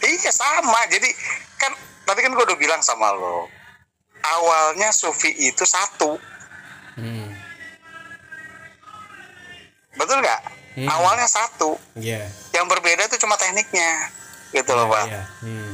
Iya 0.09 0.31
sama. 0.31 0.81
Jadi 0.89 1.09
kan 1.59 1.73
tadi 2.07 2.21
kan 2.23 2.31
gue 2.35 2.45
udah 2.45 2.59
bilang 2.59 2.81
sama 2.81 3.13
lo. 3.15 3.51
Awalnya 4.19 4.91
sufi 4.91 5.31
itu 5.31 5.63
satu, 5.63 6.19
hmm. 6.99 7.27
betul 9.95 10.19
nggak? 10.19 10.41
Hmm. 10.75 10.89
Awalnya 10.91 11.31
satu. 11.31 11.79
iya 11.95 12.27
Yang 12.51 12.67
berbeda 12.67 13.07
itu 13.07 13.17
cuma 13.23 13.39
tekniknya, 13.39 14.11
gitu 14.51 14.75
loh 14.75 14.91
pak. 14.91 15.07
iya 15.07 15.23
hmm. 15.47 15.71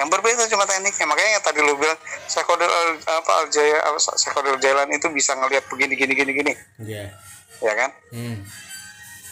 Yang 0.00 0.08
berbeda 0.10 0.48
cuma 0.48 0.64
tekniknya. 0.64 1.04
Makanya 1.04 1.30
yang 1.30 1.44
tadi 1.44 1.60
lo 1.60 1.76
bilang 1.76 1.98
Syekodil 2.24 2.64
Al- 2.64 3.04
apa 3.04 3.32
Aljaya 3.38 3.84
apa, 3.84 3.98
Syekodil 4.16 4.56
Jalan 4.56 4.88
itu 4.88 5.12
bisa 5.12 5.36
ngelihat 5.36 5.68
begini 5.68 5.92
gini 5.92 6.12
gini 6.14 6.32
gini, 6.32 6.52
iya 6.80 7.12
ya 7.60 7.72
kan? 7.76 7.90
hmm. 8.08 8.40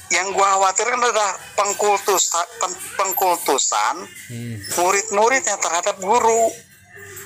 Yang 0.08 0.26
gua 0.30 0.48
khawatirkan 0.54 1.00
adalah 1.00 1.32
pengkultusan 1.54 2.46
pengkultusan 2.94 3.96
Hmm. 4.28 4.56
murid-muridnya 4.76 5.56
terhadap 5.56 5.96
guru. 5.98 6.52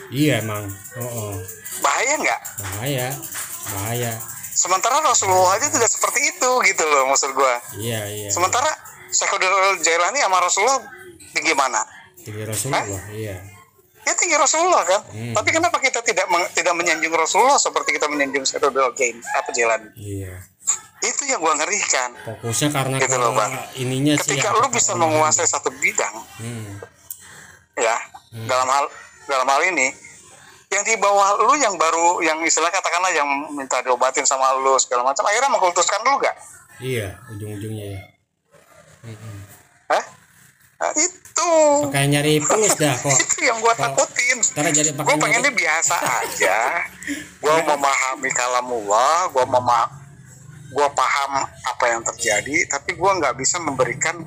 iya 0.08 0.38
emang 0.38 0.70
oh, 0.94 1.02
oh. 1.02 1.34
Bahaya 1.80 2.14
nggak? 2.16 2.40
bahaya 2.60 3.08
bahaya 3.68 4.12
Sementara 4.52 5.00
Rasulullah 5.00 5.56
aja 5.56 5.66
tidak 5.66 5.88
seperti 5.88 6.20
itu 6.28 6.50
gitu 6.62 6.84
loh 6.84 7.08
maksud 7.08 7.32
gua. 7.32 7.58
iya 7.74 8.06
iya 8.06 8.28
Sementara 8.28 8.68
Syekhudul 9.08 9.80
Jailani 9.80 10.20
sama 10.20 10.38
Rasulullah 10.38 10.78
tinggi 11.32 11.50
mana? 11.52 11.80
Tinggi 12.22 12.42
Rasulullah 12.44 13.04
iya 13.10 13.36
Ya 14.02 14.18
tinggi 14.18 14.34
Rasulullah 14.34 14.82
kan. 14.82 14.98
Hmm. 15.14 15.30
Tapi 15.30 15.54
kenapa 15.54 15.78
kita 15.78 16.02
tidak 16.02 16.26
tidak 16.58 16.74
menyanjung 16.74 17.14
Rasulullah 17.14 17.54
seperti 17.54 17.94
kita 17.94 18.10
menyanjung 18.10 18.42
Syekhudul 18.42 18.90
Jailani 18.98 19.22
apa 19.30 19.48
Jailani? 19.54 19.88
iya 19.94 20.42
Itu 20.98 21.22
yang 21.22 21.38
gua 21.38 21.54
ngerikan. 21.54 22.10
fokusnya 22.20 22.74
karena 22.74 22.98
Gitu 22.98 23.14
loh, 23.14 23.30
Bang. 23.30 23.54
ininya 23.78 24.18
sih 24.18 24.34
Ketika 24.34 24.50
apa, 24.50 24.58
lu 24.58 24.66
bisa 24.70 24.98
menguasai 24.98 25.46
satu 25.46 25.70
bidang, 25.78 26.18
hmm. 26.18 26.82
ya 27.78 27.94
dalam 28.42 28.66
hal 28.66 28.84
dalam 29.24 29.46
hal 29.46 29.70
ini 29.70 29.94
yang 30.66 30.82
di 30.82 30.98
bawah 30.98 31.38
lu 31.46 31.54
yang 31.54 31.78
baru 31.78 32.18
yang 32.24 32.42
istilah 32.42 32.74
katakanlah 32.74 33.12
yang 33.12 33.28
minta 33.52 33.78
diobatin 33.84 34.26
sama 34.26 34.50
lu 34.58 34.74
segala 34.82 35.04
macam 35.04 35.22
akhirnya 35.22 35.46
mengkultuskan 35.46 36.00
lu 36.02 36.16
gak? 36.18 36.32
iya 36.80 37.12
ujung-ujungnya 37.30 37.86
ya 37.86 38.00
Hah? 39.88 40.02
Nah, 40.82 40.90
itu 40.98 41.50
pakai 41.86 42.10
nyari 42.10 42.42
plus 42.42 42.74
dah 42.74 42.90
kok 42.92 43.14
itu 43.22 43.38
yang 43.46 43.62
gua 43.62 43.70
Kalau- 43.72 43.94
takutin. 43.94 44.38
ntar 44.42 44.66
jadi 44.66 44.90
gue 44.90 45.14
pengennya 45.14 45.52
biasa 45.52 45.94
aja 45.94 46.56
gue 47.14 47.56
memahami 47.62 48.30
kalamullah 48.32 49.30
gue 49.30 49.44
memah 49.44 49.84
gue 50.66 50.88
paham 50.90 51.32
apa 51.44 51.84
yang 51.86 52.00
terjadi 52.02 52.66
tapi 52.66 52.96
gue 52.96 53.10
nggak 53.12 53.36
bisa 53.36 53.60
memberikan 53.60 54.18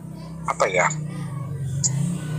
apa 0.46 0.64
ya 0.66 0.88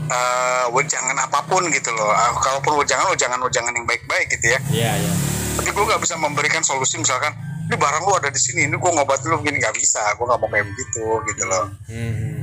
eh 0.07 0.65
wejangan 0.71 1.19
apa 1.19 1.43
pun 1.45 1.67
gitu 1.69 1.91
loh 1.91 2.09
Ah, 2.09 2.31
kalaupun 2.39 2.79
wejangan 2.79 3.11
wejangan 3.11 3.43
wejangan 3.43 3.75
yang 3.75 3.85
baik-baik 3.85 4.31
gitu 4.31 4.55
ya 4.55 4.61
iya 4.71 4.93
iya 4.97 5.13
tapi 5.59 5.75
gue 5.75 5.85
nggak 5.85 5.99
bisa 5.99 6.15
memberikan 6.17 6.63
solusi 6.63 6.97
misalkan 6.97 7.35
ini 7.67 7.75
barang 7.75 8.07
lu 8.07 8.15
ada 8.15 8.31
di 8.31 8.39
sini 8.39 8.71
ini 8.71 8.79
gue 8.79 8.91
ngobatin 8.95 9.27
lu 9.27 9.43
begini 9.43 9.59
nggak 9.59 9.75
bisa 9.75 9.99
gue 10.15 10.23
nggak 10.23 10.39
mau 10.39 10.47
kayak 10.47 10.67
begitu 10.71 11.05
gitu 11.27 11.45
loh 11.45 11.67
hmm. 11.91 11.99
hmm. 11.99 12.15
hmm. 12.15 12.36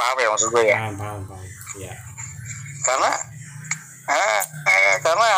Paham 0.00 0.16
ya 0.16 0.28
maksud 0.30 0.48
gue 0.48 0.64
ya? 0.64 0.76
Paham 0.78 0.94
paham 0.96 1.20
paham. 1.26 1.46
Iya. 1.76 1.92
Karena 2.80 3.10
eh, 4.08 4.40
eh, 4.66 4.94
karena 4.98 5.28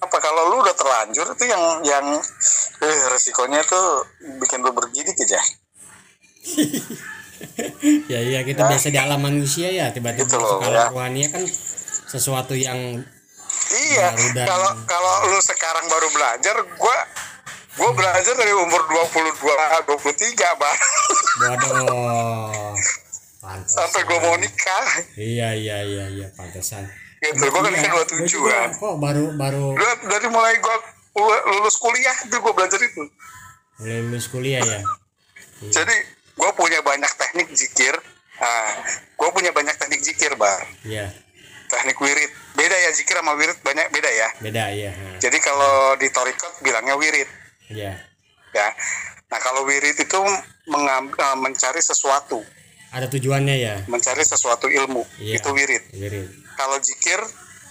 apa? 0.00 0.16
Kalau 0.18 0.48
lu 0.48 0.56
udah 0.58 0.72
terlanjur 0.72 1.26
itu 1.30 1.44
yang 1.44 1.62
yang 1.82 2.06
eh, 2.80 3.00
resikonya 3.06 3.60
tuh 3.62 4.08
bikin 4.40 4.58
lu 4.58 4.72
bergidik 4.72 5.14
aja. 5.18 5.40
Ya 8.06 8.22
iya 8.22 8.46
kita 8.46 8.62
biasa 8.64 8.86
di 8.86 8.96
alam 8.96 9.18
manusia 9.18 9.66
ya 9.66 9.90
tiba-tiba 9.90 10.22
Gitu 10.24 10.38
loh, 10.38 10.62
sekali 10.62 10.78
ya. 10.78 10.86
rohania 10.88 11.26
kan 11.26 11.42
sesuatu 12.06 12.54
yang 12.54 13.02
iya 13.90 14.14
dan- 14.30 14.46
kalau 14.46 14.70
kalau 14.86 15.12
lu 15.26 15.42
sekarang 15.42 15.90
baru 15.90 16.06
belajar 16.08 16.54
gua 16.72 16.98
gua 17.74 17.90
belajar 17.92 18.34
dari 18.36 18.54
umur 18.54 18.78
22 18.86 19.42
23 19.42 19.90
bang. 20.54 20.78
Waduh 21.42 22.78
pantas 23.42 23.74
sampai 23.74 24.06
gua 24.06 24.18
mau 24.22 24.36
nikah. 24.38 24.86
Iya 25.18 25.48
iya 25.58 25.76
iya 25.82 26.04
iya 26.08 26.26
pantesan. 26.38 26.86
Gitu 27.18 27.42
gua 27.50 27.66
kan 27.66 27.74
Iya, 27.74 27.82
nikah 27.82 27.92
27 28.06 28.30
juga 28.30 28.54
kan 28.54 28.70
kok 28.74 28.94
baru 29.02 29.24
baru 29.34 29.64
Gua 29.74 29.92
dari 30.06 30.28
mulai 30.30 30.54
gua 30.62 30.76
lulus 31.50 31.76
kuliah 31.76 32.14
itu 32.22 32.36
gua 32.38 32.54
belajar 32.54 32.78
itu. 32.78 33.02
Mulai 33.82 33.98
lulus 34.06 34.26
kuliah 34.30 34.62
ya? 34.62 34.80
Jadi 35.66 35.96
gua 36.38 36.54
punya 36.54 36.78
banyak 36.86 37.10
teknik 37.18 37.50
zikir. 37.50 37.94
Nah, 38.38 38.70
gua 39.18 39.30
punya 39.34 39.50
banyak 39.50 39.74
teknik 39.74 40.02
zikir 40.02 40.34
bang. 40.38 40.62
Iya. 40.86 41.06
Teknik 41.66 41.98
wirid. 41.98 42.30
Beda 42.54 42.76
ya 42.78 42.90
zikir 42.94 43.18
sama 43.18 43.34
wirid 43.34 43.58
banyak 43.66 43.90
beda 43.90 44.10
ya? 44.12 44.28
Beda 44.38 44.64
iya 44.70 44.92
ha. 44.92 45.16
jadi 45.18 45.38
kalau 45.40 45.96
di 45.98 46.06
torikot 46.14 46.62
bilangnya 46.62 46.94
wirid. 46.94 47.26
Iya. 47.72 47.96
Ya. 48.52 48.68
Nah 49.32 49.38
kalau 49.40 49.64
wirid 49.64 49.96
itu 49.96 50.18
mengam- 50.68 51.16
eh, 51.16 51.36
mencari 51.40 51.80
sesuatu 51.80 52.44
ada 52.92 53.06
tujuannya 53.08 53.56
ya? 53.56 53.74
Mencari 53.88 54.20
sesuatu 54.20 54.68
ilmu. 54.68 55.02
Iya. 55.16 55.40
itu 55.40 55.48
wirid. 55.48 55.82
Wirid. 55.90 56.28
Kalau 56.54 56.76
zikir 56.78 57.18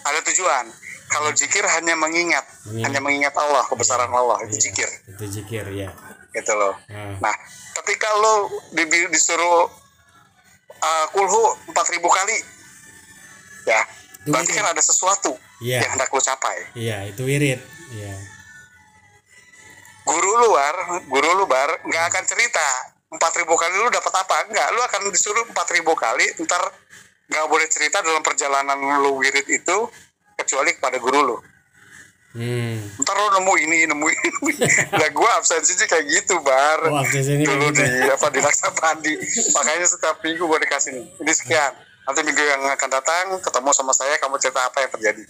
ada 0.02 0.20
tujuan. 0.26 0.66
Kalau 1.08 1.30
zikir 1.32 1.62
hanya 1.62 1.94
mengingat. 1.94 2.42
Mengingat. 2.66 2.86
hanya 2.88 3.00
mengingat 3.00 3.34
Allah 3.36 3.62
kebesaran 3.66 4.10
Allah. 4.10 4.42
Itu 4.44 4.56
Iya, 4.56 4.62
zikir 4.64 4.90
itu 5.08 5.24
zikir 5.32 5.66
ya 5.70 5.90
gitu 6.32 6.54
loh. 6.54 6.74
Nah, 6.88 7.20
nah 7.22 7.36
tapi 7.74 7.94
kalau 7.96 8.48
di- 8.72 8.88
disuruh 9.10 9.68
uh, 10.72 11.06
kulhu 11.12 11.44
4000 11.68 11.76
kali 12.02 12.38
ya 13.64 13.82
Itu 14.18 14.32
berarti 14.32 14.50
wirid. 14.50 14.58
kan 14.58 14.68
ada 14.72 14.82
sesuatu 14.82 15.32
Iya. 15.60 15.84
yang 15.84 15.92
hendak 15.94 16.10
lu 16.10 16.18
capai. 16.18 16.58
Iya, 16.74 16.98
itu 17.06 17.22
wirid. 17.22 17.60
Iya. 17.92 18.16
guru 20.02 20.32
lu 20.36 20.50
bar 20.50 20.76
guru 21.06 21.30
lu 21.36 21.46
bar 21.46 21.70
nggak 21.84 22.04
akan 22.10 22.24
cerita 22.26 22.68
empat 23.12 23.34
ribu 23.38 23.54
kali 23.54 23.76
lu 23.76 23.92
dapat 23.92 24.14
apa 24.16 24.48
nggak 24.48 24.68
lu 24.72 24.80
akan 24.82 25.02
disuruh 25.12 25.44
empat 25.44 25.68
ribu 25.72 25.92
kali 25.94 26.24
ntar 26.42 26.64
nggak 27.28 27.46
boleh 27.46 27.68
cerita 27.68 28.00
dalam 28.00 28.20
perjalanan 28.20 28.76
lu 29.04 29.20
wirid 29.20 29.44
itu 29.46 29.78
kecuali 30.36 30.72
kepada 30.74 30.98
guru 30.98 31.22
lu 31.22 31.38
Hmm. 32.32 32.80
ntar 32.96 33.12
lu 33.12 33.28
nemu 33.36 33.54
ini 33.60 33.78
nemu 33.86 34.08
ini 34.08 34.30
nah 34.96 35.10
gue 35.12 35.30
absensinya 35.36 35.84
kayak 35.84 36.08
gitu 36.08 36.40
bar 36.40 36.80
Oh, 36.88 37.04
dulu 37.04 37.68
gitu. 37.68 37.84
di 37.84 38.08
apa 38.08 38.32
di 38.32 38.40
Laksa 38.40 38.72
Pandi 38.72 39.20
makanya 39.52 39.84
setiap 39.84 40.16
minggu 40.24 40.40
gue 40.40 40.60
dikasih 40.64 40.96
ini 41.20 41.32
sekian 41.36 41.76
nanti 42.02 42.24
minggu 42.24 42.40
yang 42.40 42.64
akan 42.72 42.88
datang 42.90 43.36
ketemu 43.36 43.76
sama 43.76 43.92
saya 43.92 44.16
kamu 44.16 44.40
cerita 44.40 44.64
apa 44.64 44.80
yang 44.80 44.92
terjadi 44.96 45.24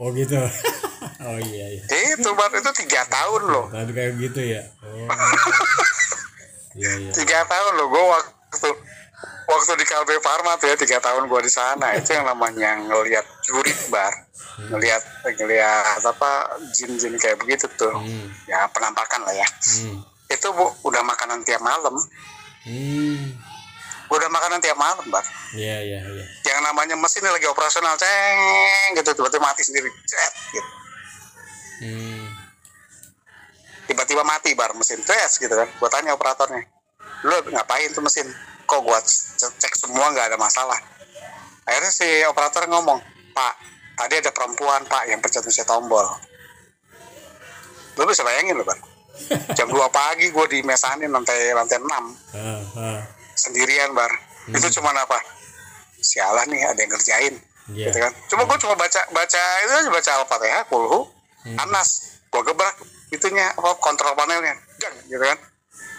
Oh 0.00 0.08
gitu. 0.12 0.36
oh 1.28 1.38
iya 1.44 1.76
iya. 1.76 1.82
itu 2.16 2.28
bar 2.32 2.48
itu 2.48 2.70
tiga 2.80 3.04
tahun 3.04 3.42
loh 3.46 3.66
Tadi 3.68 3.92
kayak 3.92 4.12
gitu 4.16 4.40
ya. 4.40 4.64
Oh. 4.80 5.08
Iya 6.76 6.92
iya. 6.98 7.10
tiga 7.10 7.40
tahun 7.42 7.72
loh 7.74 7.88
gue 7.88 8.02
waktu 8.06 8.68
waktu 9.46 9.72
di 9.74 9.84
Kalbe 9.84 10.14
Farma 10.18 10.54
tuh 10.54 10.66
ya 10.66 10.76
tiga 10.76 10.98
tahun 10.98 11.24
gue 11.24 11.40
di 11.40 11.48
sana 11.48 11.94
itu 11.94 12.10
yang 12.10 12.24
namanya 12.24 12.76
ngelihat 12.78 13.24
jurik 13.42 13.76
bar 13.88 14.12
ngelihat 14.58 15.00
ngelihat 15.30 16.00
apa 16.02 16.30
jin-jin 16.70 17.16
kayak 17.16 17.36
begitu 17.38 17.64
tuh 17.74 17.92
Hmm. 17.92 18.28
ya 18.44 18.68
penampakan 18.68 19.22
lah 19.22 19.32
ya 19.32 19.48
Hmm. 19.78 20.04
itu 20.26 20.46
bu 20.50 20.66
udah 20.82 21.00
makanan 21.02 21.40
tiap 21.42 21.60
malam 21.60 21.96
Hmm. 22.62 23.24
udah 24.06 24.28
makanan 24.28 24.58
tiap 24.58 24.76
malam 24.76 25.06
bar 25.06 25.24
Iya 25.52 25.76
iya 25.80 25.98
iya. 26.02 26.24
yang 26.44 26.60
namanya 26.62 26.92
mesin 26.94 27.22
lagi 27.22 27.46
operasional 27.46 27.96
ceng 27.96 28.38
gitu 28.94 29.10
tiba-tiba 29.12 29.40
mati 29.42 29.62
sendiri 29.62 29.88
cet 30.04 30.32
gitu 30.50 30.70
Hmm. 31.76 32.25
Tiba-tiba 33.86 34.22
mati 34.22 34.52
bar 34.52 34.74
mesin 34.74 35.00
tes 35.02 35.38
gitu 35.38 35.50
kan. 35.50 35.68
Gua 35.78 35.88
tanya 35.88 36.12
operatornya 36.12 36.62
lu 37.24 37.36
ngapain 37.48 37.90
tuh 37.90 38.02
mesin? 38.02 38.26
Kok 38.66 38.80
gua 38.82 38.98
cek 39.00 39.72
semua 39.74 40.10
nggak 40.10 40.34
ada 40.34 40.38
masalah? 40.38 40.76
Akhirnya 41.64 41.90
si 41.90 42.06
operator 42.26 42.66
ngomong 42.66 42.98
pak 43.32 43.54
tadi 43.96 44.20
ada 44.20 44.30
perempuan 44.30 44.84
pak 44.84 45.06
yang 45.06 45.18
pencet 45.18 45.42
mesin 45.42 45.64
tombol. 45.64 46.04
Lu 47.96 48.04
bisa 48.04 48.22
bayangin 48.22 48.58
loh 48.58 48.66
bang 48.66 48.80
jam 49.56 49.72
2 49.72 49.80
pagi 49.88 50.28
gua 50.28 50.44
di 50.44 50.60
mesanin 50.60 51.08
lantai 51.08 51.48
lantai 51.50 51.80
6 51.80 51.88
Ah, 51.88 52.04
ah. 52.76 53.00
sendirian 53.32 53.96
bar. 53.96 54.12
Itu 54.46 54.68
cuma 54.76 54.92
apa? 54.92 55.16
Sialan 55.96 56.52
nih 56.52 56.62
ada 56.68 56.76
yang 56.78 56.92
ngerjain 56.92 57.34
Iya. 57.66 57.90
gitu 57.90 57.98
kan. 57.98 58.12
Cuma 58.28 58.42
gua 58.44 58.60
cuma 58.60 58.74
baca 58.76 59.00
baca 59.10 59.42
itu 59.64 59.72
aja 59.72 59.88
baca 59.88 60.10
al-fatihah 60.20 60.62
kulhu 60.68 61.08
anas. 61.56 62.20
Gua 62.28 62.44
gebrak 62.44 62.76
itunya 63.08 63.46
apa 63.50 63.70
kontrol 63.76 64.12
panelnya 64.12 64.54
Dang, 64.76 64.94
gitu 65.04 65.20
kan 65.20 65.38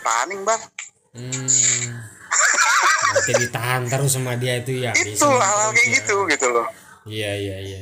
paning 0.02 0.42
bar 0.42 0.60
Hmm. 1.10 1.34
Berarti 3.10 3.34
ditahan 3.40 3.82
terus 3.86 4.14
sama 4.14 4.36
dia 4.36 4.60
itu 4.60 4.78
ya. 4.78 4.94
itu 4.94 5.18
hal-hal 5.18 5.72
kayak 5.72 5.82
ya. 5.84 5.96
gitu 5.98 6.16
gitu 6.28 6.48
loh 6.48 6.68
Iya 7.04 7.32
iya 7.34 7.58
iya. 7.60 7.82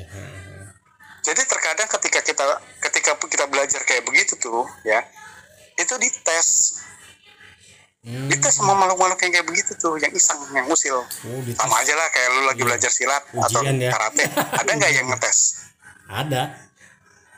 Jadi 1.20 1.42
terkadang 1.44 1.90
ketika 1.90 2.22
kita 2.22 2.46
ketika 2.80 3.12
kita 3.20 3.46
belajar 3.46 3.82
kayak 3.82 4.04
begitu 4.04 4.38
tuh 4.38 4.64
ya 4.82 5.04
itu 5.76 5.94
dites 5.98 6.80
Hmm. 8.00 8.30
dites 8.30 8.54
sama 8.54 8.78
makhluk-makhluk 8.78 9.18
yang 9.20 9.34
kayak 9.34 9.48
begitu 9.50 9.74
tuh 9.76 9.98
yang 9.98 10.14
iseng 10.14 10.38
yang 10.54 10.70
usil 10.70 10.94
Oh, 11.02 11.42
dites. 11.42 11.58
sama 11.58 11.76
aja 11.76 11.92
lah 11.92 12.06
kayak 12.08 12.30
lu 12.30 12.46
lagi 12.46 12.62
belajar 12.62 12.88
silat 12.88 13.26
atau 13.34 13.60
Ujian 13.60 13.82
ya. 13.82 13.90
karate 13.90 14.30
ada 14.30 14.72
nggak 14.72 14.92
yang 14.94 15.10
ngetes 15.10 15.38
Ada. 16.22 16.42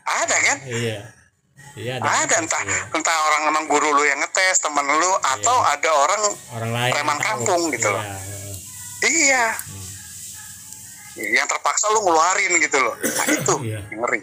ada 0.03 0.35
kan 0.37 0.57
Iya. 0.61 0.99
Iya 1.77 1.93
ada. 1.95 2.09
ada 2.25 2.35
entah 2.37 2.57
Iya. 2.59 2.77
entah 2.91 3.17
orang 3.23 3.41
memang 3.45 3.63
guru 3.65 3.89
lu 3.91 4.03
yang 4.03 4.17
ngetes 4.17 4.57
teman 4.59 4.81
lu 4.83 5.11
atau 5.15 5.57
ada 5.63 5.89
orang 5.95 6.21
Orang 6.51 6.71
lain. 6.71 6.91
preman 6.91 7.15
tahu. 7.15 7.23
kampung 7.23 7.61
gitu 7.69 7.87
loh. 7.87 8.01
Iya, 8.01 9.45
ah. 9.45 9.53
iya 11.15 11.31
yang 11.33 11.45
terpaksa 11.45 11.89
lu 11.91 12.01
ngeluarin 12.03 12.53
gitu 12.57 12.77
loh 12.77 12.93
nah 12.93 13.25
itu 13.27 13.53
Iya. 13.63 13.79
ngeri 13.89 14.21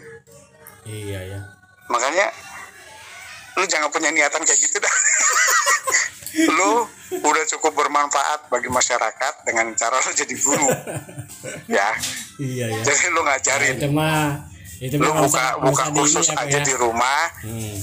Iya 0.85 1.19
ya. 1.25 1.39
makanya 1.85 2.27
lu 3.55 3.63
jangan 3.65 3.87
punya 3.87 4.11
niatan 4.11 4.39
kayak 4.41 4.59
gitu 4.59 4.77
dah 4.77 4.95
lu 6.53 6.87
udah 7.17 7.43
cukup 7.49 7.71
bermanfaat 7.73 8.47
bagi 8.47 8.67
masyarakat 8.67 9.33
dengan 9.43 9.71
cara 9.73 9.95
lu 9.97 10.11
jadi 10.13 10.35
guru 10.37 10.67
ya 11.71 11.95
Iya 12.35 12.65
ya. 12.69 12.81
jadi 12.81 13.05
lu 13.09 13.23
ngajarin 13.23 13.75
Itu 13.77 13.89
mah 13.89 14.54
itu 14.83 14.95
lu 14.99 15.11
buka 15.15 15.45
buka 15.63 15.83
di 15.87 15.95
kursus 15.95 16.27
ya, 16.31 16.35
aja 16.41 16.59
ya. 16.59 16.65
di 16.65 16.73
rumah 16.75 17.21
Hmm. 17.43 17.77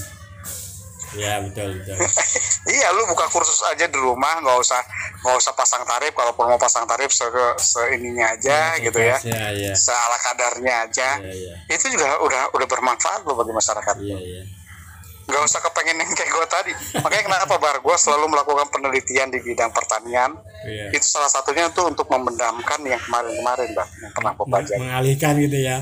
Ya 1.13 1.45
betul 1.45 1.77
betul. 1.77 1.97
Iya, 2.73 2.95
lu 2.95 3.05
buka 3.11 3.27
kursus 3.27 3.59
aja 3.69 3.91
di 3.91 3.99
rumah, 3.99 4.39
nggak 4.39 4.59
usah 4.63 4.79
nggak 5.21 5.37
usah 5.37 5.53
pasang 5.53 5.83
tarif. 5.83 6.15
Kalaupun 6.15 6.47
mau 6.47 6.57
pasang 6.57 6.87
tarif 6.87 7.11
se, 7.11 7.27
se 7.59 7.81
ininya 7.99 8.33
aja 8.33 8.79
gitu 8.79 8.97
ya, 9.03 9.19
Iya 9.19 9.45
iya. 9.51 9.73
seala 9.75 10.15
kadarnya 10.17 10.89
aja. 10.89 11.21
Iya 11.21 11.33
iya. 11.35 11.55
Itu 11.69 11.91
juga 11.91 12.23
udah 12.23 12.55
udah 12.55 12.67
bermanfaat 12.71 13.27
loh 13.27 13.35
bagi 13.35 13.53
masyarakat. 13.53 13.95
Iya 13.99 14.19
iya. 14.25 14.43
Nggak 15.27 15.43
usah 15.43 15.61
kepengen 15.61 16.01
yang 16.01 16.11
kayak 16.15 16.31
gue 16.33 16.47
tadi. 16.47 16.73
Makanya 17.03 17.25
kenapa 17.27 17.55
bar 17.59 17.77
gue 17.83 17.97
selalu 17.99 18.25
melakukan 18.31 18.67
penelitian 18.71 19.29
di 19.35 19.39
bidang 19.43 19.75
pertanian. 19.75 20.39
Iya. 20.65 20.97
Itu 20.97 21.07
salah 21.19 21.29
satunya 21.29 21.67
tuh 21.75 21.91
untuk 21.91 22.07
memendamkan 22.09 22.79
yang 22.87 23.03
kemarin-kemarin, 23.03 23.69
bang, 23.75 23.91
yang 24.07 24.13
pernah 24.15 24.33
gue 24.39 24.47
pelajari. 24.47 24.81
Mengalihkan 24.81 25.35
gitu 25.43 25.59
ya. 25.61 25.79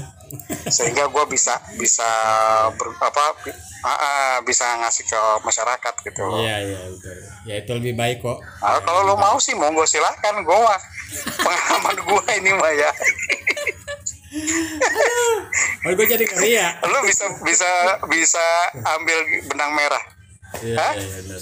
Sehingga 0.71 1.11
gue 1.11 1.25
bisa 1.29 1.59
bisa 1.77 2.07
ber, 2.77 2.87
apa 3.01 3.25
ah, 3.83 4.39
bisa 4.45 4.65
ngasih 4.81 5.05
ke 5.05 5.21
masyarakat 5.43 5.95
gitu. 6.07 6.21
loh. 6.23 6.39
Iya 6.41 6.57
iya 6.63 6.81
betul. 6.91 7.17
Ya 7.49 7.55
itu 7.59 7.71
lebih 7.75 7.95
baik 7.97 8.23
kok. 8.23 8.39
Nah, 8.61 8.81
kalau 8.85 9.03
lo 9.05 9.15
mau 9.17 9.37
sih 9.41 9.57
monggo 9.57 9.83
silakan 9.85 10.45
gue 10.45 10.59
mah 10.59 10.81
pengalaman 11.41 11.97
gue 11.99 12.23
ini 12.39 12.51
mah 12.55 12.73
ya 12.73 12.91
Oh 15.87 15.91
gue 15.91 16.07
jadi 16.07 16.23
ngeri 16.23 16.51
ya. 16.55 16.69
lo 16.87 17.03
bisa 17.03 17.27
bisa 17.43 17.67
bisa 18.07 18.45
ambil 18.95 19.19
benang 19.51 19.75
merah 19.75 20.03
Iya 20.63 20.77
iya 20.77 21.03
iya. 21.03 21.19
benar. 21.25 21.41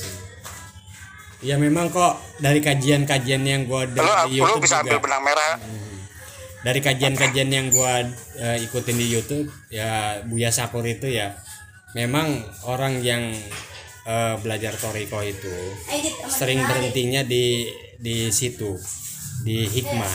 Ya 1.39 1.55
memang 1.61 1.87
kok 1.93 2.17
dari 2.41 2.59
kajian-kajian 2.59 3.45
yang 3.45 3.63
gue 3.69 3.83
dari 3.93 4.41
lo 4.41 4.49
YouTube 4.57 4.65
bisa 4.65 4.81
ambil 4.81 4.97
juga, 4.97 5.05
benang 5.05 5.23
merah 5.25 5.53
dari 6.61 6.81
kajian-kajian 6.81 7.49
yang 7.49 7.67
gue 7.71 7.95
ikutin 8.67 8.97
di 8.97 9.07
YouTube 9.09 9.47
ya 9.69 10.19
Buya 10.27 10.51
Sakur 10.51 10.83
itu 10.83 11.07
ya 11.07 11.35
memang 11.93 12.29
orang 12.67 12.99
yang 13.01 13.31
eh, 14.05 14.35
belajar 14.43 14.75
toriko 14.75 15.23
itu 15.23 15.55
sering 16.29 16.61
berhentinya 16.61 17.23
di 17.23 17.69
di 17.97 18.31
situ 18.31 18.75
di 19.43 19.67
hikmah 19.67 20.15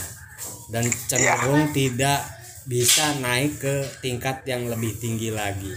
dan 0.70 0.84
cenderung 1.08 1.72
tidak 1.72 2.24
bisa 2.64 3.20
naik 3.20 3.60
ke 3.60 3.76
tingkat 4.00 4.48
yang 4.48 4.72
lebih 4.72 4.96
tinggi 4.96 5.28
lagi. 5.30 5.68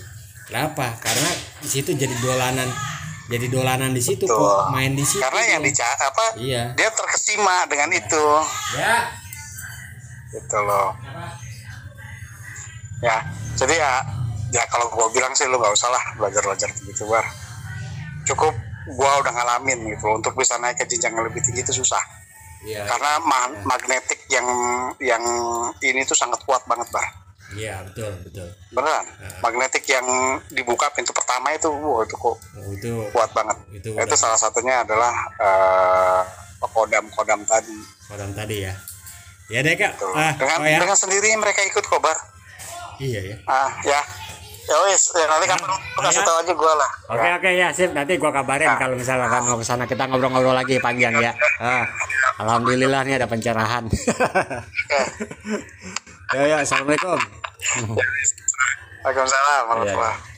Kenapa? 0.46 0.94
Karena 1.02 1.30
di 1.58 1.66
situ 1.66 1.90
jadi 1.90 2.14
dolanan, 2.22 2.70
jadi 3.26 3.50
dolanan 3.50 3.90
di 3.90 3.98
situ 3.98 4.22
Betul. 4.22 4.38
kok 4.38 4.70
main 4.70 4.94
di 4.94 5.02
situ. 5.02 5.18
karena 5.18 5.42
yang 5.50 5.62
dia. 5.66 5.74
dica 5.74 5.88
apa 5.98 6.26
Iya. 6.38 6.62
dia 6.78 6.90
terkesima 6.94 7.66
dengan 7.66 7.90
itu 7.90 8.24
Ya. 8.78 9.10
Gitu 10.28 10.58
loh. 10.58 10.94
Ya 12.98 13.20
jadi 13.54 13.74
ya 13.76 13.92
ya 14.50 14.62
kalau 14.66 14.88
gue 14.88 15.06
bilang 15.12 15.32
sih 15.32 15.44
lo 15.44 15.56
nggak 15.56 15.74
usah 15.74 15.90
lah 15.90 16.04
belajar 16.16 16.42
belajar 16.42 16.68
begitu 16.74 17.04
bar. 17.04 17.26
Cukup 18.24 18.54
gue 18.86 19.10
udah 19.20 19.32
ngalamin 19.32 19.90
gitu 19.90 20.06
untuk 20.10 20.32
bisa 20.34 20.56
naik 20.56 20.78
ke 20.78 20.86
jenjang 20.86 21.12
yang 21.12 21.24
lebih 21.24 21.42
tinggi 21.42 21.62
itu 21.62 21.74
susah. 21.76 22.00
Iya. 22.66 22.82
karena 22.82 23.22
ma- 23.22 23.52
magnetik 23.62 24.26
yang 24.26 24.42
yang 24.98 25.22
ini 25.78 26.02
tuh 26.02 26.18
sangat 26.18 26.40
kuat 26.42 26.66
banget 26.66 26.88
bar. 26.90 27.04
Iya 27.54 27.78
betul 27.86 28.10
betul. 28.26 28.48
beneran. 28.74 29.06
Magnetik 29.38 29.86
yang 29.86 30.02
dibuka 30.50 30.90
pintu 30.90 31.14
pertama 31.14 31.54
itu 31.54 31.70
wow 31.70 32.02
itu 32.02 32.16
kok 32.16 32.34
Oh, 32.34 32.72
itu 32.74 32.90
kuat 33.14 33.30
banget. 33.30 33.54
itu 33.70 33.94
itu 33.94 34.14
salah 34.18 34.34
satunya 34.34 34.82
adalah 34.82 35.14
eh, 35.38 36.22
kodam 36.66 37.06
kodam 37.14 37.38
tadi. 37.46 37.76
Kodam 38.10 38.34
tadi 38.34 38.66
ya. 38.66 38.74
Ya 39.46 39.62
deh 39.62 39.78
kak. 39.78 39.94
Tuh. 39.94 40.10
Ah, 40.12 40.34
dengan 40.34 40.58
oh 40.58 40.66
ya. 40.66 40.78
dengan 40.82 40.98
sendiri 40.98 41.30
mereka 41.38 41.62
ikut 41.62 41.86
kok 41.86 42.02
bar 42.02 42.18
Iya 42.96 43.20
ya. 43.20 43.36
ah 43.44 43.68
ya 43.84 44.00
ya 44.66 44.76
wis 44.88 45.12
ya, 45.14 45.28
nanti 45.28 45.46
kapan 45.46 45.68
lu 45.68 45.76
kasih 46.00 46.18
ya. 46.18 46.26
tahu 46.26 46.36
aja 46.42 46.52
gue 46.56 46.72
lah 46.74 46.90
Oke 47.12 47.28
oke 47.38 47.50
ya 47.54 47.68
sip 47.70 47.92
nanti 47.94 48.18
gua 48.18 48.34
kabarin 48.34 48.66
kalau 48.80 48.98
misalnya 48.98 49.30
kan 49.30 49.46
mau 49.46 49.54
ke 49.60 49.62
sana 49.62 49.86
kita 49.86 50.10
ngobrol-ngobrol 50.10 50.50
lagi 50.56 50.80
panjang 50.82 51.14
ya. 51.20 51.30
Ah, 51.62 51.84
Alhamdulillah 52.42 53.04
nih 53.06 53.14
ada 53.20 53.28
pencerahan. 53.30 53.84
ya 56.34 56.42
ya 56.50 56.56
assalamualaikum. 56.66 57.14
Waalaikumsalam 59.06 59.06
Iya, 59.06 59.62
warahmatullahi 59.70 60.18
iya. 60.18 60.34